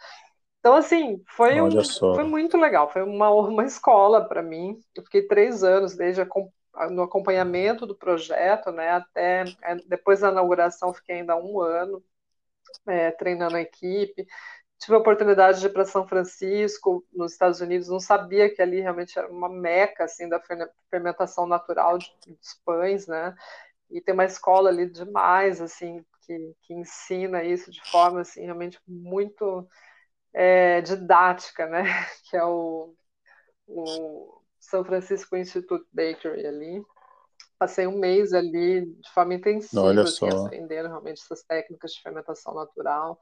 Então, 0.60 0.74
assim, 0.74 1.20
foi, 1.26 1.60
um, 1.60 1.68
foi 2.14 2.22
muito 2.22 2.56
legal, 2.56 2.88
foi 2.90 3.02
uma, 3.02 3.30
uma 3.30 3.64
escola 3.64 4.26
para 4.26 4.42
mim. 4.42 4.78
Eu 4.94 5.02
fiquei 5.02 5.26
três 5.26 5.64
anos 5.64 5.96
desde 5.96 6.22
a, 6.22 6.26
no 6.88 7.02
acompanhamento 7.02 7.84
do 7.84 7.96
projeto, 7.96 8.70
né, 8.70 8.90
até 8.90 9.44
é, 9.62 9.74
depois 9.86 10.20
da 10.20 10.30
inauguração, 10.30 10.94
fiquei 10.94 11.16
ainda 11.16 11.36
um 11.36 11.60
ano 11.60 12.02
é, 12.86 13.10
treinando 13.10 13.56
a 13.56 13.60
equipe 13.60 14.26
tive 14.82 14.96
a 14.96 14.98
oportunidade 14.98 15.60
de 15.60 15.66
ir 15.66 15.72
para 15.72 15.84
São 15.84 16.06
Francisco, 16.06 17.04
nos 17.12 17.32
Estados 17.32 17.60
Unidos, 17.60 17.88
não 17.88 18.00
sabia 18.00 18.52
que 18.52 18.60
ali 18.60 18.80
realmente 18.80 19.16
era 19.16 19.30
uma 19.30 19.48
meca 19.48 20.04
assim 20.04 20.28
da 20.28 20.42
fermentação 20.90 21.46
natural 21.46 21.98
de, 21.98 22.12
dos 22.26 22.60
pães, 22.64 23.06
né? 23.06 23.32
E 23.88 24.00
tem 24.00 24.12
uma 24.12 24.24
escola 24.24 24.70
ali 24.70 24.90
demais, 24.90 25.60
assim, 25.60 26.04
que, 26.26 26.54
que 26.62 26.74
ensina 26.74 27.44
isso 27.44 27.70
de 27.70 27.80
forma 27.90 28.22
assim 28.22 28.42
realmente 28.44 28.80
muito 28.86 29.68
é, 30.34 30.80
didática, 30.80 31.66
né? 31.66 31.84
Que 32.28 32.36
é 32.36 32.44
o, 32.44 32.92
o 33.68 34.42
São 34.58 34.84
Francisco 34.84 35.36
Institute 35.36 35.86
Bakery 35.92 36.44
ali. 36.44 36.82
Passei 37.56 37.86
um 37.86 38.00
mês 38.00 38.32
ali 38.32 38.84
de 38.86 39.12
forma 39.12 39.34
intensiva, 39.34 40.02
assim, 40.02 40.28
aprendendo 40.28 40.88
realmente 40.88 41.22
essas 41.22 41.44
técnicas 41.44 41.92
de 41.92 42.02
fermentação 42.02 42.52
natural. 42.52 43.20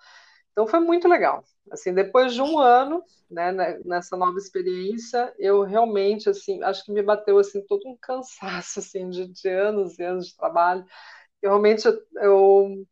Então 0.53 0.67
foi 0.67 0.81
muito 0.81 1.09
legal. 1.09 1.45
Assim, 1.71 1.95
depois 1.95 2.35
de 2.35 2.43
um 2.43 2.59
ano, 2.59 3.03
né, 3.31 3.53
né, 3.53 3.79
nessa 3.85 4.17
nova 4.17 4.37
experiência, 4.39 5.33
eu 5.39 5.63
realmente, 5.63 6.29
assim, 6.29 6.63
acho 6.63 6.85
que 6.85 6.93
me 6.93 7.03
bateu 7.03 7.39
assim 7.39 7.65
todo 7.67 7.89
um 7.89 7.97
cansaço 7.97 8.81
assim 8.81 9.09
de, 9.11 9.29
de 9.29 9.49
anos 9.49 9.99
e 9.99 10.03
anos 10.05 10.29
de 10.29 10.37
trabalho. 10.37 10.85
Eu 11.43 11.51
realmente 11.51 11.87
eu, 11.87 11.95
eu, 12.23 12.87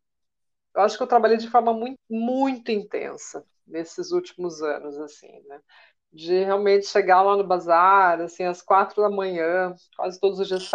eu 0.75 0.83
acho 0.83 0.97
que 0.97 1.03
eu 1.03 1.07
trabalhei 1.07 1.37
de 1.39 1.51
forma 1.51 1.73
muito 1.73 1.99
muito 2.11 2.71
intensa 2.71 3.45
nesses 3.67 4.13
últimos 4.13 4.63
anos, 4.63 4.99
assim, 4.99 5.43
né? 5.49 5.61
De 6.13 6.45
realmente 6.45 6.87
chegar 6.87 7.23
lá 7.23 7.37
no 7.37 7.45
bazar, 7.47 8.21
assim, 8.21 8.45
às 8.45 8.63
quatro 8.63 9.03
da 9.03 9.11
manhã, 9.11 9.75
quase 9.97 10.19
todos 10.21 10.41
os 10.41 10.49
dias 10.49 10.71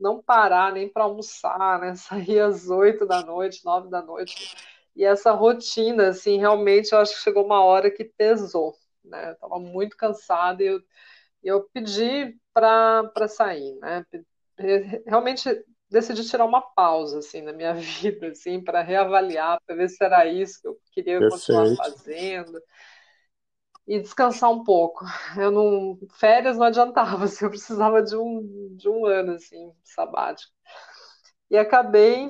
não 0.00 0.22
parar 0.22 0.72
nem 0.72 0.88
para 0.88 1.04
almoçar, 1.04 1.78
né? 1.80 1.94
Sair 1.96 2.40
às 2.40 2.68
oito 2.70 3.06
da 3.06 3.22
noite, 3.22 3.64
nove 3.64 3.90
da 3.90 4.02
noite 4.02 4.54
e 4.98 5.04
essa 5.04 5.32
rotina, 5.32 6.10
assim, 6.10 6.38
realmente 6.38 6.92
eu 6.92 7.00
acho 7.00 7.14
que 7.16 7.22
chegou 7.22 7.46
uma 7.46 7.64
hora 7.64 7.90
que 7.92 8.04
pesou, 8.04 8.74
né? 9.04 9.30
Eu 9.30 9.34
estava 9.34 9.60
muito 9.60 9.96
cansada 9.96 10.62
e 10.64 10.68
eu, 10.68 10.80
eu 11.42 11.64
pedi 11.72 12.38
para 12.54 13.28
sair, 13.28 13.76
né? 13.80 14.04
Realmente 15.06 15.48
decidi 15.90 16.24
tirar 16.28 16.44
uma 16.44 16.60
pausa, 16.62 17.18
assim, 17.20 17.42
na 17.42 17.52
minha 17.52 17.74
vida, 17.74 18.28
assim, 18.28 18.62
para 18.62 18.82
reavaliar, 18.82 19.60
para 19.66 19.76
ver 19.76 19.88
se 19.88 20.04
era 20.04 20.26
isso 20.26 20.60
que 20.62 20.68
eu 20.68 20.78
queria 20.92 21.22
Perfeito. 21.22 21.24
continuar 21.24 21.66
fazendo 21.76 22.60
e 23.86 23.98
descansar 24.00 24.50
um 24.50 24.62
pouco. 24.64 25.04
Eu 25.36 25.50
não 25.50 25.98
férias 26.18 26.56
não 26.58 26.66
adiantava, 26.66 27.24
assim, 27.24 27.44
eu 27.44 27.50
precisava 27.50 28.02
de 28.02 28.16
um 28.16 28.76
de 28.76 28.88
um 28.88 29.06
ano 29.06 29.32
assim 29.32 29.72
sabático. 29.84 30.52
E 31.50 31.56
acabei 31.58 32.28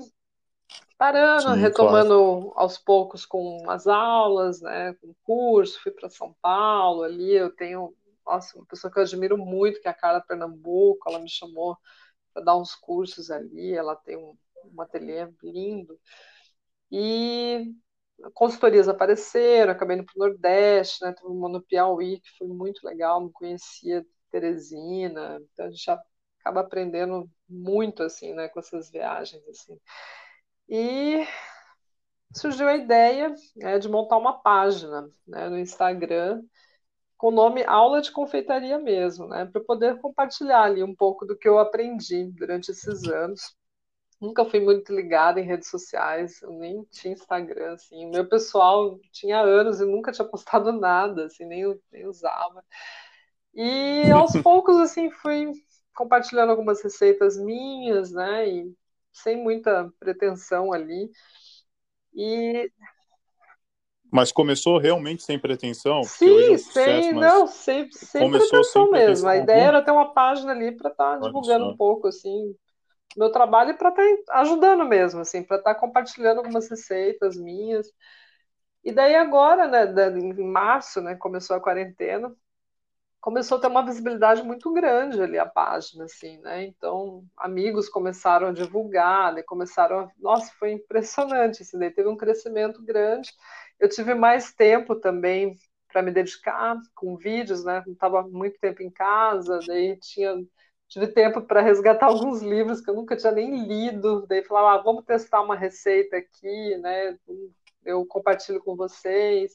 parando, 0.98 1.54
Sim, 1.54 1.54
retomando 1.54 2.12
claro. 2.12 2.52
aos 2.56 2.78
poucos 2.78 3.24
com 3.26 3.70
as 3.70 3.86
aulas, 3.86 4.60
né, 4.60 4.94
com 4.94 5.14
curso, 5.24 5.80
fui 5.82 5.92
para 5.92 6.10
São 6.10 6.34
Paulo, 6.42 7.02
ali 7.04 7.34
eu 7.34 7.50
tenho, 7.54 7.94
nossa, 8.26 8.58
uma 8.58 8.66
pessoa 8.66 8.92
que 8.92 8.98
eu 8.98 9.04
admiro 9.04 9.38
muito, 9.38 9.80
que 9.80 9.88
é 9.88 9.90
a 9.92 9.94
Carla 9.94 10.20
Pernambuco, 10.20 11.08
ela 11.08 11.20
me 11.20 11.30
chamou 11.30 11.76
para 12.34 12.44
dar 12.44 12.56
uns 12.56 12.74
cursos 12.74 13.30
ali, 13.30 13.74
ela 13.74 13.96
tem 13.96 14.16
um, 14.16 14.36
um 14.74 14.82
ateliê 14.82 15.28
lindo, 15.42 15.98
e 16.90 17.72
consultorias 18.34 18.88
apareceram, 18.88 19.72
acabei 19.72 19.96
indo 19.96 20.04
para 20.06 20.14
o 20.16 20.28
Nordeste, 20.28 21.04
né, 21.04 21.12
teve 21.12 21.28
uma 21.28 21.48
no 21.48 21.62
Piauí, 21.62 22.20
que 22.20 22.30
foi 22.38 22.48
muito 22.48 22.84
legal, 22.84 23.20
não 23.20 23.32
conhecia 23.32 24.04
Teresina, 24.30 25.40
então 25.52 25.66
a 25.66 25.70
gente 25.70 25.84
já 25.84 26.00
acaba 26.40 26.60
aprendendo 26.60 27.30
muito, 27.48 28.02
assim, 28.02 28.34
né, 28.34 28.48
com 28.48 28.60
essas 28.60 28.90
viagens, 28.90 29.42
assim. 29.48 29.78
E 30.68 31.26
surgiu 32.34 32.68
a 32.68 32.76
ideia 32.76 33.34
né, 33.56 33.78
de 33.78 33.88
montar 33.88 34.16
uma 34.18 34.40
página 34.40 35.10
né, 35.26 35.48
no 35.48 35.58
Instagram 35.58 36.42
com 37.16 37.28
o 37.28 37.32
nome 37.32 37.64
Aula 37.64 38.00
de 38.00 38.12
Confeitaria 38.12 38.78
mesmo, 38.78 39.26
né, 39.26 39.44
para 39.44 39.60
poder 39.60 39.98
compartilhar 40.00 40.62
ali 40.62 40.82
um 40.82 40.94
pouco 40.94 41.26
do 41.26 41.36
que 41.36 41.48
eu 41.48 41.58
aprendi 41.58 42.30
durante 42.32 42.70
esses 42.70 43.04
anos. 43.04 43.56
Nunca 44.20 44.44
fui 44.44 44.60
muito 44.60 44.94
ligada 44.94 45.40
em 45.40 45.44
redes 45.44 45.68
sociais, 45.68 46.42
eu 46.42 46.50
nem 46.52 46.82
tinha 46.90 47.14
Instagram, 47.14 47.74
assim. 47.74 48.06
O 48.06 48.10
meu 48.10 48.28
pessoal 48.28 48.98
tinha 49.12 49.40
anos 49.40 49.80
e 49.80 49.84
nunca 49.84 50.10
tinha 50.12 50.26
postado 50.26 50.72
nada, 50.72 51.26
assim, 51.26 51.44
nem, 51.44 51.80
nem 51.92 52.06
usava. 52.06 52.64
E 53.54 54.10
aos 54.10 54.32
poucos, 54.42 54.76
assim, 54.78 55.10
fui 55.10 55.52
compartilhando 55.94 56.50
algumas 56.50 56.82
receitas 56.82 57.36
minhas, 57.36 58.12
né, 58.12 58.48
e 58.48 58.74
sem 59.22 59.36
muita 59.36 59.92
pretensão 59.98 60.72
ali. 60.72 61.10
E 62.14 62.70
mas 64.10 64.32
começou 64.32 64.78
realmente 64.78 65.22
sem 65.22 65.38
pretensão? 65.38 66.02
Sim, 66.02 66.54
é 66.54 66.58
sem, 66.58 67.12
não, 67.12 67.46
sem, 67.46 67.90
sem 67.92 68.30
pretensão 68.30 68.64
sem 68.64 68.90
mesmo. 68.90 68.90
Pretensão 68.90 69.28
a 69.28 69.36
ideia 69.36 69.64
era 69.64 69.82
ter 69.82 69.90
uma 69.90 70.14
página 70.14 70.52
ali 70.52 70.72
para 70.72 70.90
estar 70.90 71.18
tá 71.18 71.26
divulgando 71.26 71.66
um 71.66 71.76
pouco, 71.76 72.08
assim, 72.08 72.54
meu 73.16 73.30
trabalho 73.30 73.76
para 73.76 73.90
estar 73.90 74.02
tá 74.26 74.40
ajudando 74.40 74.84
mesmo, 74.86 75.20
assim, 75.20 75.42
para 75.42 75.58
estar 75.58 75.74
tá 75.74 75.80
compartilhando 75.80 76.38
algumas 76.38 76.68
receitas 76.70 77.36
minhas. 77.36 77.92
E 78.82 78.92
daí 78.92 79.14
agora, 79.14 79.66
né, 79.66 80.18
em 80.18 80.50
março, 80.50 81.02
né, 81.02 81.14
começou 81.14 81.56
a 81.56 81.60
quarentena, 81.60 82.34
começou 83.28 83.58
a 83.58 83.60
ter 83.60 83.66
uma 83.66 83.84
visibilidade 83.84 84.42
muito 84.42 84.72
grande 84.72 85.20
ali 85.20 85.38
a 85.38 85.44
página, 85.44 86.04
assim, 86.04 86.38
né? 86.38 86.64
Então, 86.64 87.22
amigos 87.36 87.86
começaram 87.86 88.46
a 88.48 88.52
divulgar, 88.52 89.34
né? 89.34 89.42
começaram 89.42 90.00
a... 90.00 90.10
Nossa, 90.18 90.50
foi 90.58 90.72
impressionante, 90.72 91.60
assim, 91.60 91.78
daí 91.78 91.90
teve 91.90 92.08
um 92.08 92.16
crescimento 92.16 92.82
grande. 92.82 93.30
Eu 93.78 93.86
tive 93.86 94.14
mais 94.14 94.54
tempo 94.54 94.94
também 94.96 95.54
para 95.92 96.00
me 96.00 96.10
dedicar 96.10 96.78
com 96.94 97.18
vídeos, 97.18 97.62
né? 97.66 97.82
Não 97.86 97.92
estava 97.92 98.22
muito 98.22 98.58
tempo 98.60 98.82
em 98.82 98.90
casa, 98.90 99.60
daí 99.66 99.98
tinha 99.98 100.34
tive 100.88 101.08
tempo 101.08 101.42
para 101.42 101.60
resgatar 101.60 102.06
alguns 102.08 102.40
livros 102.40 102.80
que 102.80 102.88
eu 102.88 102.94
nunca 102.94 103.14
tinha 103.14 103.32
nem 103.32 103.66
lido, 103.66 104.26
daí 104.26 104.42
falava, 104.42 104.80
ah, 104.80 104.82
vamos 104.82 105.04
testar 105.04 105.42
uma 105.42 105.54
receita 105.54 106.16
aqui, 106.16 106.78
né? 106.78 107.18
Eu 107.84 108.06
compartilho 108.06 108.62
com 108.62 108.74
vocês. 108.74 109.54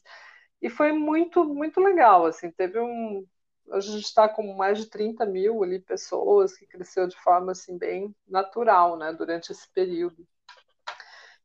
E 0.62 0.70
foi 0.70 0.91
muito, 0.91 1.43
muito 1.43 1.82
legal, 1.82 2.28
assim, 2.28 2.52
teve 2.52 2.80
um, 2.80 3.26
a 3.72 3.80
gente 3.80 4.03
está 4.05 4.28
com 4.28 4.53
mais 4.55 4.78
de 4.78 4.88
30 4.88 5.26
mil 5.26 5.64
ali 5.64 5.80
pessoas, 5.80 6.55
que 6.55 6.66
cresceu 6.66 7.07
de 7.07 7.16
forma 7.18 7.51
assim 7.51 7.78
bem 7.78 8.16
natural, 8.28 8.97
né, 8.97 9.14
durante 9.14 9.51
esse 9.51 9.68
período. 9.70 10.28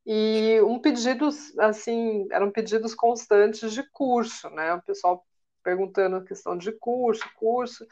E 0.06 0.60
um 0.62 0.78
pedido, 0.78 1.28
assim, 1.58 2.26
eram 2.30 2.50
pedidos 2.50 2.94
constantes 2.94 3.72
de 3.72 3.82
curso, 3.90 4.48
né, 4.50 4.74
o 4.74 4.82
pessoal 4.82 5.24
perguntando 5.62 6.16
a 6.16 6.24
questão 6.24 6.56
de 6.56 6.72
curso, 6.72 7.24
curso, 7.36 7.86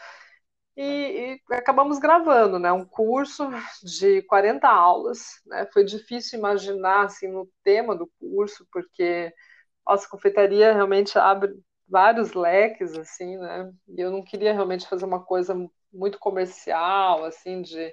e, 0.77 1.41
e, 1.51 1.55
acabamos 1.55 1.99
gravando, 1.99 2.59
né? 2.59 2.71
Um 2.71 2.85
curso 2.85 3.49
de 3.83 4.21
40 4.23 4.69
aulas, 4.69 5.41
né? 5.47 5.67
Foi 5.73 5.83
difícil 5.85 6.39
imaginar 6.39 7.05
assim 7.07 7.29
no 7.29 7.51
tema 7.65 7.97
do 7.97 8.07
curso, 8.21 8.67
porque 8.71 9.33
nossa, 9.87 10.07
a 10.07 10.11
confeitaria 10.11 10.73
realmente 10.75 11.19
abre 11.19 11.55
vários 11.89 12.33
leques, 12.33 12.95
assim, 12.97 13.37
né? 13.39 13.73
E 13.89 14.01
eu 14.01 14.11
não 14.11 14.23
queria 14.23 14.53
realmente 14.53 14.89
fazer 14.89 15.05
uma 15.05 15.23
coisa 15.23 15.55
muito 15.93 16.19
comercial, 16.19 17.25
assim, 17.25 17.63
de 17.63 17.93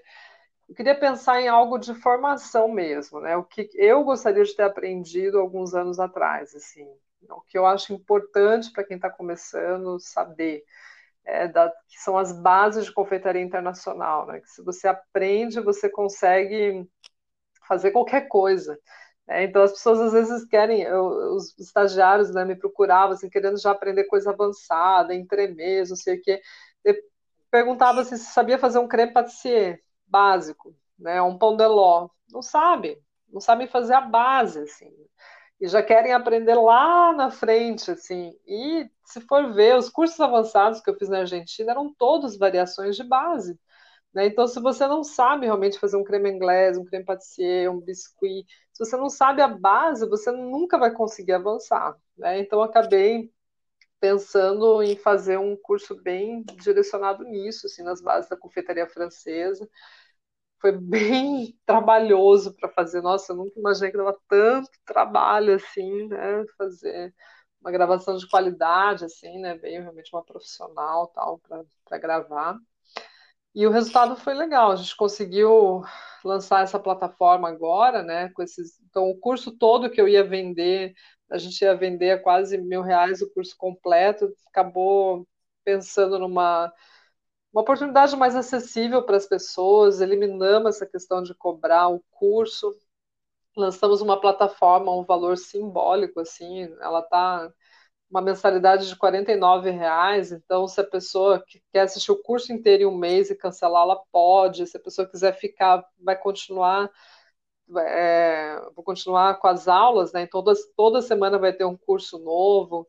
eu 0.70 0.76
queria 0.76 0.98
pensar 1.00 1.42
em 1.42 1.48
algo 1.48 1.78
de 1.78 1.94
formação 1.94 2.70
mesmo, 2.70 3.20
né? 3.20 3.36
O 3.38 3.44
que 3.44 3.70
eu 3.76 4.04
gostaria 4.04 4.44
de 4.44 4.56
ter 4.56 4.64
aprendido 4.64 5.40
alguns 5.40 5.74
anos 5.74 6.00
atrás, 6.00 6.56
assim, 6.56 6.88
o 7.30 7.42
que 7.42 7.58
eu 7.58 7.66
acho 7.66 7.94
importante 7.94 8.72
para 8.72 8.84
quem 8.84 8.96
está 8.96 9.10
começando 9.10 10.00
saber 10.00 10.64
é, 11.26 11.48
da, 11.48 11.70
que 11.88 12.00
são 12.00 12.18
as 12.18 12.32
bases 12.34 12.86
de 12.86 12.94
confeitaria 12.94 13.42
internacional, 13.42 14.26
né? 14.28 14.40
Que 14.42 14.50
se 14.50 14.62
você 14.64 14.88
aprende, 14.88 15.60
você 15.62 15.90
consegue 15.90 16.88
fazer 17.68 17.92
qualquer 17.92 18.28
coisa. 18.28 18.78
Né? 19.28 19.44
Então 19.46 19.64
as 19.64 19.72
pessoas 19.72 20.00
às 20.00 20.14
vezes 20.14 20.46
querem, 20.46 20.82
eu, 20.84 21.06
os 21.36 21.58
estagiários 21.60 22.34
né, 22.34 22.46
me 22.46 22.56
procuravam 22.56 23.14
assim, 23.14 23.30
querendo 23.30 23.60
já 23.60 23.72
aprender 23.72 24.06
coisa 24.06 24.32
avançada, 24.32 25.14
entremês, 25.16 25.90
não 25.90 25.98
sei 25.98 26.18
o 26.18 26.22
quê. 26.22 26.42
Eu 26.84 26.96
perguntava 27.52 28.04
se 28.04 28.18
sabia 28.18 28.58
fazer 28.58 28.80
um 28.80 28.88
creme 28.88 29.14
pâtissier 29.14 29.82
básico, 30.08 30.76
né? 31.00 31.22
Um 31.22 31.38
pão 31.38 31.56
de 31.56 31.66
ló. 31.68 32.10
Não 32.32 32.42
sabe, 32.42 33.02
não 33.32 33.42
sabem 33.42 33.68
fazer 33.68 33.94
a 33.94 34.02
base, 34.02 34.60
assim 34.60 34.92
e 35.64 35.68
já 35.70 35.82
querem 35.82 36.12
aprender 36.12 36.56
lá 36.56 37.14
na 37.14 37.32
frente, 37.32 37.90
assim. 37.90 38.38
E 38.46 38.86
se 39.06 39.22
for 39.22 39.54
ver, 39.54 39.78
os 39.78 39.90
cursos 39.90 40.20
avançados 40.20 40.82
que 40.82 40.90
eu 40.90 40.96
fiz 40.98 41.08
na 41.08 41.20
Argentina 41.20 41.72
eram 41.72 41.94
todos 41.94 42.38
variações 42.38 42.98
de 42.98 43.04
base. 43.04 43.58
Né? 44.14 44.26
Então, 44.26 44.46
se 44.46 44.60
você 44.60 44.86
não 44.88 45.06
sabe 45.06 45.46
realmente 45.46 45.80
fazer 45.80 45.96
um 45.96 46.04
creme 46.04 46.30
inglês, 46.30 46.78
um 46.78 46.84
creme 46.84 47.06
pâtissier, 47.06 47.72
um 47.72 47.80
biscuit, 47.80 48.46
se 48.74 48.86
você 48.86 48.98
não 48.98 49.10
sabe 49.10 49.42
a 49.42 49.48
base, 49.48 50.08
você 50.10 50.32
nunca 50.32 50.78
vai 50.78 50.92
conseguir 50.94 51.34
avançar. 51.34 51.98
Né? 52.18 52.40
Então, 52.40 52.62
acabei 52.62 53.32
pensando 54.00 54.84
em 54.84 54.96
fazer 54.98 55.40
um 55.40 55.56
curso 55.58 55.96
bem 56.02 56.44
direcionado 56.62 57.24
nisso, 57.26 57.68
assim, 57.68 57.84
nas 57.84 58.02
bases 58.02 58.30
da 58.30 58.38
confeitaria 58.38 58.88
francesa 58.88 59.68
foi 60.60 60.72
bem 60.80 61.58
trabalhoso 61.66 62.54
para 62.56 62.70
fazer. 62.70 63.02
Nossa, 63.02 63.32
eu 63.34 63.38
nunca 63.38 63.60
imaginei 63.60 63.92
que 63.92 63.98
dava 63.98 64.18
tanto 64.28 64.70
trabalho 64.86 65.56
assim, 65.56 66.08
né? 66.08 66.46
Fazer 66.58 67.14
uma 67.62 67.72
gravação 67.72 68.18
de 68.18 68.28
qualidade, 68.30 69.06
assim, 69.06 69.40
né? 69.40 69.56
Veio 69.58 69.82
realmente 69.82 70.14
uma 70.14 70.24
profissional 70.24 71.08
tal 71.08 71.40
para 71.86 71.98
gravar. 71.98 72.58
E 73.56 73.68
o 73.68 73.72
resultado 73.72 74.16
foi 74.16 74.34
legal. 74.34 74.72
A 74.72 74.76
gente 74.76 74.96
conseguiu 74.96 75.84
lançar 76.24 76.64
essa 76.64 76.80
plataforma 76.80 77.50
agora, 77.50 78.02
né? 78.02 78.30
Com 78.30 78.42
esses, 78.42 78.80
então 78.90 79.10
o 79.10 79.20
curso 79.20 79.52
todo 79.58 79.90
que 79.90 80.02
eu 80.02 80.08
ia 80.08 80.24
vender, 80.24 80.94
a 81.30 81.38
gente 81.38 81.62
ia 81.62 81.76
vender 81.76 82.12
a 82.12 82.22
quase 82.22 82.58
mil 82.58 82.82
reais 82.82 83.22
o 83.22 83.32
curso 83.34 83.56
completo. 83.58 84.34
Acabou 84.48 85.28
pensando 85.64 86.20
numa 86.20 86.72
uma 87.54 87.62
oportunidade 87.62 88.16
mais 88.16 88.36
acessível 88.36 89.04
para 89.04 89.16
as 89.16 89.28
pessoas, 89.28 90.02
eliminamos 90.02 90.76
essa 90.76 90.88
questão 90.88 91.22
de 91.22 91.36
cobrar 91.36 91.88
o 91.88 92.04
curso, 92.10 92.76
lançamos 93.56 94.02
uma 94.02 94.20
plataforma, 94.20 94.92
um 94.92 95.04
valor 95.06 95.38
simbólico, 95.38 96.20
assim, 96.20 96.64
ela 96.82 97.00
está 97.02 97.54
uma 98.14 98.22
mensalidade 98.22 98.88
de 98.88 98.94
R$ 98.94 99.72
reais, 99.72 100.32
então 100.32 100.68
se 100.68 100.80
a 100.80 100.84
pessoa 100.84 101.44
que 101.44 101.60
quer 101.72 101.82
assistir 101.82 102.12
o 102.12 102.22
curso 102.22 102.54
inteiro 102.54 102.84
em 102.84 102.86
um 102.86 102.96
mês 102.96 103.32
e 103.32 103.36
cancelar, 103.36 103.82
ela 103.82 104.04
pode, 104.12 104.68
se 104.68 104.78
a 104.78 104.80
pessoa 104.80 105.10
quiser 105.10 105.34
ficar, 105.34 105.84
vai 106.00 106.16
continuar 106.16 106.92
é, 107.78 108.60
vou 108.76 108.84
continuar 108.84 109.40
com 109.40 109.48
as 109.48 109.68
aulas, 109.68 110.14
né? 110.14 110.24
Então, 110.24 110.44
toda, 110.44 110.60
toda 110.76 111.02
semana 111.02 111.40
vai 111.40 111.54
ter 111.54 111.66
um 111.66 111.78
curso 111.78 112.20
novo, 112.20 112.88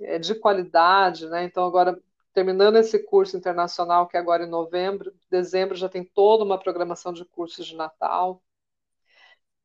é, 0.00 0.18
de 0.18 0.34
qualidade, 0.34 1.28
né? 1.28 1.44
Então, 1.44 1.64
agora 1.64 1.98
terminando 2.34 2.76
esse 2.76 2.98
curso 3.04 3.36
internacional, 3.36 4.06
que 4.08 4.16
é 4.16 4.20
agora 4.20 4.44
em 4.44 4.48
novembro, 4.48 5.12
dezembro 5.30 5.76
já 5.76 5.88
tem 5.88 6.04
toda 6.04 6.44
uma 6.44 6.58
programação 6.58 7.12
de 7.12 7.24
cursos 7.24 7.66
de 7.66 7.76
Natal. 7.76 8.42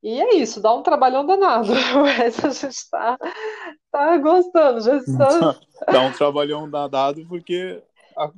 E 0.05 0.21
é 0.21 0.35
isso, 0.35 0.61
dá 0.61 0.71
um 0.71 0.83
trabalhão 0.83 1.25
danado, 1.25 1.69
mas 1.99 2.37
a 2.45 2.49
gente 2.51 2.75
está 2.75 3.17
tá 3.91 4.17
gostando. 4.19 4.79
Já 4.79 4.97
está... 4.97 5.59
Dá 5.91 6.01
um 6.03 6.11
trabalhão 6.11 6.69
danado 6.69 7.25
porque 7.27 7.81
a, 8.15 8.31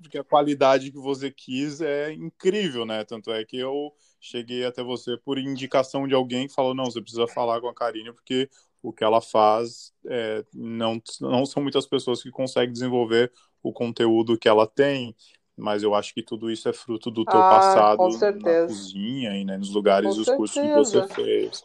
porque 0.00 0.16
a 0.16 0.24
qualidade 0.24 0.90
que 0.90 0.96
você 0.96 1.30
quis 1.30 1.82
é 1.82 2.14
incrível, 2.14 2.86
né? 2.86 3.04
Tanto 3.04 3.30
é 3.30 3.44
que 3.44 3.58
eu 3.58 3.92
cheguei 4.18 4.64
até 4.64 4.82
você 4.82 5.18
por 5.18 5.36
indicação 5.36 6.08
de 6.08 6.14
alguém 6.14 6.48
que 6.48 6.54
falou: 6.54 6.74
não, 6.74 6.86
você 6.86 7.02
precisa 7.02 7.28
falar 7.28 7.60
com 7.60 7.68
a 7.68 7.74
Karine 7.74 8.10
porque 8.10 8.48
o 8.82 8.90
que 8.90 9.04
ela 9.04 9.20
faz 9.20 9.92
é, 10.06 10.42
não, 10.54 10.98
não 11.20 11.44
são 11.44 11.62
muitas 11.62 11.86
pessoas 11.86 12.22
que 12.22 12.30
conseguem 12.30 12.72
desenvolver 12.72 13.30
o 13.62 13.70
conteúdo 13.70 14.38
que 14.38 14.48
ela 14.48 14.66
tem, 14.66 15.14
mas 15.56 15.82
eu 15.82 15.94
acho 15.94 16.14
que 16.14 16.22
tudo 16.22 16.50
isso 16.50 16.68
é 16.68 16.72
fruto 16.72 17.10
do 17.10 17.24
teu 17.24 17.40
ah, 17.40 17.48
passado 17.50 18.08
na 18.18 18.66
cozinha 18.66 19.36
e 19.36 19.44
né, 19.44 19.56
nos 19.56 19.70
lugares 19.70 20.16
dos 20.16 20.28
cursos 20.28 20.60
que 20.60 20.74
você 20.74 21.06
fez. 21.08 21.62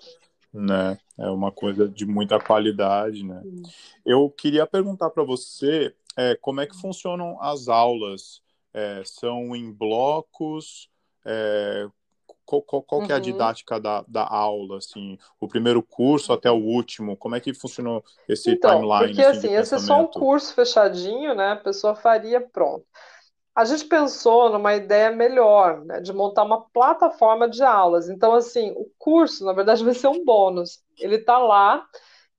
Né? 0.54 0.98
É 1.18 1.30
uma 1.30 1.52
coisa 1.52 1.88
de 1.88 2.06
muita 2.06 2.40
qualidade, 2.40 3.24
né? 3.24 3.42
Hum. 3.46 3.64
Eu 4.06 4.30
queria 4.30 4.66
perguntar 4.66 5.10
para 5.10 5.24
você 5.24 5.94
é, 6.16 6.36
como 6.36 6.62
é 6.62 6.66
que 6.66 6.76
funcionam 6.76 7.42
as 7.42 7.68
aulas? 7.68 8.42
É, 8.74 9.02
são 9.06 9.56
em 9.56 9.72
blocos? 9.72 10.90
É, 11.26 11.88
qual, 12.48 12.62
qual, 12.62 12.82
qual 12.82 13.02
uhum. 13.02 13.08
é 13.08 13.12
a 13.12 13.16
uhum. 13.16 13.22
didática 13.22 13.80
da, 13.80 14.06
da 14.08 14.26
aula, 14.26 14.78
assim, 14.78 15.18
o 15.40 15.50
primeiro 15.50 15.84
curso 15.84 16.32
até 16.32 16.50
o 16.50 16.56
último, 16.56 17.18
como 17.18 17.36
é 17.36 17.42
que 17.42 17.54
funcionou 17.54 18.04
esse 18.28 18.52
então, 18.52 18.72
timeline? 18.72 19.08
Porque 19.08 19.22
assim, 19.22 19.54
esse 19.54 19.76
é 19.76 19.80
só 19.80 20.02
um 20.02 20.08
curso 20.08 20.54
fechadinho, 20.54 21.36
né? 21.36 21.52
A 21.52 21.56
pessoa 21.58 21.94
faria 21.94 22.40
pronto. 22.40 22.86
A 23.58 23.66
gente 23.66 23.86
pensou 23.86 24.51
numa 24.51 24.76
ideia 24.76 25.10
melhor, 25.10 25.84
né, 25.84 25.99
de 25.99 26.14
montar 26.14 26.43
uma 26.43 26.62
plataforma 26.70 27.49
de 27.49 27.64
aulas. 27.64 28.08
Então, 28.08 28.36
assim, 28.36 28.72
o 28.78 28.86
curso, 28.99 29.43
na 29.43 29.51
verdade, 29.51 29.82
vai 29.84 29.95
ser 29.95 30.10
um 30.10 30.24
bônus. 30.24 30.84
Ele 30.95 31.16
está 31.16 31.39
lá, 31.39 31.84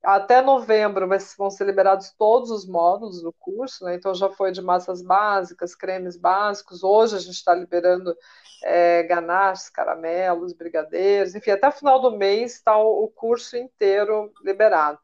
até 0.00 0.40
novembro 0.40 1.08
vão 1.36 1.50
ser 1.50 1.64
liberados 1.64 2.12
todos 2.16 2.52
os 2.52 2.64
módulos 2.68 3.20
do 3.20 3.32
curso, 3.32 3.84
né? 3.84 3.96
então 3.96 4.14
já 4.14 4.30
foi 4.30 4.52
de 4.52 4.62
massas 4.62 5.02
básicas, 5.02 5.74
cremes 5.74 6.16
básicos. 6.16 6.84
Hoje 6.84 7.16
a 7.16 7.18
gente 7.18 7.34
está 7.34 7.52
liberando 7.52 8.16
é, 8.62 9.02
ganaches, 9.02 9.68
caramelos, 9.68 10.52
brigadeiros, 10.52 11.34
enfim, 11.34 11.50
até 11.50 11.66
o 11.68 11.72
final 11.72 12.00
do 12.00 12.16
mês 12.16 12.54
está 12.54 12.76
o, 12.76 13.04
o, 13.04 13.08
curso 13.08 13.56
inteiro 13.56 14.32
liberado. 14.44 15.00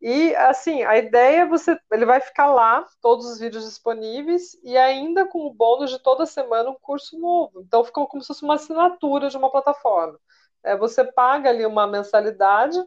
E 0.00 0.34
assim, 0.36 0.82
a 0.84 0.96
ideia 0.98 1.42
é 1.42 1.46
você, 1.46 1.78
ele 1.92 2.06
vai 2.06 2.20
ficar 2.20 2.46
lá, 2.52 2.86
todos 3.02 3.26
os 3.26 3.38
vídeos 3.38 3.64
disponíveis, 3.66 4.54
e 4.62 4.76
ainda 4.76 5.26
com 5.26 5.40
o 5.46 5.52
bônus 5.54 5.90
de 5.90 5.98
toda 5.98 6.24
semana 6.26 6.70
um 6.70 6.78
curso 6.80 7.18
novo. 7.18 7.60
Então 7.62 7.84
ficou 7.84 8.06
como 8.08 8.22
se 8.22 8.28
fosse 8.28 8.42
uma 8.44 8.54
assinatura 8.54 9.28
de 9.28 9.36
uma 9.36 9.50
plataforma. 9.50 10.18
É, 10.64 10.76
você 10.76 11.04
paga 11.04 11.50
ali 11.50 11.66
uma 11.66 11.86
mensalidade 11.86 12.78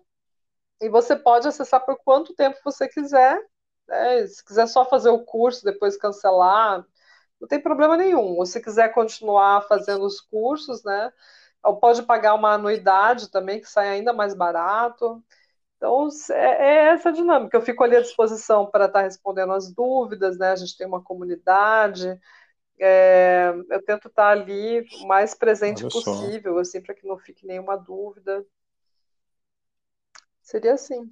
e 0.82 0.90
você 0.90 1.16
pode 1.16 1.48
acessar 1.48 1.86
por 1.86 1.98
quanto 2.04 2.36
tempo 2.36 2.60
você 2.64 2.88
quiser. 2.88 3.40
Né? 3.88 4.28
Se 4.28 4.44
quiser 4.44 4.68
só 4.68 4.86
fazer 4.86 5.10
o 5.10 5.24
curso, 5.26 5.64
depois 5.64 5.98
cancelar, 5.98 6.86
não 7.40 7.48
tem 7.48 7.62
problema 7.62 7.98
nenhum. 7.98 8.38
Ou 8.38 8.46
se 8.46 8.62
quiser 8.62 8.94
continuar 8.94 9.62
fazendo 9.68 10.06
os 10.06 10.22
cursos, 10.22 10.84
né? 10.84 11.12
Ou 11.64 11.78
pode 11.80 12.04
pagar 12.04 12.36
uma 12.36 12.54
anuidade 12.54 13.30
também, 13.32 13.62
que 13.62 13.70
sai 13.70 13.90
ainda 13.90 14.14
mais 14.14 14.34
barato. 14.36 15.24
Então, 15.84 16.08
é, 16.32 16.36
é 16.36 16.76
essa 16.94 17.12
dinâmica. 17.12 17.58
Eu 17.58 17.62
fico 17.62 17.84
ali 17.84 17.98
à 17.98 18.00
disposição 18.00 18.66
para 18.66 18.86
estar 18.86 19.02
respondendo 19.02 19.52
as 19.52 19.70
dúvidas, 19.70 20.38
né? 20.38 20.52
A 20.52 20.56
gente 20.56 20.78
tem 20.78 20.88
uma 20.88 21.04
comunidade. 21.04 22.18
É, 22.80 23.54
eu 23.70 23.84
tento 23.84 24.08
estar 24.08 24.30
ali 24.30 24.88
o 25.02 25.08
mais 25.08 25.36
presente 25.36 25.84
possível, 25.84 26.58
assim, 26.58 26.80
para 26.82 26.96
que 26.96 27.06
não 27.06 27.18
fique 27.18 27.46
nenhuma 27.46 27.76
dúvida. 27.76 28.46
Seria 30.42 30.76
assim. 30.76 31.12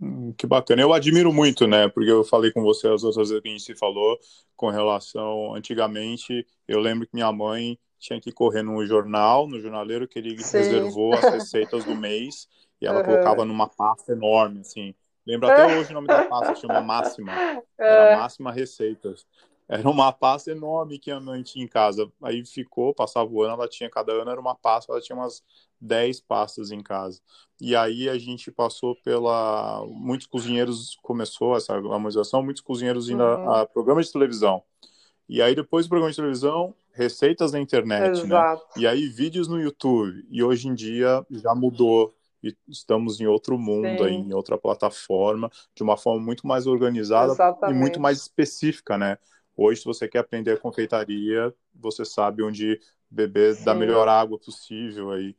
Hum, 0.00 0.32
que 0.32 0.46
bacana. 0.46 0.80
Eu 0.80 0.94
admiro 0.94 1.30
muito, 1.30 1.66
né? 1.66 1.90
Porque 1.90 2.10
eu 2.10 2.24
falei 2.24 2.50
com 2.50 2.62
você 2.62 2.88
as 2.88 3.04
outras 3.04 3.28
vezes 3.28 3.42
que 3.42 3.48
a 3.48 3.52
gente 3.52 3.64
se 3.64 3.76
falou 3.76 4.18
com 4.56 4.70
relação. 4.70 5.54
Antigamente, 5.54 6.46
eu 6.66 6.80
lembro 6.80 7.06
que 7.06 7.14
minha 7.14 7.30
mãe 7.30 7.78
tinha 7.98 8.18
que 8.18 8.32
correr 8.32 8.62
no 8.62 8.82
jornal, 8.86 9.46
no 9.46 9.60
jornaleiro, 9.60 10.08
que 10.08 10.18
ele 10.18 10.42
Sim. 10.42 10.56
reservou 10.56 11.12
as 11.12 11.30
receitas 11.30 11.84
do 11.84 11.94
mês 11.94 12.48
e 12.80 12.86
ela 12.86 12.98
uhum. 12.98 13.04
colocava 13.04 13.44
numa 13.44 13.68
pasta 13.68 14.12
enorme, 14.12 14.60
assim. 14.60 14.94
Lembro 15.26 15.50
até 15.50 15.66
hoje 15.78 15.90
o 15.90 15.94
nome 15.94 16.06
da 16.06 16.24
pasta, 16.24 16.54
chama 16.54 16.80
Máxima. 16.80 17.32
Era 17.78 18.12
é. 18.12 18.16
Máxima 18.16 18.52
Receitas. 18.52 19.26
Era 19.68 19.88
uma 19.88 20.12
pasta 20.12 20.50
enorme 20.50 20.98
que 20.98 21.12
a 21.12 21.20
mãe 21.20 21.44
tinha 21.44 21.64
em 21.64 21.68
casa. 21.68 22.10
Aí 22.22 22.44
ficou, 22.44 22.92
passava 22.92 23.30
o 23.30 23.40
ano, 23.40 23.54
ela 23.54 23.68
tinha, 23.68 23.88
cada 23.88 24.12
ano 24.12 24.28
era 24.28 24.40
uma 24.40 24.54
pasta, 24.54 24.90
ela 24.90 25.00
tinha 25.00 25.14
umas 25.14 25.44
10 25.80 26.22
pastas 26.22 26.72
em 26.72 26.82
casa. 26.82 27.20
E 27.60 27.76
aí 27.76 28.08
a 28.08 28.18
gente 28.18 28.50
passou 28.50 28.96
pela. 29.04 29.84
Muitos 29.86 30.26
cozinheiros 30.26 30.98
começou 31.02 31.56
essa 31.56 31.72
harmonização, 31.72 32.42
muitos 32.42 32.62
cozinheiros 32.62 33.08
indo 33.08 33.22
uhum. 33.22 33.50
a, 33.50 33.60
a 33.60 33.66
programas 33.66 34.06
de 34.06 34.12
televisão. 34.12 34.60
E 35.28 35.40
aí 35.40 35.54
depois 35.54 35.86
do 35.86 35.90
programa 35.90 36.10
de 36.10 36.16
televisão, 36.16 36.74
receitas 36.92 37.52
na 37.52 37.60
internet, 37.60 38.16
né? 38.16 38.26
Exato. 38.26 38.62
né? 38.74 38.82
E 38.82 38.86
aí 38.88 39.06
vídeos 39.06 39.46
no 39.46 39.60
YouTube. 39.60 40.26
E 40.28 40.42
hoje 40.42 40.66
em 40.66 40.74
dia 40.74 41.24
já 41.30 41.54
mudou 41.54 42.12
e 42.42 42.56
estamos 42.68 43.20
em 43.20 43.26
outro 43.26 43.58
mundo, 43.58 44.04
aí, 44.04 44.14
em 44.14 44.32
outra 44.32 44.56
plataforma, 44.56 45.50
de 45.74 45.82
uma 45.82 45.96
forma 45.96 46.24
muito 46.24 46.46
mais 46.46 46.66
organizada 46.66 47.32
Exatamente. 47.32 47.76
e 47.76 47.78
muito 47.78 48.00
mais 48.00 48.18
específica, 48.18 48.96
né? 48.96 49.18
Hoje, 49.56 49.80
se 49.80 49.86
você 49.86 50.08
quer 50.08 50.20
aprender 50.20 50.52
a 50.52 50.56
confeitaria, 50.56 51.54
você 51.74 52.04
sabe 52.04 52.42
onde 52.42 52.80
beber 53.10 53.54
Sim. 53.54 53.64
da 53.64 53.74
melhor 53.74 54.08
água 54.08 54.38
possível 54.38 55.10
aí. 55.10 55.34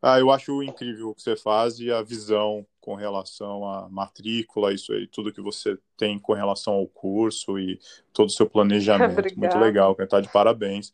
Ah, 0.00 0.18
eu 0.18 0.30
acho 0.30 0.62
incrível 0.62 1.10
o 1.10 1.14
que 1.14 1.22
você 1.22 1.36
faz 1.36 1.78
e 1.78 1.90
a 1.92 2.02
visão 2.02 2.66
com 2.80 2.96
relação 2.96 3.64
à 3.68 3.88
matrícula, 3.88 4.72
isso 4.72 4.92
aí, 4.92 5.06
tudo 5.06 5.32
que 5.32 5.40
você 5.40 5.78
tem 5.96 6.18
com 6.18 6.32
relação 6.32 6.74
ao 6.74 6.88
curso 6.88 7.56
e 7.56 7.78
todo 8.12 8.28
o 8.28 8.32
seu 8.32 8.48
planejamento. 8.48 9.38
Muito 9.38 9.58
legal, 9.58 9.94
tá 9.94 10.20
de 10.20 10.28
parabéns. 10.28 10.92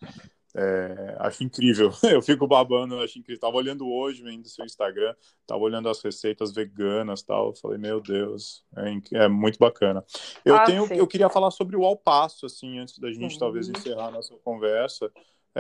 É, 0.56 1.16
acho 1.18 1.44
incrível, 1.44 1.90
eu 2.10 2.22
fico 2.22 2.46
babando, 2.46 3.00
acho 3.00 3.18
incrível. 3.18 3.40
Tava 3.40 3.56
olhando 3.56 3.86
hoje 3.88 4.26
ainda 4.26 4.48
seu 4.48 4.64
Instagram, 4.64 5.14
tava 5.46 5.60
olhando 5.60 5.88
as 5.88 6.02
receitas 6.02 6.52
veganas 6.52 7.22
tal. 7.22 7.54
Falei, 7.54 7.78
meu 7.78 8.00
Deus, 8.00 8.64
é, 8.76 9.24
é 9.24 9.28
muito 9.28 9.58
bacana. 9.58 10.04
Eu 10.44 10.56
ah, 10.56 10.64
tenho, 10.64 10.86
sim. 10.86 10.94
eu 10.94 11.06
queria 11.06 11.28
falar 11.28 11.50
sobre 11.50 11.76
o 11.76 11.84
Alpasso, 11.84 12.46
assim, 12.46 12.78
antes 12.78 12.98
da 12.98 13.12
gente 13.12 13.34
uhum. 13.34 13.38
talvez 13.38 13.68
encerrar 13.68 14.06
a 14.06 14.10
nossa 14.12 14.34
conversa. 14.42 15.10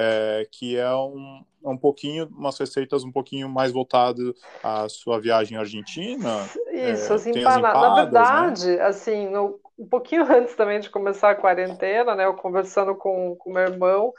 É, 0.00 0.46
que 0.52 0.76
é 0.76 0.94
um, 0.94 1.42
um 1.64 1.76
pouquinho, 1.76 2.28
umas 2.28 2.56
receitas 2.56 3.02
um 3.02 3.10
pouquinho 3.10 3.48
mais 3.48 3.72
voltadas 3.72 4.32
à 4.62 4.88
sua 4.88 5.18
viagem 5.18 5.56
à 5.56 5.60
Argentina. 5.60 6.44
Isso, 6.70 7.12
é, 7.12 7.16
as, 7.16 7.26
empanadas. 7.26 7.62
Na 7.62 7.88
né? 7.88 8.02
verdade, 8.02 8.76
né? 8.76 8.82
assim, 8.82 9.28
um 9.36 9.86
pouquinho 9.88 10.22
antes 10.30 10.54
também 10.54 10.78
de 10.78 10.88
começar 10.88 11.30
a 11.30 11.34
quarentena, 11.34 12.14
né, 12.14 12.26
eu 12.26 12.34
conversando 12.34 12.94
com 12.94 13.36
o 13.44 13.52
meu 13.52 13.62
irmão, 13.62 14.12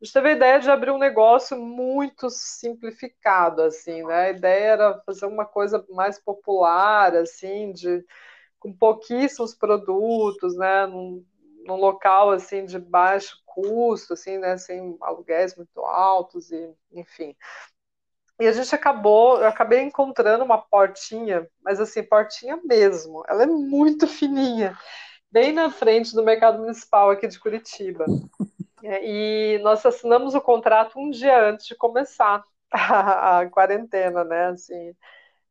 a 0.00 0.04
gente 0.04 0.12
teve 0.12 0.28
a 0.28 0.32
ideia 0.32 0.60
de 0.60 0.70
abrir 0.70 0.90
um 0.90 0.98
negócio 0.98 1.58
muito 1.58 2.28
simplificado, 2.28 3.62
assim, 3.62 4.02
né? 4.04 4.26
A 4.26 4.30
ideia 4.30 4.64
era 4.64 5.02
fazer 5.06 5.24
uma 5.26 5.46
coisa 5.46 5.84
mais 5.90 6.18
popular, 6.18 7.14
assim, 7.16 7.72
de 7.72 8.04
com 8.58 8.72
pouquíssimos 8.72 9.54
produtos, 9.54 10.54
né? 10.56 10.86
Num, 10.86 11.24
num 11.64 11.76
local 11.76 12.30
assim 12.30 12.66
de 12.66 12.78
baixo 12.78 13.40
custo, 13.46 14.12
assim, 14.12 14.36
né? 14.38 14.58
Sem 14.58 14.96
aluguéis 15.00 15.56
muito 15.56 15.80
altos 15.80 16.50
e, 16.52 16.74
enfim. 16.92 17.34
E 18.38 18.46
a 18.46 18.52
gente 18.52 18.74
acabou, 18.74 19.38
eu 19.38 19.48
acabei 19.48 19.80
encontrando 19.80 20.44
uma 20.44 20.58
portinha, 20.58 21.48
mas 21.64 21.80
assim, 21.80 22.02
portinha 22.02 22.60
mesmo. 22.62 23.24
Ela 23.26 23.44
é 23.44 23.46
muito 23.46 24.06
fininha, 24.06 24.76
bem 25.32 25.54
na 25.54 25.70
frente 25.70 26.14
do 26.14 26.22
mercado 26.22 26.58
municipal 26.58 27.10
aqui 27.10 27.26
de 27.26 27.40
Curitiba. 27.40 28.04
E 29.02 29.58
nós 29.62 29.84
assinamos 29.84 30.34
o 30.34 30.40
contrato 30.40 30.98
um 30.98 31.10
dia 31.10 31.48
antes 31.48 31.66
de 31.66 31.74
começar 31.74 32.44
a, 32.70 33.40
a 33.40 33.50
quarentena, 33.50 34.24
né? 34.24 34.46
Assim, 34.48 34.94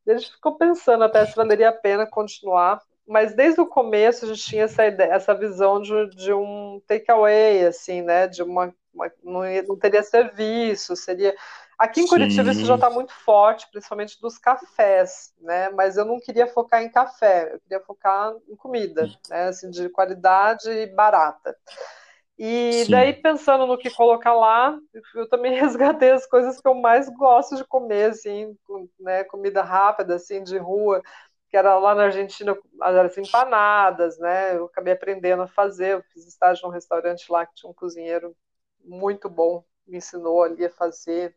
a 0.06 0.16
gente 0.16 0.32
ficou 0.32 0.56
pensando 0.56 1.04
até 1.04 1.24
se 1.26 1.34
valeria 1.34 1.70
a 1.70 1.72
pena 1.72 2.06
continuar, 2.06 2.80
mas 3.06 3.34
desde 3.34 3.60
o 3.60 3.66
começo 3.66 4.24
a 4.24 4.28
gente 4.28 4.44
tinha 4.44 4.64
essa 4.64 4.86
ideia, 4.86 5.12
essa 5.12 5.34
visão 5.34 5.80
de, 5.80 6.10
de 6.10 6.32
um 6.32 6.80
takeaway, 6.86 7.66
assim, 7.66 8.02
né? 8.02 8.26
De 8.26 8.42
uma, 8.42 8.74
uma 8.94 9.10
não, 9.22 9.42
não, 9.68 9.78
teria 9.78 10.02
serviço, 10.02 10.96
seria 10.96 11.34
Aqui 11.78 12.00
em 12.00 12.06
Curitiba 12.06 12.52
Sim. 12.52 12.60
isso 12.60 12.66
já 12.66 12.76
está 12.76 12.88
muito 12.88 13.12
forte, 13.12 13.68
principalmente 13.70 14.18
dos 14.18 14.38
cafés, 14.38 15.34
né? 15.38 15.68
Mas 15.70 15.98
eu 15.98 16.06
não 16.06 16.18
queria 16.18 16.46
focar 16.46 16.82
em 16.82 16.90
café, 16.90 17.52
eu 17.52 17.60
queria 17.60 17.80
focar 17.80 18.32
em 18.48 18.56
comida, 18.56 19.10
né? 19.28 19.48
Assim, 19.48 19.68
de 19.68 19.88
qualidade 19.90 20.70
e 20.70 20.86
barata. 20.86 21.54
E 22.38 22.84
Sim. 22.84 22.90
daí, 22.90 23.14
pensando 23.14 23.66
no 23.66 23.78
que 23.78 23.90
colocar 23.90 24.34
lá, 24.34 24.78
eu 25.14 25.28
também 25.28 25.52
resgatei 25.58 26.10
as 26.10 26.26
coisas 26.26 26.60
que 26.60 26.68
eu 26.68 26.74
mais 26.74 27.08
gosto 27.08 27.56
de 27.56 27.64
comer, 27.64 28.10
assim, 28.10 28.56
né, 29.00 29.24
comida 29.24 29.62
rápida, 29.62 30.16
assim, 30.16 30.42
de 30.42 30.58
rua, 30.58 31.02
que 31.48 31.56
era 31.56 31.78
lá 31.78 31.94
na 31.94 32.04
Argentina, 32.04 32.56
as 32.82 33.16
empanadas, 33.18 34.18
né, 34.18 34.56
eu 34.56 34.66
acabei 34.66 34.92
aprendendo 34.92 35.42
a 35.42 35.46
fazer, 35.48 35.94
eu 35.94 36.02
fiz 36.12 36.26
estágio 36.26 36.66
num 36.66 36.72
restaurante 36.74 37.30
lá 37.32 37.46
que 37.46 37.54
tinha 37.54 37.70
um 37.70 37.74
cozinheiro 37.74 38.36
muito 38.84 39.28
bom, 39.30 39.64
me 39.86 39.96
ensinou 39.98 40.42
ali 40.42 40.64
a 40.66 40.70
fazer. 40.70 41.34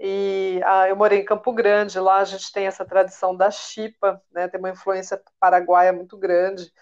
E 0.00 0.60
ah, 0.64 0.88
eu 0.88 0.94
morei 0.96 1.20
em 1.20 1.24
Campo 1.24 1.52
Grande, 1.52 1.98
lá 1.98 2.18
a 2.18 2.24
gente 2.24 2.52
tem 2.52 2.66
essa 2.66 2.84
tradição 2.84 3.36
da 3.36 3.50
chipa, 3.50 4.22
né, 4.30 4.46
tem 4.48 4.60
uma 4.60 4.70
influência 4.70 5.20
paraguaia 5.40 5.92
muito 5.92 6.16
grande, 6.16 6.72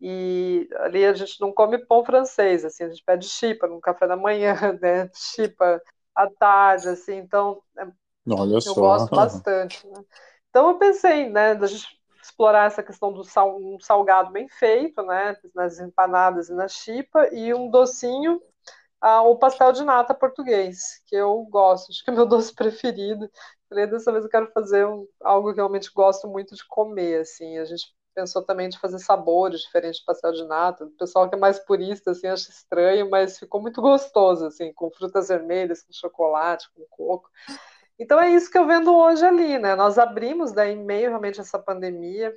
e 0.00 0.68
ali 0.80 1.04
a 1.04 1.14
gente 1.14 1.40
não 1.40 1.52
come 1.52 1.78
pão 1.78 2.04
francês, 2.04 2.64
assim, 2.64 2.84
a 2.84 2.88
gente 2.88 3.02
pede 3.04 3.28
chipa 3.28 3.66
no 3.66 3.80
café 3.80 4.06
da 4.06 4.16
manhã, 4.16 4.54
né? 4.80 5.10
Chipa 5.14 5.80
à 6.14 6.28
tarde, 6.28 6.88
assim, 6.88 7.16
então 7.16 7.62
é, 7.78 7.86
Olha 8.28 8.54
eu 8.54 8.60
só. 8.60 8.74
gosto 8.74 9.14
bastante. 9.14 9.86
Né? 9.86 10.04
Então 10.50 10.68
eu 10.68 10.78
pensei, 10.78 11.28
né, 11.28 11.54
da 11.54 11.66
gente 11.66 11.86
explorar 12.22 12.66
essa 12.66 12.82
questão 12.82 13.12
do 13.12 13.22
sal, 13.22 13.56
um 13.58 13.78
salgado 13.80 14.30
bem 14.30 14.48
feito, 14.48 15.02
né, 15.02 15.36
nas 15.54 15.78
empanadas 15.78 16.48
e 16.48 16.54
na 16.54 16.68
chipa, 16.68 17.28
e 17.32 17.52
um 17.52 17.70
docinho, 17.70 18.40
ah, 19.00 19.22
o 19.22 19.36
pastel 19.36 19.72
de 19.72 19.84
nata 19.84 20.14
português, 20.14 21.02
que 21.06 21.14
eu 21.14 21.42
gosto, 21.50 21.90
acho 21.90 22.02
que 22.02 22.10
é 22.10 22.14
meu 22.14 22.24
doce 22.26 22.54
preferido. 22.54 23.30
Falei, 23.68 23.86
dessa 23.86 24.10
vez 24.12 24.24
eu 24.24 24.30
quero 24.30 24.50
fazer 24.52 24.86
um, 24.86 25.06
algo 25.22 25.50
que 25.50 25.56
realmente 25.56 25.90
gosto 25.92 26.26
muito 26.28 26.54
de 26.54 26.66
comer, 26.68 27.20
assim, 27.20 27.58
a 27.58 27.64
gente 27.64 27.92
pensou 28.14 28.42
também 28.42 28.68
de 28.68 28.78
fazer 28.78 28.98
sabores 28.98 29.60
diferentes 29.60 30.00
de 30.00 30.04
pastel 30.06 30.32
de 30.32 30.44
nata. 30.46 30.84
O 30.84 30.90
pessoal 30.92 31.28
que 31.28 31.34
é 31.34 31.38
mais 31.38 31.58
purista, 31.58 32.12
assim, 32.12 32.26
acha 32.28 32.50
estranho, 32.50 33.10
mas 33.10 33.38
ficou 33.38 33.60
muito 33.60 33.82
gostoso, 33.82 34.46
assim, 34.46 34.72
com 34.72 34.90
frutas 34.90 35.28
vermelhas, 35.28 35.82
com 35.82 35.92
chocolate, 35.92 36.70
com 36.74 36.84
coco. 36.90 37.30
Então 37.98 38.20
é 38.20 38.30
isso 38.30 38.50
que 38.50 38.58
eu 38.58 38.66
vendo 38.66 38.94
hoje 38.94 39.24
ali, 39.24 39.58
né? 39.58 39.74
Nós 39.76 39.98
abrimos 39.98 40.52
daí 40.52 40.72
em 40.72 40.84
meio 40.84 41.10
realmente 41.10 41.40
essa 41.40 41.58
pandemia, 41.58 42.32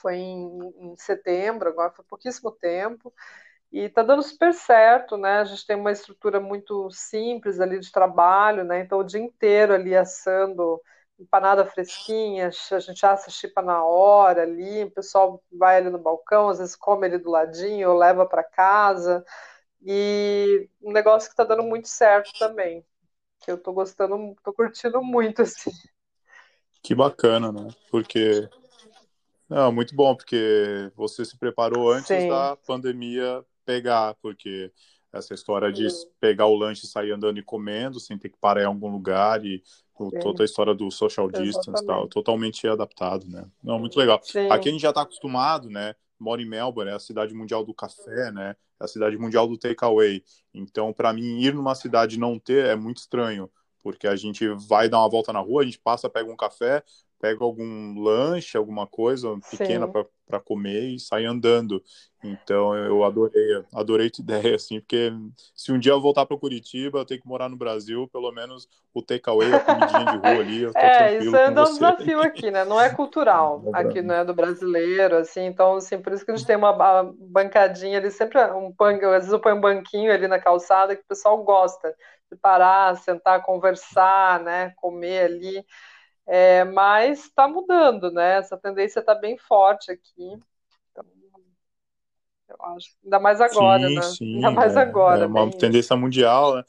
foi 0.00 0.16
em, 0.16 0.58
em 0.78 0.96
setembro, 0.96 1.68
agora 1.68 1.92
foi 1.92 2.04
pouquíssimo 2.04 2.50
tempo, 2.52 3.12
e 3.72 3.88
tá 3.88 4.02
dando 4.02 4.22
super 4.22 4.54
certo, 4.54 5.16
né? 5.16 5.40
A 5.40 5.44
gente 5.44 5.66
tem 5.66 5.76
uma 5.76 5.92
estrutura 5.92 6.40
muito 6.40 6.90
simples 6.92 7.60
ali 7.60 7.80
de 7.80 7.90
trabalho, 7.92 8.64
né? 8.64 8.80
Então 8.80 9.00
o 9.00 9.04
dia 9.04 9.20
inteiro 9.20 9.74
ali 9.74 9.96
assando 9.96 10.80
empanada 11.24 11.66
fresquinha, 11.66 12.50
a 12.70 12.78
gente 12.78 13.04
assa 13.04 13.30
chipa 13.30 13.60
na 13.62 13.84
hora 13.84 14.42
ali, 14.42 14.84
o 14.84 14.90
pessoal 14.90 15.42
vai 15.52 15.78
ali 15.78 15.90
no 15.90 15.98
balcão, 15.98 16.48
às 16.48 16.58
vezes 16.58 16.76
come 16.76 17.06
ali 17.06 17.18
do 17.18 17.30
ladinho 17.30 17.90
ou 17.90 17.98
leva 17.98 18.26
para 18.26 18.44
casa. 18.44 19.24
E 19.82 20.68
um 20.82 20.92
negócio 20.92 21.28
que 21.28 21.32
está 21.32 21.44
dando 21.44 21.62
muito 21.62 21.88
certo 21.88 22.30
também, 22.38 22.84
que 23.40 23.50
eu 23.50 23.56
estou 23.56 23.74
gostando, 23.74 24.32
estou 24.32 24.52
curtindo 24.52 25.02
muito 25.02 25.42
assim. 25.42 25.72
Que 26.82 26.94
bacana, 26.94 27.50
né? 27.50 27.68
Porque 27.90 28.48
não, 29.48 29.72
muito 29.72 29.94
bom, 29.94 30.16
porque 30.16 30.90
você 30.94 31.24
se 31.24 31.36
preparou 31.38 31.90
antes 31.90 32.08
Sim. 32.08 32.28
da 32.28 32.56
pandemia 32.66 33.44
pegar, 33.64 34.14
porque 34.22 34.72
essa 35.14 35.32
história 35.32 35.72
de 35.72 35.86
pegar 36.20 36.46
o 36.46 36.56
lanche 36.56 36.84
e 36.84 36.88
sair 36.88 37.12
andando 37.12 37.38
e 37.38 37.42
comendo 37.42 38.00
sem 38.00 38.18
ter 38.18 38.28
que 38.28 38.36
parar 38.36 38.62
em 38.62 38.66
algum 38.66 38.90
lugar 38.90 39.44
e 39.44 39.62
toda 40.20 40.42
a 40.42 40.44
história 40.44 40.74
do 40.74 40.90
social 40.90 41.30
distance 41.30 41.86
tal, 41.86 42.08
totalmente 42.08 42.66
adaptado, 42.66 43.28
né? 43.28 43.46
Não, 43.62 43.78
muito 43.78 43.96
legal. 43.96 44.20
Sim. 44.22 44.50
Aqui 44.50 44.68
a 44.68 44.72
gente 44.72 44.82
já 44.82 44.88
está 44.88 45.02
acostumado, 45.02 45.70
né? 45.70 45.94
Moro 46.18 46.42
em 46.42 46.48
Melbourne, 46.48 46.90
é 46.90 46.94
a 46.94 46.98
cidade 46.98 47.32
mundial 47.32 47.64
do 47.64 47.72
café, 47.72 48.32
né? 48.32 48.56
É 48.80 48.84
a 48.84 48.88
cidade 48.88 49.16
mundial 49.16 49.46
do 49.46 49.56
takeaway. 49.56 50.22
Então, 50.52 50.92
para 50.92 51.12
mim, 51.12 51.40
ir 51.40 51.54
numa 51.54 51.76
cidade 51.76 52.16
e 52.16 52.18
não 52.18 52.38
ter 52.38 52.66
é 52.66 52.74
muito 52.74 52.98
estranho, 52.98 53.48
porque 53.82 54.08
a 54.08 54.16
gente 54.16 54.48
vai 54.68 54.88
dar 54.88 54.98
uma 54.98 55.08
volta 55.08 55.32
na 55.32 55.40
rua, 55.40 55.62
a 55.62 55.64
gente 55.64 55.78
passa, 55.78 56.10
pega 56.10 56.30
um 56.30 56.36
café, 56.36 56.82
pega 57.24 57.42
algum 57.42 57.98
lanche, 57.98 58.54
alguma 58.54 58.86
coisa 58.86 59.34
pequena 59.50 59.88
para 59.88 60.38
comer 60.38 60.90
e 60.90 61.00
sai 61.00 61.24
andando. 61.24 61.82
Então 62.22 62.76
eu 62.76 63.02
adorei, 63.02 63.64
adorei 63.72 64.08
a 64.08 64.10
ideia, 64.20 64.56
assim, 64.56 64.78
porque 64.78 65.10
se 65.54 65.72
um 65.72 65.78
dia 65.78 65.92
eu 65.92 66.02
voltar 66.02 66.26
para 66.26 66.36
Curitiba, 66.36 66.98
eu 66.98 67.04
tenho 67.06 67.22
que 67.22 67.26
morar 67.26 67.48
no 67.48 67.56
Brasil, 67.56 68.06
pelo 68.08 68.30
menos 68.30 68.68
o 68.92 69.00
takeaway, 69.00 69.54
a 69.54 69.60
comidinha 69.60 70.04
de 70.04 70.16
rua 70.18 70.40
ali, 70.40 70.62
eu 70.64 70.72
tô 70.74 70.78
É, 70.84 71.16
isso 71.16 71.34
é 71.34 71.48
um 71.48 71.54
desafio 71.54 72.20
aqui, 72.20 72.50
né? 72.50 72.62
Não 72.66 72.78
é 72.78 72.90
cultural 72.94 73.62
é 73.74 73.80
aqui, 73.80 74.02
não 74.02 74.14
é 74.14 74.22
do 74.22 74.34
brasileiro, 74.34 75.16
assim, 75.16 75.46
então, 75.46 75.76
assim, 75.76 75.98
por 75.98 76.12
isso 76.12 76.26
que 76.26 76.30
a 76.30 76.36
gente 76.36 76.46
tem 76.46 76.56
uma 76.56 77.04
bancadinha 77.18 77.98
ali, 77.98 78.10
sempre 78.10 78.38
um 78.52 78.70
punk, 78.70 79.02
às 79.02 79.12
vezes 79.12 79.32
eu 79.32 79.40
ponho 79.40 79.56
um 79.56 79.62
banquinho 79.62 80.12
ali 80.12 80.28
na 80.28 80.38
calçada 80.38 80.94
que 80.94 81.02
o 81.02 81.08
pessoal 81.08 81.42
gosta 81.42 81.94
de 82.30 82.36
parar, 82.36 82.96
sentar, 82.96 83.42
conversar, 83.42 84.40
né? 84.40 84.72
Comer 84.76 85.24
ali. 85.24 85.64
É, 86.26 86.64
mas 86.64 87.24
está 87.24 87.46
mudando, 87.46 88.10
né? 88.10 88.38
Essa 88.38 88.56
tendência 88.56 89.00
está 89.00 89.14
bem 89.14 89.36
forte 89.36 89.90
aqui. 89.90 90.38
Então, 90.90 91.04
eu 92.48 92.56
acho. 92.60 92.96
Ainda 93.04 93.18
mais 93.20 93.40
agora, 93.40 93.86
sim, 93.86 93.94
né? 93.94 94.02
Sim, 94.02 94.34
Ainda 94.36 94.50
mais 94.50 94.76
é, 94.76 94.80
agora. 94.80 95.24
É 95.24 95.26
uma 95.26 95.50
tendência 95.50 95.94
isso. 95.94 95.96
mundial, 95.98 96.56
né? 96.56 96.64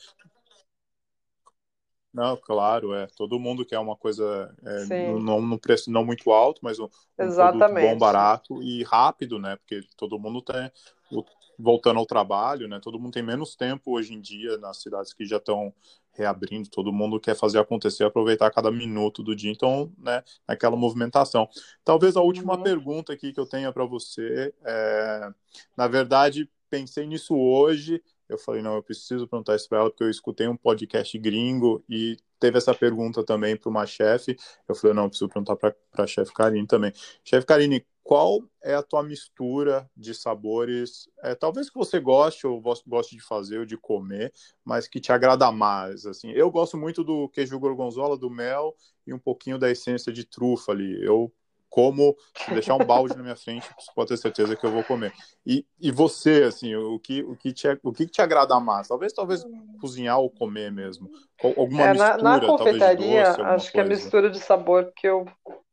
Não, 2.15 2.37
claro, 2.37 2.93
é. 2.93 3.07
Todo 3.17 3.37
mundo 3.37 3.65
quer 3.65 3.77
uma 3.77 3.97
coisa 3.97 4.55
é, 4.63 4.85
não 5.19 5.41
no 5.41 5.59
preço 5.59 5.91
não 5.91 6.05
muito 6.05 6.31
alto, 6.31 6.61
mas 6.63 6.79
um, 6.79 6.85
um 6.85 7.29
bom, 7.73 7.97
barato 7.97 8.63
e 8.63 8.83
rápido, 8.83 9.37
né? 9.37 9.57
Porque 9.57 9.81
todo 9.97 10.17
mundo 10.17 10.41
tem. 10.41 10.71
O, 11.11 11.25
voltando 11.57 11.99
ao 11.99 12.05
trabalho, 12.05 12.67
né? 12.67 12.79
Todo 12.81 12.99
mundo 12.99 13.13
tem 13.13 13.23
menos 13.23 13.55
tempo 13.55 13.91
hoje 13.91 14.13
em 14.13 14.21
dia 14.21 14.57
nas 14.57 14.81
cidades 14.81 15.13
que 15.13 15.25
já 15.25 15.37
estão 15.37 15.73
reabrindo, 16.13 16.69
todo 16.69 16.93
mundo 16.93 17.19
quer 17.19 17.35
fazer 17.35 17.59
acontecer, 17.59 18.03
aproveitar 18.05 18.49
cada 18.49 18.71
minuto 18.71 19.21
do 19.21 19.35
dia, 19.35 19.51
então, 19.51 19.91
né, 19.97 20.23
naquela 20.47 20.75
movimentação. 20.75 21.47
Talvez 21.83 22.15
a 22.15 22.21
última 22.21 22.55
uhum. 22.55 22.63
pergunta 22.63 23.13
aqui 23.13 23.33
que 23.33 23.39
eu 23.39 23.45
tenha 23.45 23.71
para 23.71 23.85
você, 23.85 24.53
é, 24.63 25.29
na 25.75 25.87
verdade, 25.87 26.49
pensei 26.69 27.05
nisso 27.05 27.35
hoje, 27.35 28.01
eu 28.27 28.37
falei, 28.37 28.61
não, 28.61 28.75
eu 28.75 28.83
preciso 28.83 29.27
perguntar 29.27 29.55
isso 29.55 29.69
para 29.69 29.79
ela, 29.79 29.89
porque 29.89 30.03
eu 30.03 30.09
escutei 30.09 30.47
um 30.47 30.57
podcast 30.57 31.17
gringo 31.19 31.83
e 31.87 32.17
teve 32.39 32.57
essa 32.57 32.73
pergunta 32.73 33.23
também 33.23 33.55
para 33.55 33.69
uma 33.69 33.85
chefe. 33.85 34.35
Eu 34.67 34.73
falei, 34.73 34.95
não, 34.95 35.03
eu 35.03 35.09
preciso 35.09 35.29
perguntar 35.29 35.55
para 35.55 35.75
a 35.93 36.07
chefe 36.07 36.33
Karine 36.33 36.65
também. 36.65 36.91
Chefe 37.23 37.45
Karine, 37.45 37.85
qual 38.05 38.39
é 38.61 38.75
a 38.75 38.83
tua 38.83 39.01
mistura 39.01 39.89
de 39.97 40.13
sabores, 40.13 41.09
é, 41.23 41.33
talvez 41.33 41.71
que 41.71 41.75
você 41.75 41.99
goste 41.99 42.45
ou 42.45 42.61
goste 42.61 43.15
de 43.15 43.21
fazer 43.23 43.57
ou 43.57 43.65
de 43.65 43.75
comer, 43.75 44.31
mas 44.63 44.87
que 44.87 44.99
te 44.99 45.11
agrada 45.11 45.51
mais, 45.51 46.05
assim. 46.05 46.29
Eu 46.29 46.51
gosto 46.51 46.77
muito 46.77 47.03
do 47.03 47.27
queijo 47.29 47.59
gorgonzola, 47.59 48.15
do 48.15 48.29
mel 48.29 48.75
e 49.07 49.13
um 49.13 49.17
pouquinho 49.17 49.57
da 49.57 49.71
essência 49.71 50.13
de 50.13 50.23
trufa 50.23 50.71
ali. 50.71 51.03
Eu 51.03 51.33
como, 51.67 52.15
se 52.37 52.53
deixar 52.53 52.75
um 52.75 52.85
balde 52.85 53.17
na 53.17 53.23
minha 53.23 53.35
frente, 53.35 53.67
você 53.77 53.91
pode 53.93 54.09
ter 54.09 54.17
certeza 54.17 54.55
que 54.55 54.63
eu 54.63 54.71
vou 54.71 54.83
comer. 54.83 55.11
E, 55.43 55.65
e 55.79 55.91
você, 55.91 56.43
assim, 56.43 56.75
o 56.75 56.99
que, 56.99 57.23
o, 57.23 57.35
que 57.35 57.51
te, 57.51 57.67
o 57.81 57.91
que 57.91 58.05
te 58.05 58.21
agrada 58.21 58.57
mais? 58.59 58.87
Talvez, 58.87 59.11
talvez 59.13 59.43
cozinhar 59.81 60.19
ou 60.19 60.29
comer 60.29 60.71
mesmo. 60.71 61.09
Alguma 61.43 61.85
é, 61.85 61.91
mistura, 61.91 62.17
na, 62.17 62.39
na 62.39 62.45
confeitaria, 62.45 63.23
doce, 63.23 63.41
acho 63.41 63.71
que 63.71 63.79
a 63.79 63.83
mistura 63.83 64.29
de 64.29 64.39
sabor 64.39 64.93
que 64.95 65.07
eu, 65.07 65.25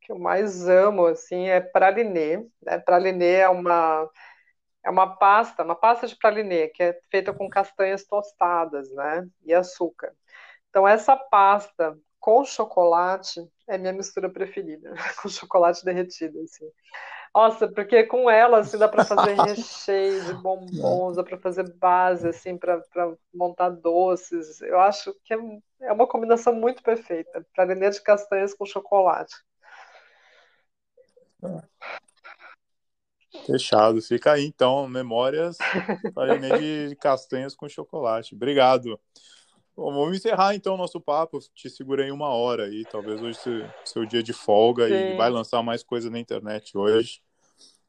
que 0.02 0.12
eu 0.12 0.18
mais 0.18 0.68
amo, 0.68 1.06
assim, 1.06 1.48
é 1.48 1.60
pralinê. 1.60 2.38
Né? 2.62 2.78
Pralinê 2.78 3.36
é 3.36 3.48
uma... 3.48 4.08
É 4.84 4.90
uma 4.90 5.16
pasta, 5.16 5.62
uma 5.62 5.76
pasta 5.76 6.08
de 6.08 6.16
pralinê, 6.16 6.66
que 6.66 6.82
é 6.82 7.00
feita 7.08 7.32
com 7.32 7.48
castanhas 7.48 8.04
tostadas, 8.04 8.92
né? 8.92 9.28
E 9.44 9.54
açúcar. 9.54 10.12
Então, 10.68 10.88
essa 10.88 11.14
pasta 11.16 11.96
com 12.18 12.44
chocolate 12.44 13.40
é 13.68 13.76
minha 13.76 13.92
mistura 13.92 14.30
preferida, 14.30 14.92
com 15.22 15.28
chocolate 15.28 15.84
derretido, 15.84 16.40
assim. 16.40 16.68
Nossa, 17.34 17.66
porque 17.66 18.04
com 18.04 18.30
ela, 18.30 18.58
assim, 18.58 18.78
dá 18.78 18.88
para 18.88 19.04
fazer 19.04 19.34
recheio 19.42 20.24
de 20.24 20.34
bombons, 20.34 21.16
dá 21.16 21.24
para 21.24 21.38
fazer 21.38 21.72
base, 21.78 22.28
assim, 22.28 22.58
para 22.58 22.80
montar 23.34 23.70
doces. 23.70 24.60
Eu 24.60 24.78
acho 24.78 25.14
que 25.24 25.32
é, 25.34 25.38
é 25.80 25.92
uma 25.92 26.06
combinação 26.06 26.54
muito 26.54 26.82
perfeita. 26.82 27.44
Pralinê 27.54 27.90
de 27.90 28.02
castanhas 28.02 28.54
com 28.54 28.66
chocolate. 28.66 29.34
Fechado. 33.46 34.00
Fica 34.02 34.32
aí, 34.32 34.44
então, 34.44 34.86
memórias 34.88 35.56
de 36.60 36.96
castanhas 36.96 37.54
com 37.54 37.68
chocolate. 37.68 38.34
Obrigado. 38.34 38.98
Bom, 39.74 39.92
vamos 39.92 40.16
encerrar 40.16 40.54
então 40.54 40.74
o 40.74 40.78
nosso 40.78 41.00
papo. 41.00 41.38
Te 41.54 41.70
segurei 41.70 42.10
uma 42.10 42.28
hora 42.28 42.64
aí, 42.64 42.84
talvez 42.84 43.22
hoje 43.22 43.38
seja 43.38 43.74
seu 43.84 44.04
dia 44.04 44.22
de 44.22 44.32
folga 44.32 44.86
Sim. 44.86 44.94
e 44.94 45.16
vai 45.16 45.30
lançar 45.30 45.62
mais 45.62 45.82
coisa 45.82 46.10
na 46.10 46.18
internet 46.18 46.76
hoje. 46.76 47.22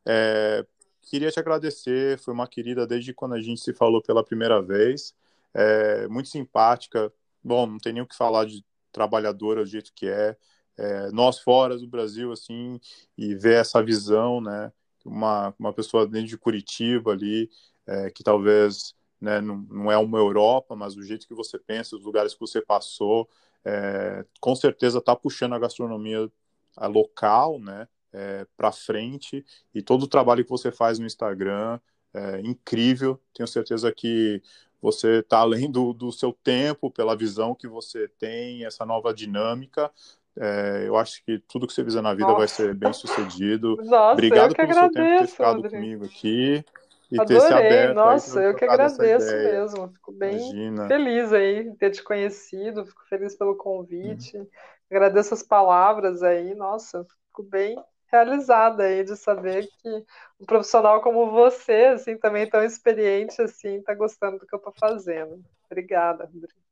É, 0.06 0.66
queria 1.02 1.30
te 1.30 1.40
agradecer, 1.40 2.18
foi 2.20 2.34
uma 2.34 2.48
querida 2.48 2.88
desde 2.88 3.14
quando 3.14 3.34
a 3.34 3.42
gente 3.42 3.62
se 3.62 3.74
falou 3.74 4.02
pela 4.02 4.24
primeira 4.24 4.62
vez. 4.62 5.14
É, 5.54 6.08
muito 6.08 6.30
simpática. 6.30 7.14
Bom, 7.44 7.68
não 7.68 7.78
tem 7.78 7.94
nem 7.94 8.02
o 8.02 8.08
que 8.08 8.16
falar 8.16 8.46
de 8.46 8.64
trabalhadora 8.92 9.62
do 9.62 9.70
jeito 9.70 9.92
que 9.94 10.08
é. 10.08 10.38
É. 10.78 11.12
Nós 11.12 11.40
fora 11.40 11.78
do 11.78 11.88
Brasil, 11.88 12.32
assim, 12.32 12.80
e 13.18 13.36
ver 13.36 13.60
essa 13.62 13.84
visão, 13.84 14.42
né? 14.42 14.72
Uma, 15.06 15.54
uma 15.60 15.74
pessoa 15.74 16.08
dentro 16.08 16.28
de 16.30 16.38
Curitiba 16.38 17.12
ali, 17.12 17.50
é, 17.86 18.10
que 18.10 18.24
talvez 18.24 18.96
né? 19.24 19.40
Não, 19.40 19.66
não, 19.70 19.92
é 19.92 19.98
uma 19.98 20.18
Europa, 20.18 20.76
mas 20.76 20.98
o 20.98 21.02
jeito 21.02 21.26
que 21.26 21.34
você 21.34 21.58
pensa, 21.58 21.96
os 21.96 22.04
lugares 22.04 22.34
que 22.34 22.42
você 22.42 22.62
passou, 22.62 23.30
é, 23.64 24.26
com 24.42 24.54
certeza 24.54 24.98
está 24.98 25.16
puxando 25.16 25.54
a 25.54 25.60
gastronomia 25.60 26.30
local, 26.78 27.58
né? 27.58 27.88
É, 28.12 28.46
para 28.56 28.72
frente 28.72 29.44
e 29.74 29.82
todo 29.82 30.04
o 30.04 30.08
trabalho 30.08 30.44
que 30.44 30.50
você 30.50 30.72
faz 30.72 31.00
no 31.00 31.06
Instagram 31.06 31.80
é 32.14 32.42
incrível. 32.42 33.20
Tenho 33.34 33.48
certeza 33.48 33.92
que 33.92 34.42
você 34.82 35.20
está 35.20 35.40
além 35.40 35.72
do, 35.72 35.94
do 35.94 36.12
seu 36.12 36.34
tempo, 36.34 36.92
pela 36.92 37.16
visão 37.16 37.56
que 37.56 37.68
você 37.68 38.08
tem, 38.20 38.66
essa 38.66 38.86
nova 38.86 39.14
dinâmica. 39.14 39.90
É, 40.38 40.86
eu 40.88 40.98
acho 40.98 41.24
que 41.24 41.40
tudo 41.48 41.68
que 41.68 41.74
você 41.74 41.84
fizer 41.84 42.02
na 42.02 42.14
vida 42.14 42.28
Nossa. 42.28 42.38
vai 42.38 42.48
ser 42.48 42.74
bem 42.74 42.92
sucedido. 42.94 43.78
Nossa, 43.86 44.14
Obrigado 44.14 44.56
pelo 44.56 44.72
agradeço, 44.72 44.80
seu 44.80 45.04
tempo 45.04 45.20
ter 45.20 45.28
ficado 45.28 45.58
André. 45.58 45.70
comigo 45.70 46.06
aqui 46.06 46.66
e 47.12 47.20
Adorei, 47.20 47.40
ter 47.40 47.48
se 47.48 47.54
aberto. 47.54 47.96
Nossa, 47.96 48.42
eu 48.42 48.56
que 48.56 48.66
agradeço 48.66 49.26
mesmo. 49.36 49.90
Fico 49.90 50.12
bem 50.12 50.38
Imagina. 50.38 50.88
feliz 50.88 51.34
aí 51.34 51.70
de 51.70 51.76
ter 51.78 51.92
te 51.92 52.04
conhecido, 52.04 52.86
fico 52.86 53.04
feliz 53.08 53.36
pelo 53.36 53.56
convite. 53.56 54.38
Hum. 54.38 54.48
Agradeço 54.90 55.34
as 55.34 55.44
palavras 55.44 56.22
aí, 56.24 56.54
nossa, 56.56 57.06
fico 57.28 57.44
bem 57.44 57.76
realizada 58.12 58.84
aí 58.84 59.04
de 59.04 59.16
saber 59.16 59.68
que 59.82 60.06
um 60.40 60.46
profissional 60.46 61.02
como 61.02 61.32
você, 61.32 61.86
assim, 61.96 62.16
também 62.16 62.48
tão 62.48 62.64
experiente 62.64 63.42
assim, 63.42 63.78
está 63.78 63.96
gostando 63.96 64.38
do 64.38 64.46
que 64.46 64.54
eu 64.54 64.58
estou 64.58 64.74
fazendo. 64.80 65.44
Obrigada, 65.66 66.26
André. 66.26 66.63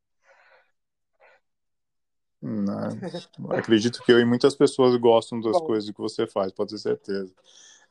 Não, 2.42 2.89
acredito 3.52 4.02
que 4.04 4.12
eu 4.12 4.20
e 4.20 4.26
muitas 4.26 4.56
pessoas 4.56 4.96
gostam 4.96 5.39
das 5.39 5.60
Bom. 5.60 5.66
coisas 5.66 5.89
que 5.89 6.02
você 6.02 6.26
faz, 6.26 6.52
pode 6.52 6.72
ter 6.72 6.80
certeza. 6.80 7.32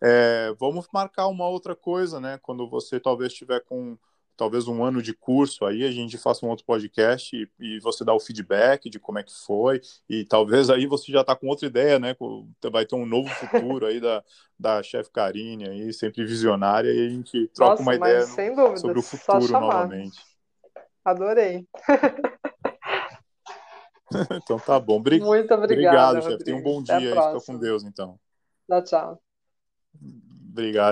É, 0.02 0.52
vamos 0.58 0.88
marcar 0.92 1.28
uma 1.28 1.46
outra 1.46 1.76
coisa, 1.76 2.18
né? 2.18 2.38
Quando 2.42 2.68
você 2.68 2.98
talvez 2.98 3.32
estiver 3.32 3.60
com 3.60 3.96
talvez 4.40 4.66
um 4.66 4.82
ano 4.82 5.02
de 5.02 5.12
curso 5.12 5.66
aí, 5.66 5.84
a 5.84 5.90
gente 5.90 6.16
faça 6.16 6.46
um 6.46 6.48
outro 6.48 6.64
podcast 6.64 7.36
e, 7.36 7.46
e, 7.60 7.78
você 7.80 8.02
dá 8.02 8.14
o 8.14 8.18
feedback 8.18 8.88
de 8.88 8.98
como 8.98 9.18
é 9.18 9.22
que 9.22 9.32
foi, 9.44 9.82
e 10.08 10.24
talvez 10.24 10.70
aí 10.70 10.86
você 10.86 11.12
já 11.12 11.20
está 11.20 11.36
com 11.36 11.46
outra 11.46 11.66
ideia, 11.66 11.98
né? 11.98 12.16
Vai 12.72 12.86
ter 12.86 12.96
um 12.96 13.04
novo 13.04 13.28
futuro 13.28 13.84
aí 13.84 14.00
da, 14.00 14.24
da 14.58 14.82
chefe 14.82 15.10
Karine 15.10 15.68
aí, 15.68 15.92
sempre 15.92 16.24
visionária, 16.24 16.90
e 16.90 17.06
a 17.06 17.10
gente 17.10 17.48
troca 17.48 17.72
Nossa, 17.72 17.82
uma 17.82 17.94
ideia 17.94 18.20
dúvida, 18.24 18.76
sobre 18.78 18.98
o 18.98 19.02
futuro 19.02 19.52
novamente. 19.52 20.18
Adorei. 21.04 21.66
então 24.42 24.58
tá 24.58 24.78
bom. 24.78 24.98
Muito 24.98 25.54
obrigada. 25.54 25.64
Obrigado, 25.64 26.22
chefe. 26.22 26.44
Tenha 26.44 26.56
um 26.56 26.62
bom 26.62 26.82
dia. 26.82 26.98
Fica 26.98 27.40
com 27.46 27.58
Deus, 27.58 27.84
então. 27.84 28.18
Tchau, 28.68 28.84
tchau. 28.84 29.22
Obrigado. 30.50 30.88